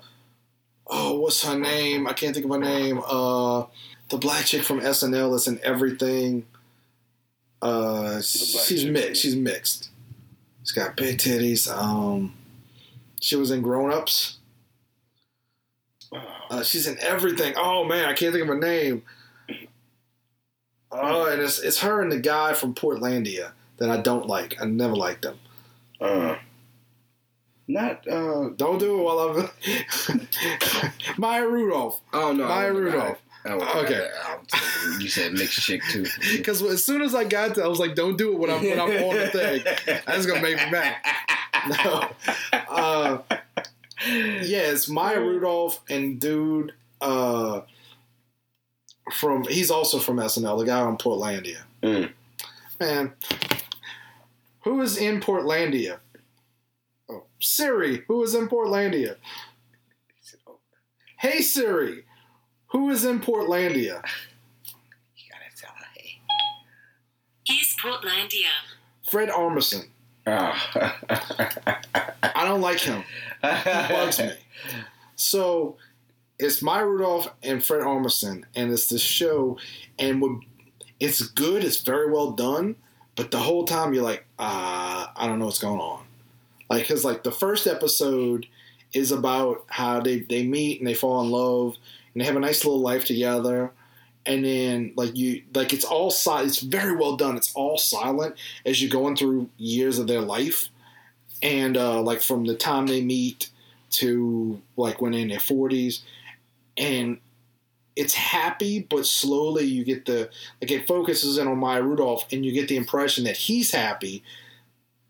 oh, 0.92 1.18
what's 1.18 1.42
her 1.44 1.58
name? 1.58 2.06
I 2.06 2.12
can't 2.12 2.34
think 2.34 2.44
of 2.44 2.52
her 2.52 2.58
name. 2.58 3.00
Uh, 3.04 3.64
the 4.10 4.18
black 4.18 4.44
chick 4.44 4.62
from 4.62 4.80
SNL 4.80 5.32
that's 5.32 5.48
in 5.48 5.58
everything. 5.62 6.46
Uh, 7.60 8.20
she's 8.20 8.82
chick. 8.82 8.92
mixed. 8.92 9.22
She's 9.22 9.34
mixed. 9.34 9.90
She's 10.62 10.72
got 10.72 10.96
big 10.96 11.18
titties. 11.18 11.68
Um, 11.68 12.34
she 13.20 13.36
was 13.36 13.50
in 13.50 13.62
Grown 13.62 13.92
Ups. 13.92 14.36
Uh, 16.50 16.62
she's 16.62 16.86
in 16.86 16.98
everything. 17.00 17.54
Oh 17.56 17.84
man, 17.84 18.04
I 18.04 18.12
can't 18.12 18.32
think 18.32 18.42
of 18.42 18.48
her 18.48 18.58
name. 18.58 19.02
Oh, 20.90 21.26
and 21.26 21.40
it's 21.40 21.58
it's 21.58 21.78
her 21.78 22.02
and 22.02 22.12
the 22.12 22.18
guy 22.18 22.52
from 22.52 22.74
Portlandia 22.74 23.52
that 23.78 23.88
I 23.88 23.96
don't 23.96 24.26
like. 24.26 24.60
I 24.60 24.66
never 24.66 24.94
liked 24.94 25.22
them. 25.22 25.38
Uh, 25.98 26.36
not. 27.72 28.06
Uh, 28.08 28.50
Don't 28.56 28.78
do 28.78 28.98
it 29.00 29.02
while 29.02 29.18
I'm 29.20 30.20
Maya 31.18 31.46
Rudolph. 31.46 32.00
oh 32.12 32.32
no, 32.32 32.46
Maya 32.46 32.72
Rudolph. 32.72 33.06
have- 33.08 33.18
I 33.44 33.54
wouldn't 33.56 33.74
Okay. 33.74 34.08
You 35.00 35.08
said 35.08 35.32
mixed 35.32 35.60
chick 35.62 35.82
too. 35.90 36.06
Because 36.36 36.62
as 36.62 36.84
soon 36.86 37.02
as 37.02 37.12
I 37.12 37.24
got 37.24 37.56
to, 37.56 37.64
I 37.64 37.66
was 37.66 37.80
like, 37.80 37.96
"Don't 37.96 38.16
do 38.16 38.32
it 38.32 38.38
when 38.38 38.50
I'm 38.50 38.62
when 38.62 38.78
I'm 38.78 38.90
on 39.02 39.16
the 39.16 39.26
thing." 39.28 39.64
That's 40.06 40.26
gonna 40.26 40.40
make 40.42 40.56
me 40.58 40.70
mad. 40.70 40.94
No. 41.68 42.08
Uh, 42.68 43.18
yeah, 44.06 44.70
it's 44.70 44.88
Maya 44.88 45.18
Rudolph 45.20 45.80
and 45.90 46.20
dude 46.20 46.72
uh, 47.00 47.62
from 49.12 49.42
he's 49.48 49.72
also 49.72 49.98
from 49.98 50.18
SNL, 50.18 50.58
the 50.60 50.64
guy 50.66 50.80
on 50.80 50.96
Portlandia. 50.96 51.62
Mm. 51.82 52.12
Man, 52.78 53.12
who 54.62 54.80
is 54.82 54.96
in 54.96 55.20
Portlandia? 55.20 55.98
Siri, 57.42 58.04
who 58.06 58.22
is 58.22 58.34
in 58.34 58.48
Portlandia? 58.48 59.16
Hey 61.18 61.40
Siri, 61.40 62.04
who 62.68 62.90
is 62.90 63.04
in 63.04 63.20
Portlandia? 63.20 64.02
You 65.16 65.30
gotta 65.30 65.56
tell 65.56 65.70
her, 65.70 65.86
hey. 65.96 66.20
Here's 67.44 67.76
Portlandia. 67.76 68.48
Fred 69.08 69.28
Armisen. 69.28 69.88
Oh. 70.26 70.54
I 72.22 72.44
don't 72.44 72.60
like 72.60 72.80
him. 72.80 73.02
He 73.42 73.48
bugs 73.92 74.18
me. 74.20 74.32
So 75.16 75.76
it's 76.38 76.62
Maya 76.62 76.86
Rudolph 76.86 77.28
and 77.42 77.64
Fred 77.64 77.82
Armisen, 77.82 78.44
and 78.54 78.72
it's 78.72 78.86
this 78.86 79.02
show, 79.02 79.58
and 79.98 80.44
it's 81.00 81.22
good. 81.22 81.64
It's 81.64 81.80
very 81.82 82.10
well 82.10 82.30
done, 82.32 82.76
but 83.16 83.30
the 83.30 83.38
whole 83.38 83.64
time 83.64 83.94
you're 83.94 84.04
like, 84.04 84.24
uh, 84.38 85.06
I 85.14 85.26
don't 85.26 85.38
know 85.38 85.46
what's 85.46 85.58
going 85.58 85.80
on. 85.80 86.04
Like, 86.72 86.88
cause 86.88 87.04
like 87.04 87.22
the 87.22 87.32
first 87.32 87.66
episode 87.66 88.46
is 88.92 89.10
about 89.12 89.64
how 89.68 90.00
they 90.00 90.20
they 90.20 90.44
meet 90.44 90.78
and 90.78 90.86
they 90.86 90.94
fall 90.94 91.22
in 91.22 91.30
love 91.30 91.76
and 92.12 92.20
they 92.20 92.26
have 92.26 92.36
a 92.36 92.40
nice 92.40 92.64
little 92.64 92.80
life 92.80 93.04
together. 93.04 93.72
And 94.24 94.44
then, 94.44 94.92
like 94.94 95.16
you, 95.16 95.42
like 95.52 95.72
it's 95.72 95.84
all. 95.84 96.14
It's 96.26 96.60
very 96.60 96.94
well 96.94 97.16
done. 97.16 97.36
It's 97.36 97.52
all 97.56 97.76
silent 97.76 98.36
as 98.64 98.80
you're 98.80 98.88
going 98.88 99.16
through 99.16 99.50
years 99.56 99.98
of 99.98 100.06
their 100.06 100.20
life, 100.20 100.68
and 101.42 101.76
uh, 101.76 102.00
like 102.00 102.22
from 102.22 102.44
the 102.44 102.54
time 102.54 102.86
they 102.86 103.00
meet 103.02 103.50
to 103.90 104.62
like 104.76 105.02
when 105.02 105.10
they're 105.10 105.22
in 105.22 105.28
their 105.28 105.40
forties, 105.40 106.04
and 106.76 107.18
it's 107.96 108.14
happy, 108.14 108.86
but 108.88 109.06
slowly 109.06 109.64
you 109.64 109.84
get 109.84 110.06
the 110.06 110.30
like 110.60 110.70
it 110.70 110.86
focuses 110.86 111.36
in 111.36 111.48
on 111.48 111.58
Maya 111.58 111.82
Rudolph, 111.82 112.24
and 112.30 112.46
you 112.46 112.52
get 112.52 112.68
the 112.68 112.76
impression 112.76 113.24
that 113.24 113.36
he's 113.36 113.72
happy, 113.72 114.22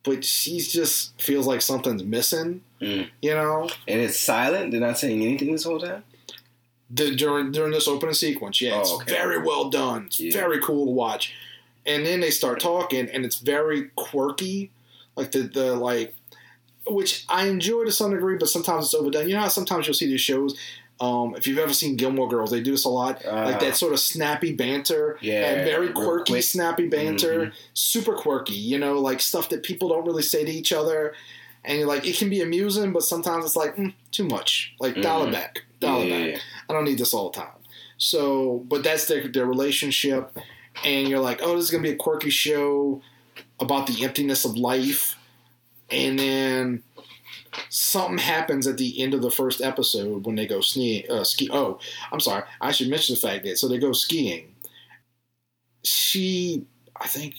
but 0.05 0.25
she's 0.25 0.73
just 0.73 1.21
feels 1.21 1.47
like 1.47 1.63
something's 1.63 2.03
missing. 2.05 2.63
Mm. 2.81 3.09
You 3.21 3.35
know, 3.35 3.69
and 3.87 4.01
it's 4.01 4.19
silent. 4.19 4.71
They're 4.73 4.81
not 4.81 4.99
saying 4.99 5.23
anything 5.23 5.53
this 5.53 5.65
whole 5.65 5.79
time. 5.81 6.03
the, 6.95 7.15
during 7.17 7.53
during 7.53 7.73
this 7.73 7.89
opening 7.89 8.15
sequence. 8.15 8.61
Yeah, 8.61 8.81
it's 8.81 8.91
Oh, 8.91 8.97
okay. 8.97 9.13
very 9.13 9.39
well 9.39 9.71
done. 9.71 10.07
It's 10.07 10.21
Yeah. 10.21 10.33
very 10.33 10.61
cool 10.61 10.85
to 10.87 10.91
watch. 10.93 11.33
And 11.87 12.05
then 12.05 12.21
they 12.21 12.31
start 12.31 12.61
talking, 12.61 13.09
and 13.09 13.25
it's 13.25 13.39
very 13.39 13.91
quirky, 13.97 14.71
like 15.17 15.33
the 15.33 15.43
the 15.43 15.75
like, 15.75 16.15
which 16.87 17.25
I 17.29 17.47
enjoy 17.47 17.85
to 17.85 17.93
some 17.93 18.11
degree, 18.11 18.37
but 18.37 18.49
sometimes 18.49 18.85
it's 18.87 18.95
overdone. 18.95 19.29
You 19.29 19.35
know 19.37 19.41
how 19.43 19.49
sometimes 19.49 19.87
you'll 19.87 19.95
see 19.95 20.07
these 20.07 20.21
shows. 20.21 20.57
Um, 21.03 21.35
if 21.37 21.49
you've 21.49 21.59
ever 21.59 21.73
seen 21.73 21.97
Gilmore 21.97 22.29
Girls, 22.29 22.53
they 22.53 22.61
do 22.61 22.71
this 22.71 22.85
a 22.85 22.89
lot, 22.89 23.25
like 23.25 23.57
Ah. 23.57 23.59
that 23.59 23.77
sort 23.77 23.93
of 23.93 23.99
snappy 23.99 24.53
banter, 24.53 25.19
Yeah, 25.21 25.51
and 25.51 25.65
very 25.69 25.89
quirky, 25.91 26.41
snappy 26.43 26.87
banter, 26.87 27.47
Mhm. 27.47 27.53
super 27.75 28.15
quirky. 28.15 28.55
You 28.55 28.79
know, 28.79 29.01
like 29.01 29.21
stuff 29.21 29.49
that 29.49 29.65
people 29.65 29.89
don't 29.89 30.05
really 30.07 30.23
say 30.23 30.45
to 30.45 30.51
each 30.53 30.73
other, 30.73 31.15
and 31.65 31.77
you're 31.79 31.89
like, 31.89 32.07
it 32.07 32.17
can 32.17 32.31
be 32.31 32.41
amusing, 32.41 32.93
but 32.93 33.03
sometimes 33.03 33.45
it's 33.45 33.57
like 33.57 33.77
mm, 33.77 33.93
too 34.13 34.25
much. 34.25 34.75
Like 34.79 35.01
dial 35.03 35.25
it 35.25 35.31
Mhm. 35.31 35.33
back, 35.33 35.63
it 35.81 35.87
yeah, 36.09 36.33
back. 36.35 36.41
I 36.69 36.73
don't 36.73 36.85
need 36.85 36.99
this 36.99 37.13
all 37.13 37.31
the 37.31 37.37
time. 37.41 37.59
So, 37.99 38.65
but 38.69 38.85
that's 38.85 39.07
their 39.07 39.27
their 39.27 39.47
relationship, 39.47 40.37
and 40.85 41.09
you're 41.09 41.19
like, 41.21 41.41
oh, 41.43 41.57
this 41.57 41.65
is 41.65 41.71
gonna 41.73 41.83
be 41.83 41.91
a 41.91 41.97
quirky 41.97 42.31
show 42.31 43.03
about 43.59 43.89
the 43.89 44.05
emptiness 44.05 44.45
of 44.45 44.57
life, 44.57 45.17
and 45.91 46.17
then 46.19 46.83
something 47.69 48.19
happens 48.19 48.67
at 48.67 48.79
the 48.79 49.01
end 49.03 49.15
of 49.15 49.23
the 49.23 49.31
first 49.31 49.61
episode 49.61 50.27
when 50.27 50.37
they 50.37 50.47
go 50.47 50.61
ski. 50.61 51.07
Uh, 51.09 51.25
ski. 51.25 51.49
Oh, 51.53 51.79
I'm 52.11 52.21
sorry, 52.21 52.45
I 52.61 52.73
should 52.73 52.89
mention 52.89 53.15
the 53.15 53.21
fact 53.21 53.45
that 53.45 53.59
so 53.59 53.69
they 53.69 53.79
go 53.79 53.93
skiing. 53.93 54.55
She, 55.85 56.67
I 57.01 57.09
think, 57.09 57.35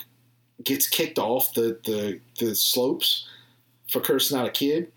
gets 0.64 0.88
kicked 0.88 1.20
off 1.20 1.54
the 1.54 1.80
the 1.86 2.20
the 2.40 2.56
slopes 2.56 3.28
for 3.90 4.02
cursing 4.02 4.38
out 4.38 4.48
a 4.48 4.52
kid. 4.52 4.92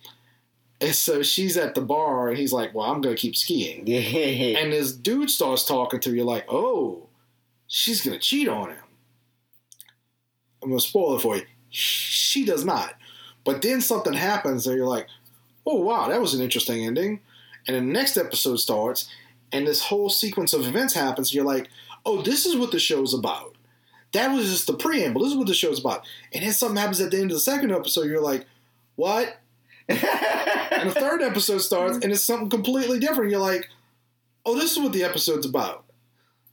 And 0.79 0.95
so 0.95 1.23
she's 1.23 1.57
at 1.57 1.75
the 1.75 1.81
bar, 1.81 2.29
and 2.29 2.37
he's 2.37 2.53
like, 2.53 2.75
"Well, 2.75 2.91
I'm 2.91 3.01
gonna 3.01 3.17
keep 3.17 3.37
skiing." 3.37 3.87
And 4.57 4.73
this 4.73 4.93
dude 4.93 5.31
starts 5.31 5.65
talking 5.65 6.01
to 6.01 6.15
you 6.15 6.25
like, 6.25 6.45
oh, 6.49 7.07
she's 7.67 8.03
gonna 8.03 8.19
cheat 8.19 8.49
on 8.49 8.71
him. 8.71 8.85
I'm 10.63 10.69
gonna 10.71 10.81
spoil 10.81 11.17
it 11.17 11.23
for 11.23 11.37
you. 11.37 11.47
She 11.71 12.45
does 12.45 12.65
not. 12.65 12.95
But 13.47 13.63
then 13.63 13.81
something 13.81 14.13
happens 14.13 14.67
and 14.67 14.77
you're 14.77 14.89
like, 14.89 15.07
oh 15.65 15.81
wow, 15.81 16.09
that 16.09 16.21
was 16.21 16.35
an 16.35 16.43
interesting 16.43 16.85
ending. 16.85 17.21
And 17.67 17.77
the 17.77 17.81
next 17.81 18.17
episode 18.17 18.57
starts, 18.57 19.09
and 19.53 19.67
this 19.67 19.83
whole 19.83 20.11
sequence 20.11 20.53
of 20.53 20.67
events 20.67 20.95
happens. 20.95 21.33
You're 21.33 21.45
like, 21.45 21.69
oh, 22.05 22.23
this 22.23 22.45
is 22.45 22.57
what 22.57 22.73
the 22.73 22.79
show's 22.79 23.15
about. 23.15 23.57
That 24.13 24.33
was 24.33 24.51
just 24.51 24.67
the 24.67 24.75
preamble. 24.75 25.23
This 25.23 25.33
is 25.33 25.39
what 25.39 25.47
the 25.47 25.55
show's 25.55 25.81
about. 25.81 26.07
And 26.33 26.45
then 26.45 26.53
something 26.53 26.77
happens 26.77 27.01
at 27.01 27.11
the 27.11 27.19
end 27.19 27.31
of 27.31 27.37
the 27.37 27.41
second 27.41 27.73
episode. 27.73 28.07
You're 28.07 28.21
like, 28.21 28.45
what? 28.97 29.41
And 30.69 30.91
the 30.91 30.95
third 30.95 31.23
episode 31.23 31.59
starts, 31.59 31.99
and 32.03 32.13
it's 32.13 32.23
something 32.23 32.51
completely 32.51 32.99
different. 32.99 33.31
You're 33.31 33.41
like, 33.41 33.69
oh, 34.45 34.57
this 34.57 34.73
is 34.73 34.79
what 34.79 34.93
the 34.93 35.05
episode's 35.05 35.47
about. 35.47 35.85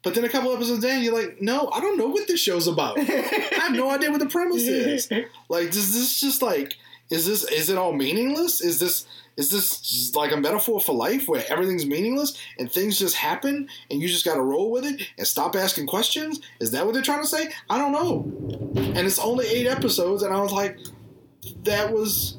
But 0.03 0.15
then 0.15 0.23
a 0.23 0.29
couple 0.29 0.53
episodes 0.53 0.83
in, 0.83 1.01
you're 1.01 1.13
like, 1.13 1.41
no, 1.41 1.69
I 1.73 1.81
don't 1.81 1.97
know 1.97 2.07
what 2.07 2.27
this 2.27 2.39
show's 2.39 2.67
about. 2.67 2.97
I 2.99 3.03
have 3.03 3.71
no 3.73 3.89
idea 3.89 4.11
what 4.11 4.19
the 4.19 4.27
premise 4.27 4.63
is. 4.67 5.11
Like, 5.49 5.71
does 5.71 5.93
this 5.93 6.13
is 6.13 6.21
just 6.21 6.41
like, 6.41 6.75
is 7.13 7.27
this, 7.27 7.43
is 7.51 7.69
it 7.69 7.77
all 7.77 7.93
meaningless? 7.93 8.59
Is 8.59 8.79
this, 8.79 9.05
is 9.37 9.49
this 9.49 10.15
like 10.15 10.31
a 10.31 10.37
metaphor 10.37 10.79
for 10.79 10.93
life 10.95 11.27
where 11.27 11.43
everything's 11.47 11.85
meaningless 11.85 12.37
and 12.57 12.71
things 12.71 12.97
just 12.97 13.15
happen 13.15 13.67
and 13.91 14.01
you 14.01 14.07
just 14.07 14.25
got 14.25 14.35
to 14.35 14.41
roll 14.41 14.71
with 14.71 14.83
it 14.83 15.01
and 15.17 15.27
stop 15.27 15.55
asking 15.55 15.85
questions? 15.85 16.41
Is 16.59 16.71
that 16.71 16.85
what 16.85 16.93
they're 16.93 17.03
trying 17.03 17.21
to 17.21 17.27
say? 17.27 17.51
I 17.69 17.77
don't 17.77 17.91
know. 17.91 18.25
And 18.75 19.05
it's 19.05 19.19
only 19.19 19.45
eight 19.47 19.67
episodes, 19.67 20.23
and 20.23 20.33
I 20.33 20.41
was 20.41 20.51
like, 20.51 20.79
that 21.63 21.93
was. 21.93 22.37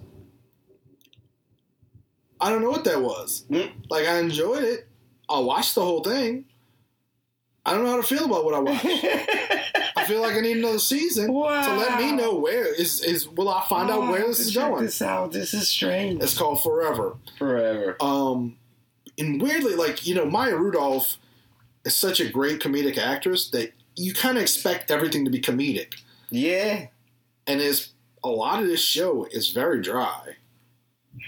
I 2.40 2.50
don't 2.50 2.62
know 2.62 2.70
what 2.70 2.84
that 2.84 3.00
was. 3.00 3.44
Mm. 3.50 3.70
Like 3.88 4.06
I 4.06 4.18
enjoyed 4.18 4.64
it. 4.64 4.88
I 5.28 5.38
watched 5.38 5.74
the 5.74 5.82
whole 5.82 6.02
thing. 6.02 6.46
I 7.66 7.72
don't 7.72 7.84
know 7.84 7.90
how 7.90 7.96
to 7.96 8.02
feel 8.02 8.26
about 8.26 8.44
what 8.44 8.54
I 8.54 8.58
watched. 8.58 8.84
I 9.96 10.04
feel 10.06 10.20
like 10.20 10.34
I 10.34 10.40
need 10.40 10.58
another 10.58 10.78
season. 10.78 11.26
So 11.26 11.76
let 11.76 11.98
me 11.98 12.12
know 12.12 12.34
where 12.34 12.72
is 12.74 13.02
is 13.02 13.28
will 13.28 13.48
I 13.48 13.64
find 13.68 13.90
out 13.90 14.08
where 14.08 14.26
this 14.26 14.40
is 14.40 14.52
Check 14.52 14.68
going? 14.68 14.84
This 14.84 15.00
out. 15.00 15.32
This 15.32 15.54
is 15.54 15.68
strange. 15.68 16.22
It's 16.22 16.36
called 16.36 16.62
Forever. 16.62 17.16
Forever. 17.38 17.96
Um 18.00 18.56
and 19.16 19.40
weirdly, 19.40 19.76
like, 19.76 20.06
you 20.06 20.14
know, 20.14 20.26
Maya 20.26 20.56
Rudolph 20.56 21.18
is 21.84 21.96
such 21.96 22.20
a 22.20 22.28
great 22.28 22.60
comedic 22.60 22.98
actress 22.98 23.48
that 23.50 23.72
you 23.96 24.12
kind 24.12 24.36
of 24.36 24.42
expect 24.42 24.90
everything 24.90 25.24
to 25.24 25.30
be 25.30 25.40
comedic. 25.40 25.94
Yeah. 26.30 26.86
And 27.46 27.60
is 27.60 27.90
a 28.22 28.28
lot 28.28 28.60
of 28.60 28.68
this 28.68 28.82
show 28.82 29.24
is 29.30 29.50
very 29.50 29.80
dry. 29.80 30.36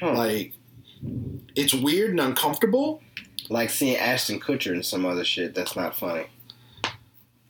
Huh. 0.01 0.15
Like 0.15 0.55
it's 1.55 1.73
weird 1.75 2.11
and 2.11 2.21
uncomfortable, 2.21 3.03
Like 3.49 3.71
seeing 3.71 3.97
Ashton 3.97 4.41
Kutcher 4.41 4.73
and 4.73 4.85
some 4.85 5.05
other 5.07 5.25
shit. 5.25 5.55
That's 5.55 5.77
not 5.77 5.97
funny. 5.97 6.27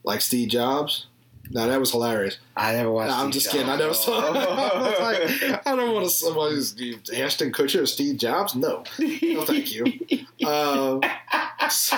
like 0.03 0.21
Steve 0.21 0.49
Jobs. 0.49 1.07
No, 1.49 1.65
that 1.67 1.79
was 1.79 1.91
hilarious. 1.91 2.39
I 2.57 2.73
never 2.73 2.91
watched. 2.91 3.11
No, 3.11 3.23
I'm 3.23 3.31
just 3.31 3.49
kidding. 3.49 3.69
I 3.69 3.77
never 3.77 3.93
saw. 3.93 4.19
I, 4.33 5.01
like, 5.01 5.61
I 5.67 5.75
don't 5.75 5.93
want 5.93 6.05
to. 6.05 6.11
Somebody 6.11 6.99
Ashton 7.15 7.53
Kutcher 7.53 7.83
or 7.83 7.85
Steve 7.85 8.17
Jobs. 8.17 8.53
No, 8.55 8.83
no, 8.99 9.41
thank 9.45 9.73
you. 9.73 9.85
Uh, 10.45 10.99
so, 11.69 11.97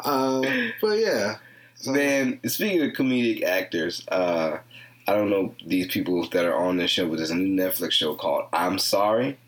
uh, 0.00 0.42
but 0.80 0.98
yeah, 0.98 1.36
Man, 1.86 2.40
speaking 2.46 2.82
of 2.82 2.92
comedic 2.92 3.42
actors, 3.42 4.06
uh, 4.08 4.58
I 5.06 5.12
don't 5.14 5.28
know 5.28 5.54
these 5.66 5.88
people 5.88 6.26
that 6.30 6.46
are 6.46 6.56
on 6.56 6.78
this 6.78 6.90
show, 6.90 7.06
but 7.08 7.18
there's 7.18 7.30
a 7.30 7.34
new 7.34 7.62
Netflix 7.62 7.92
show 7.92 8.14
called 8.14 8.46
I'm 8.52 8.78
Sorry, 8.78 9.38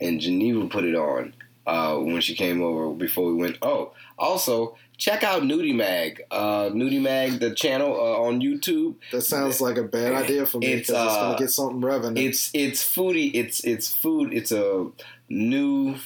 and 0.00 0.20
Geneva 0.20 0.66
put 0.66 0.84
it 0.84 0.94
on 0.94 1.34
uh, 1.66 1.96
when 1.96 2.20
she 2.20 2.34
came 2.34 2.62
over 2.62 2.92
before 2.94 3.26
we 3.26 3.34
went. 3.34 3.58
Oh, 3.62 3.92
also 4.18 4.76
check 4.96 5.24
out 5.24 5.42
Nudie 5.42 5.74
Mag, 5.74 6.22
uh, 6.30 6.68
Nudie 6.70 7.00
Mag, 7.00 7.40
the 7.40 7.54
channel 7.54 7.92
uh, 7.94 8.20
on 8.26 8.40
YouTube. 8.40 8.96
that 9.12 9.22
sounds 9.22 9.60
like 9.60 9.78
a 9.78 9.82
bad 9.82 10.12
idea 10.12 10.44
for 10.46 10.58
me 10.58 10.66
It's, 10.68 10.88
because 10.88 11.06
it's, 11.06 11.16
uh, 11.16 11.20
gonna 11.22 11.38
get 11.38 11.50
something 11.50 11.80
revenue. 11.80 12.28
It's 12.28 12.50
it's 12.54 12.82
foodie. 12.84 13.30
It's 13.34 13.64
it's 13.64 13.92
food. 13.94 14.32
It's 14.34 14.52
a 14.52 14.88
new. 15.28 15.96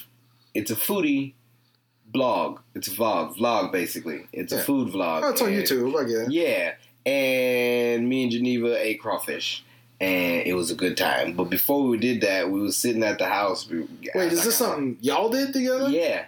It's 0.55 0.71
a 0.71 0.77
foodie 0.77 1.33
blog. 2.07 2.61
It's 2.75 2.89
a 2.89 2.93
vlog. 2.93 3.37
Vlog 3.37 3.73
basically. 3.73 4.27
It's 4.33 4.53
a 4.53 4.59
food 4.63 4.93
vlog. 4.93 5.23
oh, 5.25 5.31
it's 5.31 5.43
on 5.43 5.53
and- 5.53 5.63
YouTube. 5.65 5.97
I 5.99 6.09
guess. 6.09 6.31
Yeah, 6.31 6.75
and 7.05 8.09
me 8.09 8.23
and 8.25 8.33
Geneva 8.33 8.81
ate 8.81 9.01
crawfish, 9.01 9.65
and 10.05 10.47
it 10.47 10.55
was 10.55 10.71
a 10.71 10.75
good 10.75 10.97
time. 10.97 11.33
But 11.35 11.45
before 11.51 11.83
we 11.89 11.97
did 11.99 12.21
that, 12.23 12.51
we 12.51 12.61
were 12.61 12.73
sitting 12.73 13.03
at 13.03 13.19
the 13.19 13.27
house. 13.27 13.69
We, 13.69 13.87
Wait, 14.15 14.33
is 14.33 14.45
this 14.45 14.57
something 14.57 14.99
y'all 15.01 15.29
did 15.31 15.53
together? 15.53 15.89
Yeah. 15.89 16.27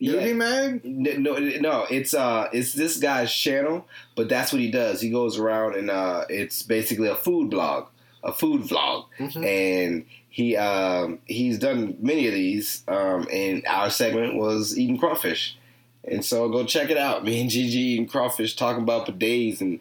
Nudie 0.00 0.28
Yeah. 0.28 0.32
Mag. 0.34 0.84
No, 0.84 1.34
no, 1.36 1.86
it's 1.90 2.14
uh, 2.14 2.48
it's 2.52 2.72
this 2.72 2.96
guy's 2.98 3.32
channel, 3.32 3.86
but 4.16 4.28
that's 4.28 4.52
what 4.52 4.60
he 4.62 4.70
does. 4.70 5.00
He 5.00 5.10
goes 5.10 5.38
around 5.38 5.74
and 5.76 5.90
uh, 5.90 6.24
it's 6.30 6.62
basically 6.62 7.08
a 7.08 7.14
food 7.16 7.50
blog, 7.50 7.86
a 8.24 8.32
food 8.32 8.62
vlog, 8.62 9.06
Mhm. 9.18 9.44
and 9.44 10.06
he 10.30 10.56
um, 10.56 11.18
he's 11.26 11.58
done 11.58 11.96
many 12.00 12.26
of 12.28 12.32
these. 12.34 12.82
Um, 12.88 13.26
and 13.30 13.62
our 13.66 13.90
segment 13.90 14.36
was 14.36 14.78
eating 14.78 14.96
crawfish, 14.96 15.58
and 16.04 16.24
so 16.24 16.48
go 16.48 16.64
check 16.64 16.88
it 16.88 16.96
out. 16.96 17.22
Me 17.26 17.38
and 17.42 17.50
Gigi 17.50 17.78
eating 17.78 18.06
crawfish, 18.08 18.56
talking 18.56 18.82
about 18.82 19.06
bidets 19.06 19.60
and 19.60 19.80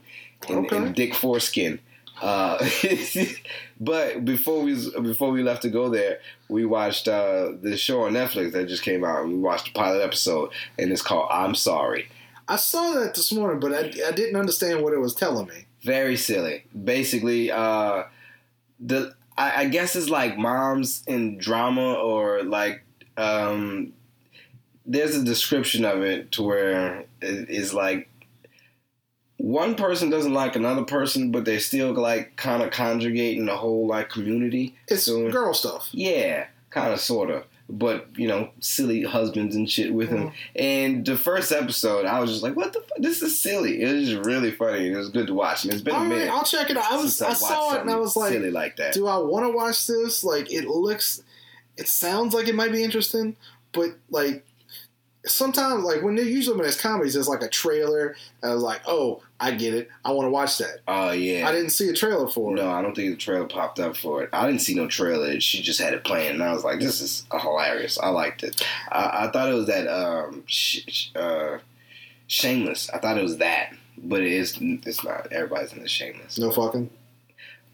and, 0.49 0.65
Okay. 0.65 0.75
and 0.77 0.93
dick 0.95 1.13
foreskin. 1.15 1.79
Uh, 2.21 2.57
but 3.79 4.25
before 4.25 4.61
we 4.61 4.75
before 5.01 5.31
we 5.31 5.43
left 5.43 5.61
to 5.63 5.69
go 5.69 5.89
there, 5.89 6.19
we 6.47 6.65
watched 6.65 7.07
uh, 7.07 7.51
the 7.61 7.77
show 7.77 8.03
on 8.03 8.13
Netflix 8.13 8.51
that 8.53 8.67
just 8.67 8.83
came 8.83 9.03
out. 9.03 9.23
and 9.23 9.33
We 9.33 9.39
watched 9.39 9.65
the 9.65 9.71
pilot 9.71 10.01
episode, 10.03 10.51
and 10.77 10.91
it's 10.91 11.01
called 11.01 11.29
"I'm 11.31 11.55
Sorry." 11.55 12.09
I 12.47 12.55
saw 12.55 12.93
that 12.93 13.13
this 13.13 13.31
morning, 13.31 13.59
but 13.59 13.73
I, 13.73 14.07
I 14.07 14.11
didn't 14.11 14.35
understand 14.35 14.81
what 14.83 14.93
it 14.93 14.99
was 14.99 15.13
telling 15.13 15.47
me. 15.47 15.65
Very 15.83 16.17
silly. 16.17 16.65
Basically, 16.83 17.51
uh, 17.51 18.03
the 18.79 19.13
I, 19.37 19.61
I 19.61 19.65
guess 19.65 19.95
it's 19.95 20.09
like 20.09 20.37
moms 20.37 21.03
in 21.07 21.37
drama 21.37 21.93
or 21.93 22.43
like 22.43 22.83
um, 23.17 23.93
there's 24.85 25.15
a 25.15 25.23
description 25.23 25.85
of 25.85 26.01
it 26.01 26.31
to 26.33 26.43
where 26.43 27.05
it 27.21 27.49
is 27.49 27.73
like 27.73 28.08
one 29.39 29.75
person 29.75 30.09
doesn't 30.09 30.33
like 30.33 30.55
another 30.57 30.83
person, 30.83 31.31
but 31.31 31.45
they're 31.45 31.61
still 31.61 31.93
like 31.93 32.35
kind 32.35 32.61
of 32.61 32.71
conjugating 32.71 33.45
the 33.45 33.55
whole 33.55 33.87
like 33.87 34.09
community. 34.09 34.75
It's 34.87 35.03
So- 35.03 35.31
girl 35.31 35.53
stuff. 35.53 35.87
Yeah, 35.91 36.47
kind 36.69 36.93
of, 36.93 36.99
sort 36.99 37.31
of. 37.31 37.45
But 37.71 38.07
you 38.17 38.27
know, 38.27 38.49
silly 38.59 39.03
husbands 39.03 39.55
and 39.55 39.69
shit 39.69 39.93
with 39.93 40.09
him. 40.09 40.29
Mm-hmm. 40.29 40.35
And 40.55 41.05
the 41.05 41.15
first 41.15 41.51
episode, 41.51 42.05
I 42.05 42.19
was 42.19 42.31
just 42.31 42.41
like, 42.43 42.55
"What 42.55 42.73
the? 42.73 42.79
fuck? 42.81 42.97
This 42.97 43.21
is 43.21 43.39
silly." 43.39 43.81
It 43.81 43.93
was 43.93 44.09
just 44.09 44.25
really 44.25 44.51
funny. 44.51 44.89
It 44.91 44.95
was 44.97 45.09
good 45.09 45.27
to 45.27 45.35
watch. 45.35 45.63
And 45.63 45.73
it's 45.73 45.83
been 45.83 45.93
a 45.93 45.97
All 45.97 46.03
right, 46.03 46.09
minute. 46.09 46.29
I'll 46.31 46.43
check 46.43 46.69
it 46.71 46.77
out. 46.77 46.91
I 46.91 46.97
was 46.97 47.21
I 47.21 47.29
I've 47.29 47.37
saw 47.37 47.75
it 47.75 47.81
and 47.81 47.91
I 47.91 47.95
was 47.95 48.15
like, 48.15 48.33
silly 48.33 48.49
like 48.51 48.75
that. 48.77 48.93
do 48.93 49.05
I 49.07 49.17
want 49.19 49.45
to 49.45 49.55
watch 49.55 49.85
this? 49.85 50.23
Like, 50.23 50.51
it 50.51 50.65
looks, 50.67 51.21
it 51.77 51.87
sounds 51.87 52.33
like 52.33 52.47
it 52.47 52.55
might 52.55 52.71
be 52.71 52.83
interesting, 52.83 53.35
but 53.71 53.91
like, 54.09 54.43
sometimes 55.27 55.83
like 55.83 56.01
when 56.01 56.15
they 56.15 56.23
usually 56.23 56.57
when 56.57 56.65
it's 56.65 56.79
comedies, 56.81 57.13
there's 57.13 57.27
like 57.29 57.43
a 57.43 57.49
trailer. 57.49 58.15
And 58.41 58.51
I 58.51 58.53
was 58.55 58.63
like, 58.63 58.81
oh, 58.87 59.21
I 59.41 59.51
get 59.51 59.73
it. 59.73 59.89
I 60.03 60.11
want 60.11 60.25
to 60.25 60.31
watch 60.31 60.57
that. 60.57 60.79
Oh 60.87 61.11
yeah. 61.11 61.47
I 61.47 61.51
didn't 61.53 61.69
see 61.69 61.87
a 61.89 61.93
trailer 61.93 62.27
for 62.27 62.51
it. 62.51 62.55
No, 62.61 62.69
I 62.69 62.81
don't 62.81 62.93
think 62.95 63.11
the 63.11 63.17
trailer 63.17 63.45
popped 63.47 63.79
up 63.79 63.95
for 63.95 64.21
it. 64.23 64.29
I 64.33 64.45
didn't 64.45 64.61
see 64.61 64.75
no 64.75 64.87
trailer. 64.87 65.39
She 65.39 65.61
just 65.61 65.79
had 65.79 65.93
it 65.93 66.03
playing, 66.03 66.33
and 66.33 66.43
I 66.43 66.51
was 66.53 66.63
like, 66.65 66.79
"This 66.79 66.99
is 67.01 67.23
hilarious." 67.31 67.97
I 67.97 68.09
liked 68.09 68.43
it. 68.43 68.61
I, 68.91 69.27
I 69.27 69.31
thought 69.31 69.49
it 69.49 69.53
was 69.55 69.67
that 69.67 69.87
um, 69.87 70.43
sh- 70.45 70.81
sh- 70.87 71.07
uh, 71.15 71.59
Shameless. 72.27 72.89
I 72.91 72.97
thought 72.99 73.17
it 73.17 73.23
was 73.23 73.37
that, 73.37 73.73
but 73.97 74.21
it 74.21 74.31
is. 74.31 74.57
It's 74.61 75.03
not. 75.03 75.31
Everybody's 75.31 75.73
in 75.73 75.81
the 75.81 75.89
Shameless. 75.89 76.37
No 76.37 76.51
fucking. 76.51 76.89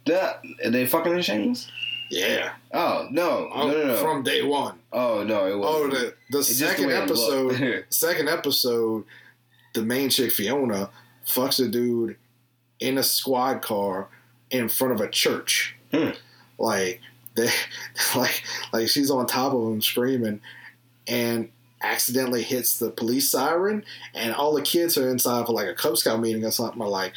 Duh, 0.06 0.34
are 0.64 0.70
they 0.70 0.86
fucking 0.86 1.14
in 1.14 1.22
Shameless? 1.22 1.68
Yeah. 2.12 2.54
Oh 2.72 3.08
no, 3.12 3.50
Oh, 3.52 3.68
no, 3.68 3.74
no, 3.78 3.88
no. 3.88 3.96
From 3.98 4.22
day 4.24 4.44
one. 4.44 4.78
oh 4.94 5.24
no, 5.24 5.48
it 5.48 5.58
was. 5.58 5.68
Oh, 5.68 5.90
the 5.90 6.14
the 6.30 6.44
second 6.44 6.92
it 6.92 6.94
episode. 6.94 7.86
second 7.90 8.30
episode, 8.30 9.04
the 9.74 9.82
main 9.82 10.10
chick 10.12 10.32
Fiona 10.32 10.90
fucks 11.26 11.64
a 11.64 11.68
dude 11.68 12.18
in 12.80 12.98
a 12.98 13.04
squad 13.04 13.62
car 13.62 14.10
in 14.52 14.70
front 14.70 14.94
of 14.94 15.02
a 15.02 15.10
church. 15.10 15.76
Hmm. 15.92 16.12
Like 16.58 17.02
they, 17.36 17.50
like 18.16 18.44
like 18.72 18.90
she's 18.90 19.12
on 19.12 19.28
top 19.28 19.54
of 19.54 19.62
him 19.62 19.82
screaming, 19.82 20.42
and 21.08 21.50
accidentally 21.82 22.44
hits 22.44 22.80
the 22.80 22.90
police 22.90 23.30
siren, 23.30 23.84
and 24.14 24.34
all 24.34 24.54
the 24.54 24.62
kids 24.62 24.98
are 24.98 25.10
inside 25.10 25.46
for 25.46 25.54
like 25.54 25.68
a 25.68 25.74
Cub 25.74 25.98
Scout 25.98 26.20
meeting 26.20 26.46
or 26.46 26.52
something. 26.52 26.82
Are 26.82 26.88
like, 26.88 27.14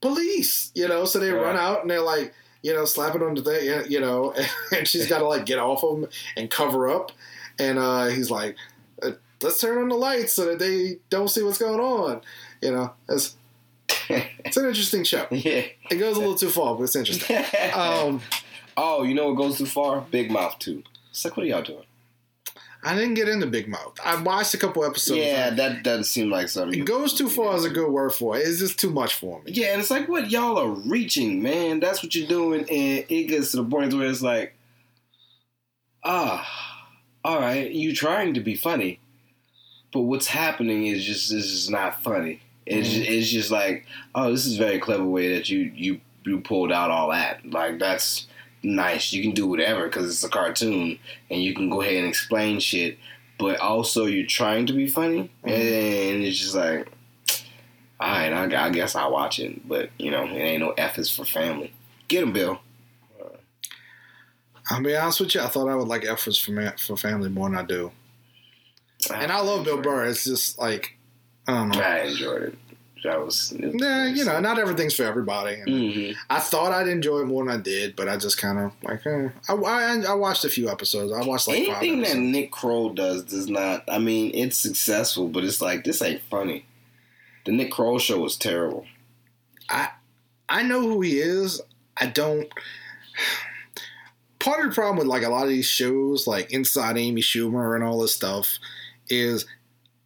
police, 0.00 0.70
you 0.74 0.88
know. 0.88 1.04
So 1.04 1.18
they 1.18 1.30
run 1.30 1.56
out 1.56 1.82
and 1.82 1.90
they're 1.90 2.00
like. 2.00 2.34
You 2.64 2.72
know, 2.72 2.84
slapping 2.84 3.22
on 3.22 3.34
the 3.34 3.42
thing, 3.42 3.90
you 3.90 3.98
know, 3.98 4.32
and 4.76 4.86
she's 4.86 5.08
got 5.08 5.18
to 5.18 5.26
like 5.26 5.46
get 5.46 5.58
off 5.58 5.82
of 5.82 5.98
him 5.98 6.08
and 6.36 6.48
cover 6.48 6.88
up. 6.88 7.10
And 7.58 7.76
uh, 7.76 8.06
he's 8.06 8.30
like, 8.30 8.54
let's 9.42 9.60
turn 9.60 9.78
on 9.78 9.88
the 9.88 9.94
lights 9.96 10.32
so 10.32 10.46
that 10.46 10.58
they 10.58 10.98
don't 11.10 11.28
see 11.28 11.42
what's 11.42 11.58
going 11.58 11.80
on. 11.80 12.20
You 12.60 12.72
know, 12.72 12.92
it's 13.08 13.36
it's 14.08 14.56
an 14.56 14.66
interesting 14.66 15.04
show. 15.04 15.26
yeah. 15.30 15.64
It 15.90 15.98
goes 15.98 16.16
a 16.16 16.20
little 16.20 16.36
too 16.36 16.50
far, 16.50 16.74
but 16.74 16.84
it's 16.84 16.96
interesting. 16.96 17.44
Um, 17.74 18.20
oh, 18.76 19.02
you 19.02 19.14
know 19.14 19.28
what 19.28 19.36
goes 19.36 19.58
too 19.58 19.66
far? 19.66 20.02
Big 20.10 20.30
Mouth 20.30 20.58
too. 20.58 20.82
It's 21.10 21.24
like, 21.24 21.36
what 21.36 21.44
are 21.44 21.48
y'all 21.48 21.62
doing? 21.62 21.84
I 22.84 22.96
didn't 22.96 23.14
get 23.14 23.28
into 23.28 23.46
Big 23.46 23.68
Mouth. 23.68 23.98
I 24.04 24.20
watched 24.20 24.54
a 24.54 24.58
couple 24.58 24.84
episodes. 24.84 25.20
yeah, 25.20 25.50
that 25.50 25.84
doesn't 25.84 26.04
seem 26.04 26.30
like 26.30 26.48
something. 26.48 26.80
it 26.80 26.84
goes 26.84 27.14
too 27.14 27.28
far 27.28 27.54
is 27.56 27.64
a 27.64 27.70
good 27.70 27.90
word 27.90 28.10
for 28.10 28.36
it. 28.36 28.40
It's 28.40 28.58
just 28.58 28.78
too 28.78 28.90
much 28.90 29.14
for 29.14 29.40
me. 29.42 29.52
Yeah, 29.52 29.68
and 29.68 29.80
it's 29.80 29.90
like 29.90 30.08
what 30.08 30.30
y'all 30.32 30.58
are 30.58 30.68
reaching, 30.68 31.42
man. 31.42 31.78
That's 31.78 32.02
what 32.02 32.14
you're 32.14 32.26
doing, 32.26 32.62
and 32.62 33.04
it 33.08 33.28
gets 33.28 33.52
to 33.52 33.58
the 33.58 33.64
point 33.64 33.94
where 33.94 34.08
it's 34.08 34.22
like, 34.22 34.56
ah, 36.02 36.44
all 37.24 37.38
right, 37.38 37.70
you 37.70 37.94
trying 37.94 38.34
to 38.34 38.40
be 38.40 38.56
funny, 38.56 38.98
but 39.92 40.00
what's 40.00 40.26
happening 40.26 40.86
is 40.86 41.04
just 41.04 41.30
this 41.30 41.46
is 41.46 41.68
not 41.70 42.02
funny. 42.02 42.40
It's 42.66 42.88
Mhm. 42.88 42.92
just, 42.92 43.10
it's 43.10 43.28
just 43.30 43.50
like, 43.50 43.86
oh, 44.14 44.30
this 44.30 44.46
is 44.46 44.56
a 44.58 44.62
very 44.62 44.78
clever 44.78 45.04
way 45.04 45.34
that 45.34 45.48
you 45.48 45.72
you 45.74 46.00
you 46.24 46.40
pulled 46.40 46.70
out 46.72 46.90
all 46.90 47.10
that. 47.10 47.44
Like 47.50 47.78
that's 47.78 48.26
nice. 48.62 49.12
You 49.12 49.22
can 49.22 49.32
do 49.32 49.46
whatever 49.46 49.86
because 49.86 50.08
it's 50.08 50.22
a 50.24 50.28
cartoon, 50.28 50.98
and 51.30 51.42
you 51.42 51.54
can 51.54 51.68
go 51.70 51.80
ahead 51.82 51.96
and 51.96 52.06
explain 52.08 52.60
shit. 52.60 52.98
But 53.38 53.58
also, 53.58 54.06
you're 54.06 54.26
trying 54.26 54.66
to 54.66 54.72
be 54.72 54.86
funny, 54.86 55.30
and 55.42 56.22
it's 56.24 56.38
just 56.38 56.54
like, 56.54 56.86
all 57.98 58.08
right, 58.08 58.32
I, 58.32 58.66
I 58.66 58.70
guess 58.70 58.94
I'll 58.94 59.10
watch 59.12 59.40
it. 59.40 59.66
But 59.66 59.90
you 59.98 60.10
know, 60.12 60.24
it 60.24 60.38
ain't 60.38 60.60
no 60.62 60.70
F 60.78 60.96
is 60.98 61.10
for 61.10 61.24
family. 61.24 61.72
Get 62.06 62.22
him, 62.22 62.32
Bill. 62.32 62.60
I'll 64.70 64.82
be 64.82 64.94
honest 64.96 65.20
with 65.20 65.34
you. 65.34 65.40
I 65.40 65.48
thought 65.48 65.68
I 65.68 65.74
would 65.74 65.88
like 65.88 66.04
F 66.04 66.28
is 66.28 66.38
for 66.38 66.52
ma- 66.52 66.70
for 66.78 66.96
family 66.96 67.28
more 67.28 67.48
than 67.48 67.58
I 67.58 67.64
do. 67.64 67.90
And 69.10 69.32
I 69.32 69.40
love 69.40 69.64
Bill 69.64 69.80
Burr. 69.80 70.06
It's 70.06 70.24
just 70.24 70.58
like 70.58 70.96
I 71.46 71.52
don't 71.54 71.68
know. 71.70 71.80
I 71.80 71.98
enjoyed 72.00 72.42
it. 72.42 72.58
That 73.04 73.18
was, 73.24 73.52
Yeah, 73.58 74.06
you 74.06 74.24
know, 74.24 74.38
not 74.38 74.60
everything's 74.60 74.94
for 74.94 75.02
everybody. 75.02 75.56
Mhm. 75.66 76.14
I 76.30 76.38
thought 76.38 76.70
I'd 76.70 76.86
enjoy 76.86 77.22
it 77.22 77.24
more 77.24 77.44
than 77.44 77.52
I 77.52 77.60
did, 77.60 77.96
but 77.96 78.08
I 78.08 78.16
just 78.16 78.38
kind 78.38 78.60
of 78.60 78.72
like 78.84 79.04
eh. 79.04 79.28
I, 79.48 79.54
I 79.54 80.02
I 80.10 80.14
watched 80.14 80.44
a 80.44 80.48
few 80.48 80.70
episodes. 80.70 81.12
I 81.12 81.20
watched 81.26 81.48
like 81.48 81.66
five 81.66 81.82
Anything 81.82 82.02
that. 82.02 82.16
Nick 82.16 82.52
Kroll 82.52 82.90
does 82.90 83.24
does 83.24 83.48
not. 83.48 83.82
I 83.88 83.98
mean, 83.98 84.30
it's 84.34 84.56
successful, 84.56 85.26
but 85.26 85.42
it's 85.42 85.60
like 85.60 85.82
this 85.82 86.00
ain't 86.00 86.22
funny. 86.30 86.64
The 87.44 87.50
Nick 87.50 87.72
Kroll 87.72 87.98
show 87.98 88.20
was 88.20 88.36
terrible. 88.36 88.86
I 89.68 89.88
I 90.48 90.62
know 90.62 90.80
who 90.82 91.00
he 91.00 91.18
is. 91.18 91.60
I 91.96 92.06
don't. 92.06 92.48
Part 94.38 94.60
of 94.64 94.70
the 94.70 94.74
problem 94.74 94.98
with 94.98 95.06
like 95.06 95.22
a 95.24 95.28
lot 95.28 95.44
of 95.44 95.48
these 95.50 95.66
shows, 95.66 96.26
like 96.26 96.52
Inside 96.52 96.98
Amy 96.98 97.20
Schumer 97.20 97.74
and 97.76 97.84
all 97.84 98.00
this 98.00 98.14
stuff, 98.14 98.58
is 99.08 99.46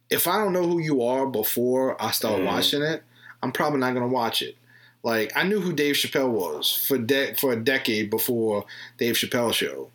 if 0.09 0.27
I 0.27 0.37
don't 0.37 0.53
know 0.53 0.63
who 0.67 0.79
you 0.79 1.01
are 1.03 1.25
before 1.27 2.01
I 2.01 2.11
start 2.11 2.39
Mhm. 2.41 2.45
watching 2.45 2.81
it, 2.81 3.03
I'm 3.43 3.51
probably 3.51 3.79
not 3.79 3.93
going 3.93 4.07
to 4.07 4.13
watch 4.13 4.41
it. 4.41 4.55
Like 5.03 5.31
I 5.35 5.43
knew 5.43 5.59
who 5.59 5.73
Dave 5.73 5.95
Chappelle 5.95 6.29
was 6.31 6.71
for 6.87 6.97
de- 6.97 7.33
for 7.35 7.53
a 7.53 7.55
decade 7.55 8.09
before 8.09 8.65
Dave 8.97 9.15
Chappelle 9.15 9.53
show, 9.53 9.89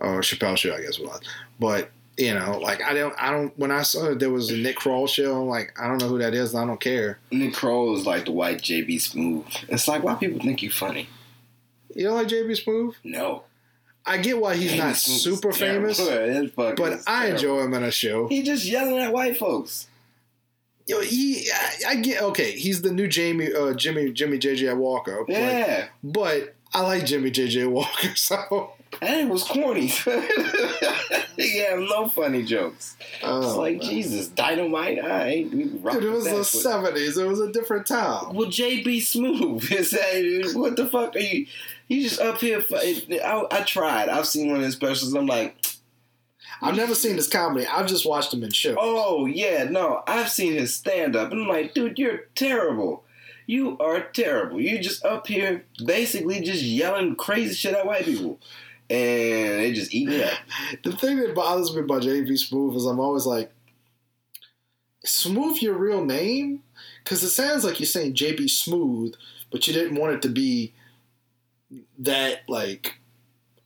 or 0.00 0.20
Chappelle 0.20 0.56
show, 0.56 0.74
I 0.74 0.80
guess 0.82 0.98
it 0.98 1.04
was. 1.04 1.20
But 1.58 1.90
you 2.18 2.34
know, 2.34 2.58
like 2.58 2.82
I 2.82 2.92
don't, 2.92 3.14
I 3.18 3.30
don't. 3.30 3.58
When 3.58 3.70
I 3.70 3.82
saw 3.82 4.14
there 4.14 4.30
was 4.30 4.50
a 4.50 4.56
Nick 4.56 4.76
Kroll 4.76 5.06
show, 5.06 5.40
I'm 5.40 5.48
like, 5.48 5.72
I 5.80 5.88
don't 5.88 5.98
know 5.98 6.08
who 6.08 6.18
that 6.18 6.34
is. 6.34 6.54
I 6.54 6.66
don't 6.66 6.78
care. 6.80 7.18
Nick 7.30 7.54
Kroll 7.54 7.96
is 7.96 8.04
like 8.06 8.26
the 8.26 8.32
white 8.32 8.58
JB 8.60 8.96
Smoove. 8.96 9.64
It's 9.68 9.88
like 9.88 10.02
why 10.02 10.14
people 10.16 10.38
think 10.40 10.62
you 10.62 10.70
funny. 10.70 11.08
You 11.94 12.04
don't 12.08 12.16
like 12.16 12.28
JB 12.28 12.50
Smoove. 12.62 12.94
No, 13.02 13.44
I 14.04 14.18
get 14.18 14.40
why 14.40 14.56
he's 14.56 14.76
not 14.76 14.96
super 14.96 15.52
famous, 15.52 16.00
but 16.56 17.00
I 17.06 17.28
enjoy 17.28 17.62
him 17.62 17.74
in 17.74 17.84
a 17.84 17.90
show. 17.90 18.28
He 18.28 18.42
just 18.42 18.64
yelling 18.64 18.98
at 18.98 19.12
white 19.12 19.36
folks. 19.36 19.88
Yo, 20.86 21.00
he, 21.00 21.48
I, 21.50 21.90
I 21.90 21.94
get 21.96 22.22
okay. 22.22 22.52
He's 22.52 22.82
the 22.82 22.90
new 22.92 23.06
Jamie, 23.06 23.52
uh, 23.52 23.72
Jimmy, 23.74 24.10
Jimmy 24.10 24.38
JJ 24.38 24.76
Walker. 24.76 25.24
but- 25.26 25.32
Yeah, 25.32 25.88
but, 26.02 26.54
I 26.74 26.80
like 26.80 27.06
Jimmy 27.06 27.30
JJ 27.30 27.70
Walker. 27.70 28.08
So 28.16 28.72
and 29.00 29.20
it 29.20 29.28
was 29.28 29.44
corny. 29.44 29.86
he 31.36 31.58
had 31.58 31.78
no 31.78 32.08
funny 32.08 32.42
jokes. 32.42 32.96
It's 33.00 33.24
oh, 33.24 33.58
like 33.58 33.78
man. 33.78 33.88
Jesus, 33.88 34.28
dynamite. 34.28 35.02
I 35.02 35.28
ain't 35.28 35.50
dude, 35.50 36.04
it 36.04 36.10
was 36.10 36.24
the 36.24 36.44
seventies. 36.44 37.16
It 37.16 37.26
was 37.26 37.40
a 37.40 37.50
different 37.52 37.86
time. 37.86 38.34
Well, 38.34 38.48
JB 38.48 38.84
Smoove 38.98 39.72
is 39.72 39.92
that, 39.92 40.52
what 40.54 40.76
the 40.76 40.86
fuck 40.86 41.16
are 41.16 41.20
you? 41.20 41.46
You 41.92 42.08
just 42.08 42.20
up 42.22 42.38
here. 42.38 42.62
For, 42.62 42.76
I, 42.76 43.46
I 43.50 43.60
tried. 43.64 44.08
I've 44.08 44.26
seen 44.26 44.48
one 44.48 44.56
of 44.56 44.62
his 44.62 44.74
specials. 44.74 45.12
I'm 45.12 45.26
like, 45.26 45.54
I've 46.62 46.74
never 46.74 46.94
seen 46.94 47.16
his 47.16 47.28
comedy. 47.28 47.66
I've 47.66 47.86
just 47.86 48.06
watched 48.06 48.32
him 48.32 48.42
in 48.42 48.50
shows. 48.50 48.78
oh 48.80 49.26
yeah, 49.26 49.64
no. 49.64 50.02
I've 50.06 50.30
seen 50.30 50.54
his 50.54 50.72
stand 50.72 51.14
up, 51.16 51.30
and 51.30 51.42
I'm 51.42 51.48
like, 51.48 51.74
dude, 51.74 51.98
you're 51.98 52.28
terrible. 52.34 53.04
You 53.46 53.76
are 53.78 54.00
terrible. 54.00 54.58
You 54.58 54.80
just 54.80 55.04
up 55.04 55.26
here 55.26 55.66
basically 55.84 56.40
just 56.40 56.62
yelling 56.62 57.14
crazy 57.14 57.54
shit 57.54 57.74
at 57.74 57.84
white 57.84 58.06
people, 58.06 58.40
and 58.88 59.60
they 59.60 59.72
just 59.74 59.92
eat 59.92 60.08
it 60.08 60.32
up. 60.32 60.38
The 60.84 60.92
thing 60.92 61.18
that 61.18 61.34
bothers 61.34 61.74
me 61.74 61.82
about 61.82 62.02
JB 62.02 62.30
Smoove 62.30 62.74
is 62.74 62.86
I'm 62.86 63.00
always 63.00 63.26
like, 63.26 63.52
Smoove 65.04 65.60
your 65.60 65.74
real 65.74 66.02
name? 66.02 66.62
Because 67.04 67.22
it 67.22 67.30
sounds 67.30 67.64
like 67.64 67.80
you're 67.80 67.86
saying 67.86 68.14
JB 68.14 68.48
Smooth, 68.48 69.14
but 69.50 69.66
you 69.66 69.74
didn't 69.74 70.00
want 70.00 70.14
it 70.14 70.22
to 70.22 70.30
be 70.30 70.72
that 72.00 72.40
like 72.48 72.98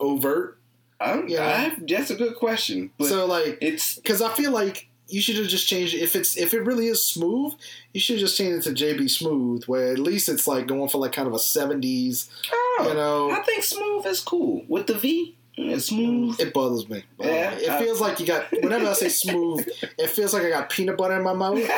overt. 0.00 0.58
I'm, 1.00 1.28
Yeah. 1.28 1.46
I, 1.76 1.76
that's 1.86 2.10
a 2.10 2.14
good 2.14 2.36
question, 2.36 2.90
but 2.98 3.08
so 3.08 3.26
like, 3.26 3.58
it's 3.60 3.96
because 3.96 4.22
I 4.22 4.32
feel 4.32 4.50
like 4.50 4.88
you 5.08 5.20
should 5.20 5.36
have 5.36 5.46
just 5.46 5.68
changed 5.68 5.94
if 5.94 6.16
it's 6.16 6.36
if 6.36 6.52
it 6.54 6.60
really 6.64 6.86
is 6.88 7.02
smooth, 7.06 7.52
you 7.92 8.00
should 8.00 8.18
just 8.18 8.36
change 8.36 8.66
it 8.66 8.74
to 8.74 8.84
JB 8.84 9.08
Smooth, 9.10 9.64
where 9.66 9.92
at 9.92 9.98
least 9.98 10.28
it's 10.28 10.46
like 10.48 10.66
going 10.66 10.88
for 10.88 10.98
like 10.98 11.12
kind 11.12 11.28
of 11.28 11.34
a 11.34 11.38
seventies. 11.38 12.28
Oh, 12.52 12.86
You 12.88 12.94
know- 12.94 13.30
I 13.30 13.40
think 13.42 13.62
Smoove 13.62 14.06
is 14.06 14.20
cool 14.20 14.64
with 14.68 14.86
the 14.86 14.94
V. 14.94 15.36
Yeah, 15.58 15.78
smooth. 15.78 16.38
It 16.40 16.52
bothers 16.52 16.86
me. 16.88 16.98
Uh, 17.18 17.26
Yeah, 17.26 17.52
it 17.52 17.68
I- 17.70 17.78
feels 17.82 18.00
like 18.00 18.18
you 18.20 18.26
got 18.26 18.50
whenever 18.52 18.86
I 18.88 18.92
say 18.94 19.08
smooth, 19.08 19.66
it 19.98 20.10
feels 20.10 20.34
like 20.34 20.42
I 20.44 20.50
got 20.50 20.68
peanut 20.70 20.96
butter 20.98 21.16
in 21.16 21.22
my 21.22 21.32
mouth. 21.34 21.58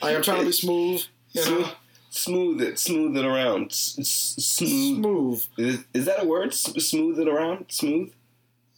Like 0.00 0.14
I'm 0.16 0.22
trying 0.22 0.40
to 0.40 0.46
be 0.46 0.52
smooth. 0.52 1.02
You 1.32 1.44
know? 1.44 1.68
Smooth, 2.10 2.60
it, 2.62 2.78
smooth 2.78 3.16
it 3.16 3.24
around. 3.24 3.66
S- 3.72 3.96
s- 3.98 4.44
smooth. 4.44 4.96
Smooth. 4.98 5.46
Is, 5.58 5.84
is 5.94 6.04
that 6.06 6.22
a 6.22 6.26
word? 6.26 6.48
S- 6.48 6.72
smooth 6.86 7.18
it 7.18 7.28
around. 7.28 7.66
Smooth. 7.68 8.12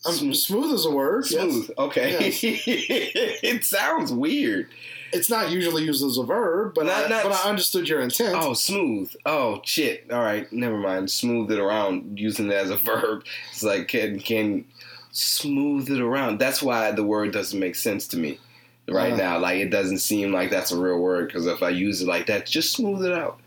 Um, 0.06 0.14
Smooth. 0.14 0.36
smooth 0.36 0.72
is 0.72 0.86
a 0.86 0.90
word. 0.90 1.26
yes. 1.28 1.42
Smooth. 1.42 1.70
Okay. 1.76 2.16
it 2.32 3.64
sounds 3.64 4.10
weird. 4.12 4.68
It's 5.12 5.28
not 5.28 5.50
usually 5.50 5.82
used 5.84 6.02
as 6.04 6.16
a 6.16 6.22
verb, 6.22 6.72
but 6.74 6.86
Not- 6.86 7.06
I, 7.06 7.08
not- 7.08 7.22
but 7.24 7.32
I 7.32 7.50
understood 7.50 7.86
your 7.88 8.00
intent. 8.00 8.34
Oh, 8.38 8.54
smooth. 8.54 9.12
Oh, 9.26 9.60
shit. 9.64 10.06
All 10.10 10.20
right, 10.20 10.50
never 10.52 10.78
mind. 10.78 11.10
Smooth 11.10 11.50
it 11.50 11.58
around, 11.58 12.18
using 12.18 12.46
it 12.46 12.54
as 12.54 12.70
a 12.70 12.76
verb. 12.78 13.24
It's 13.50 13.62
like 13.62 13.88
can 13.88 14.20
can 14.20 14.64
smooth 15.12 15.90
it 15.90 16.00
around. 16.00 16.38
That's 16.38 16.62
why 16.62 16.92
the 16.92 17.04
word 17.04 17.32
doesn't 17.32 17.58
make 17.58 17.74
sense 17.74 18.06
to 18.08 18.16
me 18.16 18.38
right 18.90 19.12
Uh. 19.12 19.16
now. 19.16 19.38
Like 19.38 19.58
it 19.60 19.70
doesn't 19.70 19.98
seem 19.98 20.32
like 20.32 20.50
that's 20.50 20.72
a 20.72 20.78
real 20.78 20.98
word 20.98 21.26
because 21.28 21.46
if 21.46 21.62
I 21.62 21.70
use 21.70 22.02
it 22.02 22.08
like 22.08 22.26
that, 22.26 22.46
just 22.46 22.72
smooth 22.72 23.04
it 23.04 23.12
out. 23.12 23.40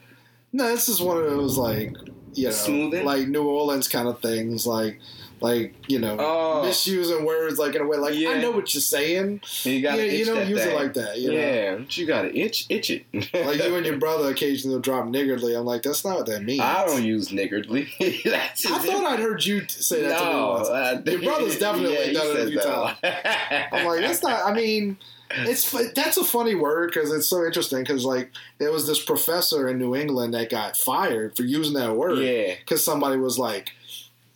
No, 0.52 0.68
this 0.70 0.88
is 0.90 1.02
one 1.02 1.18
of 1.18 1.24
those 1.26 1.58
like 1.58 1.94
you 2.36 2.46
know, 2.46 2.52
Smoothing? 2.52 3.06
like 3.06 3.28
New 3.28 3.44
Orleans 3.48 3.88
kind 3.88 4.08
of 4.08 4.20
things, 4.22 4.66
like 4.66 5.00
like 5.40 5.76
you 5.88 6.00
know, 6.00 6.16
Oh. 6.20 6.64
misusing 6.66 7.26
words 7.26 7.60
like 7.60 7.76
in 7.76 7.82
a 7.82 7.86
way 7.88 7.98
like 7.98 8.16
Yeah. 8.16 8.30
I 8.30 8.42
know 8.42 8.52
what 8.52 8.74
you're 8.74 8.82
saying. 8.82 9.42
You 9.64 9.82
gotta 9.82 10.06
Yeah, 10.06 10.12
you 10.14 10.26
don't 10.26 10.48
use 10.48 10.62
it 10.64 10.74
like 10.74 10.94
that, 10.94 11.20
you 11.20 11.32
know? 11.32 11.38
yeah, 11.38 11.76
but 11.76 11.98
you 11.98 12.06
gotta 12.08 12.34
itch, 12.36 12.66
itch 12.70 12.90
it. 12.92 13.06
Like 13.14 13.62
you 13.64 13.76
and 13.76 13.86
your 13.86 13.98
brother 14.06 14.30
occasionally 14.30 14.76
will 14.76 14.82
drop 14.82 15.06
niggardly. 15.08 15.54
I'm 15.56 15.66
like, 15.66 15.82
that's 15.84 16.06
not 16.06 16.18
what 16.18 16.26
that 16.28 16.44
means. 16.44 16.62
I 16.62 16.86
don't 16.86 17.04
use 17.04 17.32
niggardly. 17.32 17.90
I 18.02 18.52
thought 18.56 19.06
I'd 19.06 19.20
heard 19.20 19.44
you 19.46 19.64
say 19.68 20.02
that 20.04 20.18
to 20.20 20.24
me 20.26 20.32
no, 20.32 20.50
once. 20.52 20.70
uh, 20.70 21.02
Your 21.06 21.22
brother's 21.22 21.60
definitely 21.60 22.14
yeah, 22.14 22.14
done 22.14 22.38
it 22.38 22.40
a 22.44 22.48
few 22.48 22.60
that 22.60 23.02
times. 23.02 23.68
I'm 23.74 23.86
like, 23.86 24.00
that's 24.02 24.24
not. 24.24 24.46
I 24.46 24.54
mean, 24.54 24.98
it's 25.36 25.94
that's 25.94 26.18
a 26.18 26.24
funny 26.24 26.56
word 26.56 26.92
because 26.94 27.12
it's 27.12 27.28
so 27.28 27.46
interesting. 27.46 27.80
Because 27.80 28.06
like 28.06 28.32
there 28.58 28.72
was 28.72 28.88
this 28.88 29.04
professor 29.04 29.68
in 29.68 29.80
New 29.80 29.96
England 29.96 30.34
that 30.34 30.50
got 30.50 30.78
fired 30.78 31.36
for 31.36 31.44
using 31.44 31.74
that 31.76 31.96
word. 31.96 32.20
Yeah. 32.20 32.56
Because 32.60 32.84
somebody 32.84 33.18
was 33.18 33.40
like, 33.40 33.72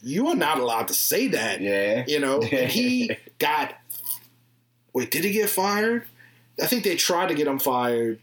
"You 0.01 0.27
are 0.27 0.35
not 0.35 0.59
allowed 0.59 0.87
to 0.89 0.93
say 0.93 1.27
that." 1.29 1.61
Yeah. 1.61 2.03
You 2.07 2.19
know, 2.19 2.41
and 2.41 2.71
he 2.71 3.11
got. 3.39 3.75
Wait, 4.93 5.11
did 5.11 5.23
he 5.23 5.31
get 5.31 5.49
fired? 5.49 6.05
I 6.61 6.65
think 6.65 6.83
they 6.83 6.95
tried 6.95 7.27
to 7.27 7.35
get 7.35 7.47
him 7.47 7.59
fired, 7.59 8.19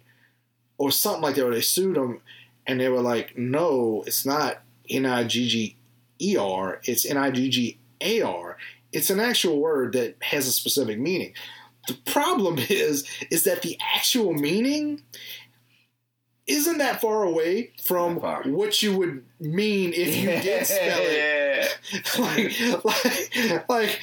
or 0.77 0.91
something 0.91 1.23
like 1.23 1.37
that. 1.37 1.47
Or 1.47 1.55
they 1.55 1.61
sued 1.61 1.97
him, 1.97 2.21
and 2.67 2.81
they 2.81 2.89
were 2.89 3.03
like, 3.03 3.39
"No, 3.39 4.03
it's 4.07 4.27
not 4.27 4.63
N 4.91 5.07
I 5.07 5.25
G 5.25 5.49
G 5.49 5.77
E 6.21 6.37
R. 6.37 6.81
It's 6.85 7.07
N 7.07 7.17
I 7.17 7.31
G 7.31 7.49
G 7.49 7.79
A 8.01 8.23
R. 8.23 8.57
It's 8.93 9.11
an 9.11 9.21
actual 9.21 9.61
word 9.61 9.93
that 9.93 10.17
has 10.23 10.47
a 10.49 10.53
specific 10.53 10.99
meaning." 10.99 11.35
The 11.89 11.95
problem 12.11 12.59
is, 12.69 13.05
is 13.31 13.45
that 13.45 13.63
the 13.63 13.79
actual 13.95 14.33
meaning 14.33 15.03
isn't 16.47 16.79
that 16.79 17.01
far 17.01 17.23
away 17.23 17.71
from 17.83 18.21
far. 18.21 18.43
what 18.45 18.83
you 18.83 18.97
would 18.97 19.25
mean 19.41 19.93
if 19.95 20.15
you 20.17 20.27
did 20.43 20.67
spell 20.67 20.99
it 21.01 21.79
like, 22.19 22.85
like, 22.85 23.69
like, 23.69 24.01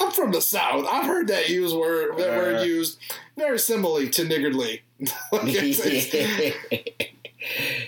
I'm 0.00 0.10
from 0.10 0.32
the 0.32 0.40
South. 0.40 0.86
I've 0.90 1.04
heard 1.06 1.28
that 1.28 1.48
used 1.48 1.76
word, 1.76 2.16
that 2.18 2.32
Uh. 2.32 2.36
word 2.36 2.66
used 2.66 2.98
very 3.36 3.58
similarly 3.58 4.08
to 4.10 4.24
niggardly. 4.24 4.82
Like, 5.32 5.44
it's- 5.54 5.78
it's- 5.86 7.04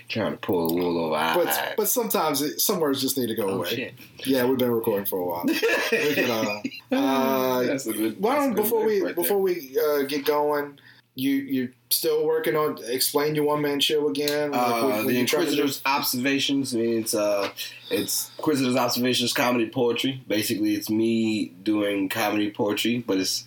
Trying 0.09 0.33
to 0.33 0.39
pull 0.39 0.71
a 0.71 0.75
wool 0.75 0.99
over 0.99 1.17
our 1.17 1.35
but 1.35 1.49
eyes. 1.49 1.75
but 1.77 1.89
sometimes 1.89 2.41
it, 2.43 2.61
some 2.61 2.81
words 2.81 3.01
just 3.01 3.19
need 3.19 3.27
to 3.29 3.35
go 3.35 3.49
oh, 3.49 3.55
away. 3.57 3.69
shit. 3.69 3.95
Yeah, 4.25 4.45
we've 4.47 4.59
been 4.59 4.71
recording 4.71 5.05
for 5.05 5.19
a 5.19 5.25
while. 5.25 5.45
We 5.47 6.15
can, 6.15 6.31
uh, 6.31 6.61
uh, 6.97 7.63
That's 7.65 7.87
a 7.87 7.93
good. 7.93 8.21
why 8.21 8.37
don't 8.37 8.55
before 8.55 8.85
we 8.85 9.03
right 9.03 9.15
before 9.15 9.41
we 9.41 9.77
uh, 9.79 10.03
get 10.03 10.25
going, 10.25 10.79
you 11.15 11.33
you 11.33 11.73
still 11.91 12.27
working 12.27 12.57
on 12.57 12.79
explain 12.85 13.35
your 13.35 13.45
one 13.45 13.61
man 13.61 13.81
show 13.81 14.09
again? 14.09 14.53
Like, 14.53 14.61
Uh, 14.61 15.03
the 15.03 15.09
to 15.09 15.13
do- 15.13 15.19
Inquisitor's 15.19 15.83
observations. 15.85 16.75
I 16.75 16.79
mean, 16.79 17.01
it's 17.01 17.15
uh, 17.15 17.51
it's 17.91 18.31
Inquisitor's 18.39 18.77
observations, 18.77 19.33
comedy 19.33 19.69
poetry. 19.69 20.23
Basically, 20.27 20.75
it's 20.75 20.89
me 20.89 21.47
doing 21.63 22.09
comedy 22.09 22.51
poetry, 22.51 23.05
but 23.07 23.19
it's 23.19 23.45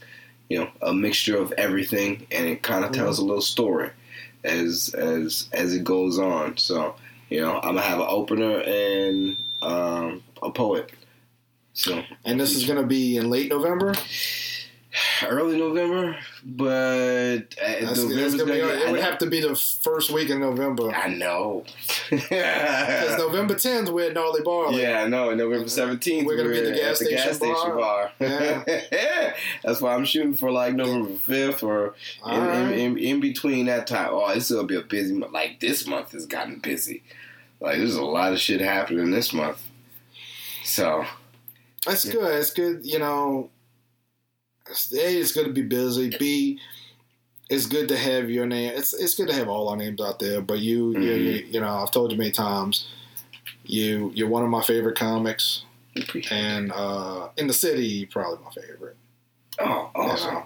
you 0.49 0.60
know 0.60 0.70
a 0.82 0.93
mixture 0.93 1.38
of 1.38 1.51
everything, 1.53 2.28
and 2.32 2.47
it 2.47 2.62
kind 2.62 2.86
of 2.86 2.91
tells 2.91 3.18
a 3.18 3.26
little 3.26 3.41
story 3.41 3.89
as 4.45 4.93
as 4.93 5.49
as 5.51 5.73
it 5.73 5.83
goes 5.83 6.19
on. 6.19 6.57
So 6.57 6.95
you 7.29 7.41
know, 7.41 7.55
I'm 7.55 7.75
gonna 7.75 7.81
have 7.81 7.99
an 7.99 8.07
opener 8.07 8.59
and 8.61 9.37
um, 9.61 10.23
a 10.41 10.51
poet. 10.51 10.91
So 11.73 12.03
and 12.23 12.39
this 12.39 12.55
is 12.55 12.65
to 12.81 12.87
be 12.87 13.17
in 13.17 13.29
late 13.29 13.49
November. 13.49 13.93
Early 15.28 15.57
November, 15.57 16.18
but 16.43 16.66
uh, 17.61 17.68
That's, 17.86 18.01
November's 18.01 18.16
that's 18.34 18.36
gonna 18.36 18.59
gonna 18.59 18.74
get- 18.74 18.82
it 18.82 18.91
would 18.91 18.95
know- 18.99 19.05
have 19.05 19.18
to 19.20 19.26
be 19.28 19.39
the 19.41 19.55
first 19.55 20.11
week 20.11 20.30
in 20.30 20.39
November. 20.39 20.91
I 20.91 21.07
know. 21.09 21.63
Because 22.09 23.18
November 23.20 23.55
10th, 23.55 23.89
we're 23.89 24.07
at 24.07 24.13
Gnarly 24.13 24.41
Barley. 24.43 24.82
Yeah, 24.82 25.03
I 25.03 25.07
know. 25.07 25.34
November 25.34 25.68
seventeenth, 25.68 26.26
We're 26.28 26.38
gonna 26.38 26.49
be 26.49 26.57
at 26.59 26.97
the 26.99 27.05
gas 27.09 27.38
station 27.38 27.76
bar. 27.76 28.11
That's 29.63 29.82
why 29.82 29.93
I'm 29.93 30.05
shooting 30.05 30.36
for 30.36 30.51
like 30.51 30.74
November 30.76 31.13
fifth 31.16 31.63
or 31.63 31.95
in, 32.26 32.34
in, 32.43 32.72
in, 32.74 32.97
in 32.97 33.20
between 33.20 33.66
that 33.68 33.88
time. 33.88 34.09
Oh, 34.11 34.34
this 34.34 34.49
will 34.49 34.63
be 34.63 34.76
a 34.76 34.82
busy 34.82 35.13
month. 35.13 35.32
Like 35.34 35.59
this 35.59 35.88
month 35.88 36.11
has 36.11 36.26
gotten 36.26 36.59
busy. 36.59 37.03
Like 37.59 37.78
there's 37.78 37.95
a 37.95 38.03
lot 38.03 38.34
of 38.34 38.39
shit 38.39 38.61
happening 38.61 39.11
this 39.11 39.34
month. 39.34 39.61
So 40.63 41.05
That's 41.86 42.05
good. 42.05 42.39
It's 42.39 42.53
good, 42.53 42.86
you 42.86 42.99
know. 42.99 43.49
A, 44.70 45.18
it's 45.18 45.32
going 45.32 45.47
to 45.47 45.53
be 45.53 45.61
busy. 45.61 46.16
B, 46.18 46.59
it's 47.49 47.66
good 47.68 47.88
to 47.89 47.97
have 47.97 48.30
your 48.30 48.45
name. 48.45 48.72
It's 48.76 48.93
it's 48.93 49.16
good 49.16 49.28
to 49.30 49.34
have 49.36 49.47
all 49.47 49.70
our 49.70 49.78
names 49.78 50.01
out 50.01 50.20
there. 50.20 50.41
But 50.41 50.59
you, 50.59 50.91
you, 50.91 50.97
Mhm. 50.97 51.24
you, 51.24 51.45
you 51.51 51.59
know, 51.61 51.70
I've 51.70 51.91
told 51.91 52.11
you 52.11 52.18
many 52.18 52.32
times, 52.32 52.88
you 53.63 54.11
you're 54.16 54.28
one 54.30 54.43
of 54.43 54.49
my 54.49 54.63
favorite 54.63 54.97
comics, 54.97 55.63
and 56.32 56.72
uh, 56.72 57.30
in 57.38 57.47
the 57.47 57.53
city, 57.53 58.05
probably 58.07 58.39
my 58.43 58.51
favorite. 58.51 58.97
Oh, 59.59 59.89
You 59.95 60.01
awesome. 60.01 60.34
know? 60.34 60.45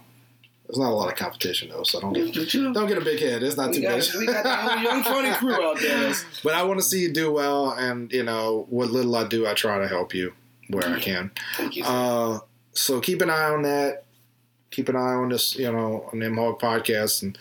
There's 0.67 0.77
not 0.77 0.91
a 0.91 0.93
lot 0.95 1.11
of 1.11 1.17
competition 1.17 1.69
though, 1.69 1.81
so 1.81 1.99
don't 1.99 2.13
get 2.13 2.33
don't 2.51 2.87
get 2.87 2.97
a 2.99 3.01
big 3.01 3.19
head. 3.19 3.41
It's 3.41 3.57
not 3.57 3.69
We 3.69 3.77
too 3.77 3.81
got, 3.81 3.99
big. 4.01 4.15
we 4.19 4.25
got 4.27 4.43
the 4.43 4.55
whole 4.55 4.77
young 4.83 5.03
funny 5.03 5.31
crew 5.33 5.53
out 5.65 5.79
there. 5.79 6.13
But 6.43 6.53
I 6.53 6.61
want 6.63 6.79
to 6.79 6.85
see 6.85 6.99
you 6.99 7.11
do 7.11 7.31
well, 7.31 7.71
and 7.71 8.11
you 8.13 8.21
know 8.23 8.67
what 8.69 8.91
little 8.91 9.15
I 9.15 9.27
do, 9.27 9.47
I 9.47 9.53
try 9.55 9.79
to 9.79 9.87
help 9.87 10.13
you 10.13 10.33
where 10.67 10.87
I 10.87 10.99
can. 10.99 11.31
Thank 11.57 11.75
you. 11.77 11.83
Uh, 11.85 12.39
so 12.73 12.99
keep 12.99 13.21
an 13.23 13.31
eye 13.31 13.45
on 13.49 13.63
that. 13.63 14.03
Keep 14.71 14.89
an 14.89 14.95
eye 14.95 15.13
on 15.15 15.29
this, 15.29 15.55
you 15.55 15.71
know, 15.71 16.09
on 16.11 16.19
MHOG 16.19 16.59
podcast, 16.59 17.23
and 17.23 17.37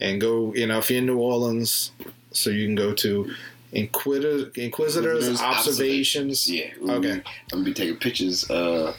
and 0.00 0.20
go, 0.20 0.54
you 0.54 0.66
know, 0.66 0.78
if 0.78 0.90
you're 0.90 0.98
in 0.98 1.06
New 1.06 1.18
Orleans, 1.18 1.92
so 2.32 2.50
you 2.50 2.66
can 2.66 2.74
go 2.74 2.94
to 2.94 3.32
Inquisitor, 3.72 4.50
Inquisitors 4.60 5.28
Inquisitors 5.28 5.40
Observations. 5.40 6.50
Yeah. 6.50 6.70
Okay. 6.82 7.12
I'm 7.12 7.22
gonna 7.50 7.64
be 7.64 7.74
taking 7.74 7.96
pictures. 7.96 8.50
Uh, 8.50 8.94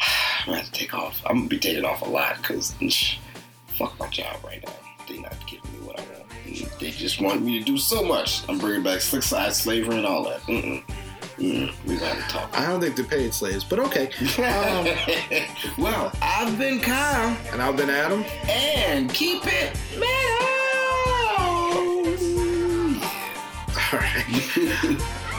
I'm 0.40 0.46
gonna 0.46 0.58
have 0.58 0.66
to 0.66 0.72
take 0.72 0.94
off. 0.94 1.20
I'm 1.26 1.36
gonna 1.38 1.48
be 1.48 1.58
taking 1.58 1.84
off 1.84 2.02
a 2.02 2.08
lot 2.08 2.36
because 2.38 2.74
fuck 3.76 3.98
my 3.98 4.08
job 4.08 4.36
right 4.44 4.62
now. 4.64 4.72
They're 5.08 5.20
not 5.20 5.34
giving 5.46 5.72
me 5.72 5.86
what 5.86 5.98
I 5.98 6.02
want. 6.04 6.80
They 6.80 6.90
just 6.90 7.20
want 7.20 7.42
me 7.42 7.58
to 7.58 7.64
do 7.64 7.76
so 7.76 8.02
much. 8.02 8.48
I'm 8.48 8.58
bringing 8.58 8.82
back 8.82 9.00
slick 9.00 9.22
side 9.22 9.54
slavery 9.54 9.96
and 9.96 10.06
all 10.06 10.24
that. 10.24 10.40
Mm-mm. 10.42 10.82
Mm-mm. 11.40 11.72
We 11.86 11.96
gotta 11.96 12.20
talk. 12.28 12.50
I 12.52 12.66
don't 12.66 12.80
think 12.82 12.96
they're 12.96 13.04
paid 13.06 13.32
slaves, 13.32 13.64
but 13.64 13.78
okay. 13.78 14.10
Um, 14.38 14.86
well, 15.82 16.12
I've 16.20 16.58
been 16.58 16.80
Kyle, 16.80 17.34
and 17.52 17.62
I've 17.62 17.76
been 17.78 17.88
Adam. 17.88 18.22
and 18.46 19.12
keep 19.12 19.42
it 19.46 19.74
metal. 19.98 20.46
All 23.92 23.98
right. 23.98 25.00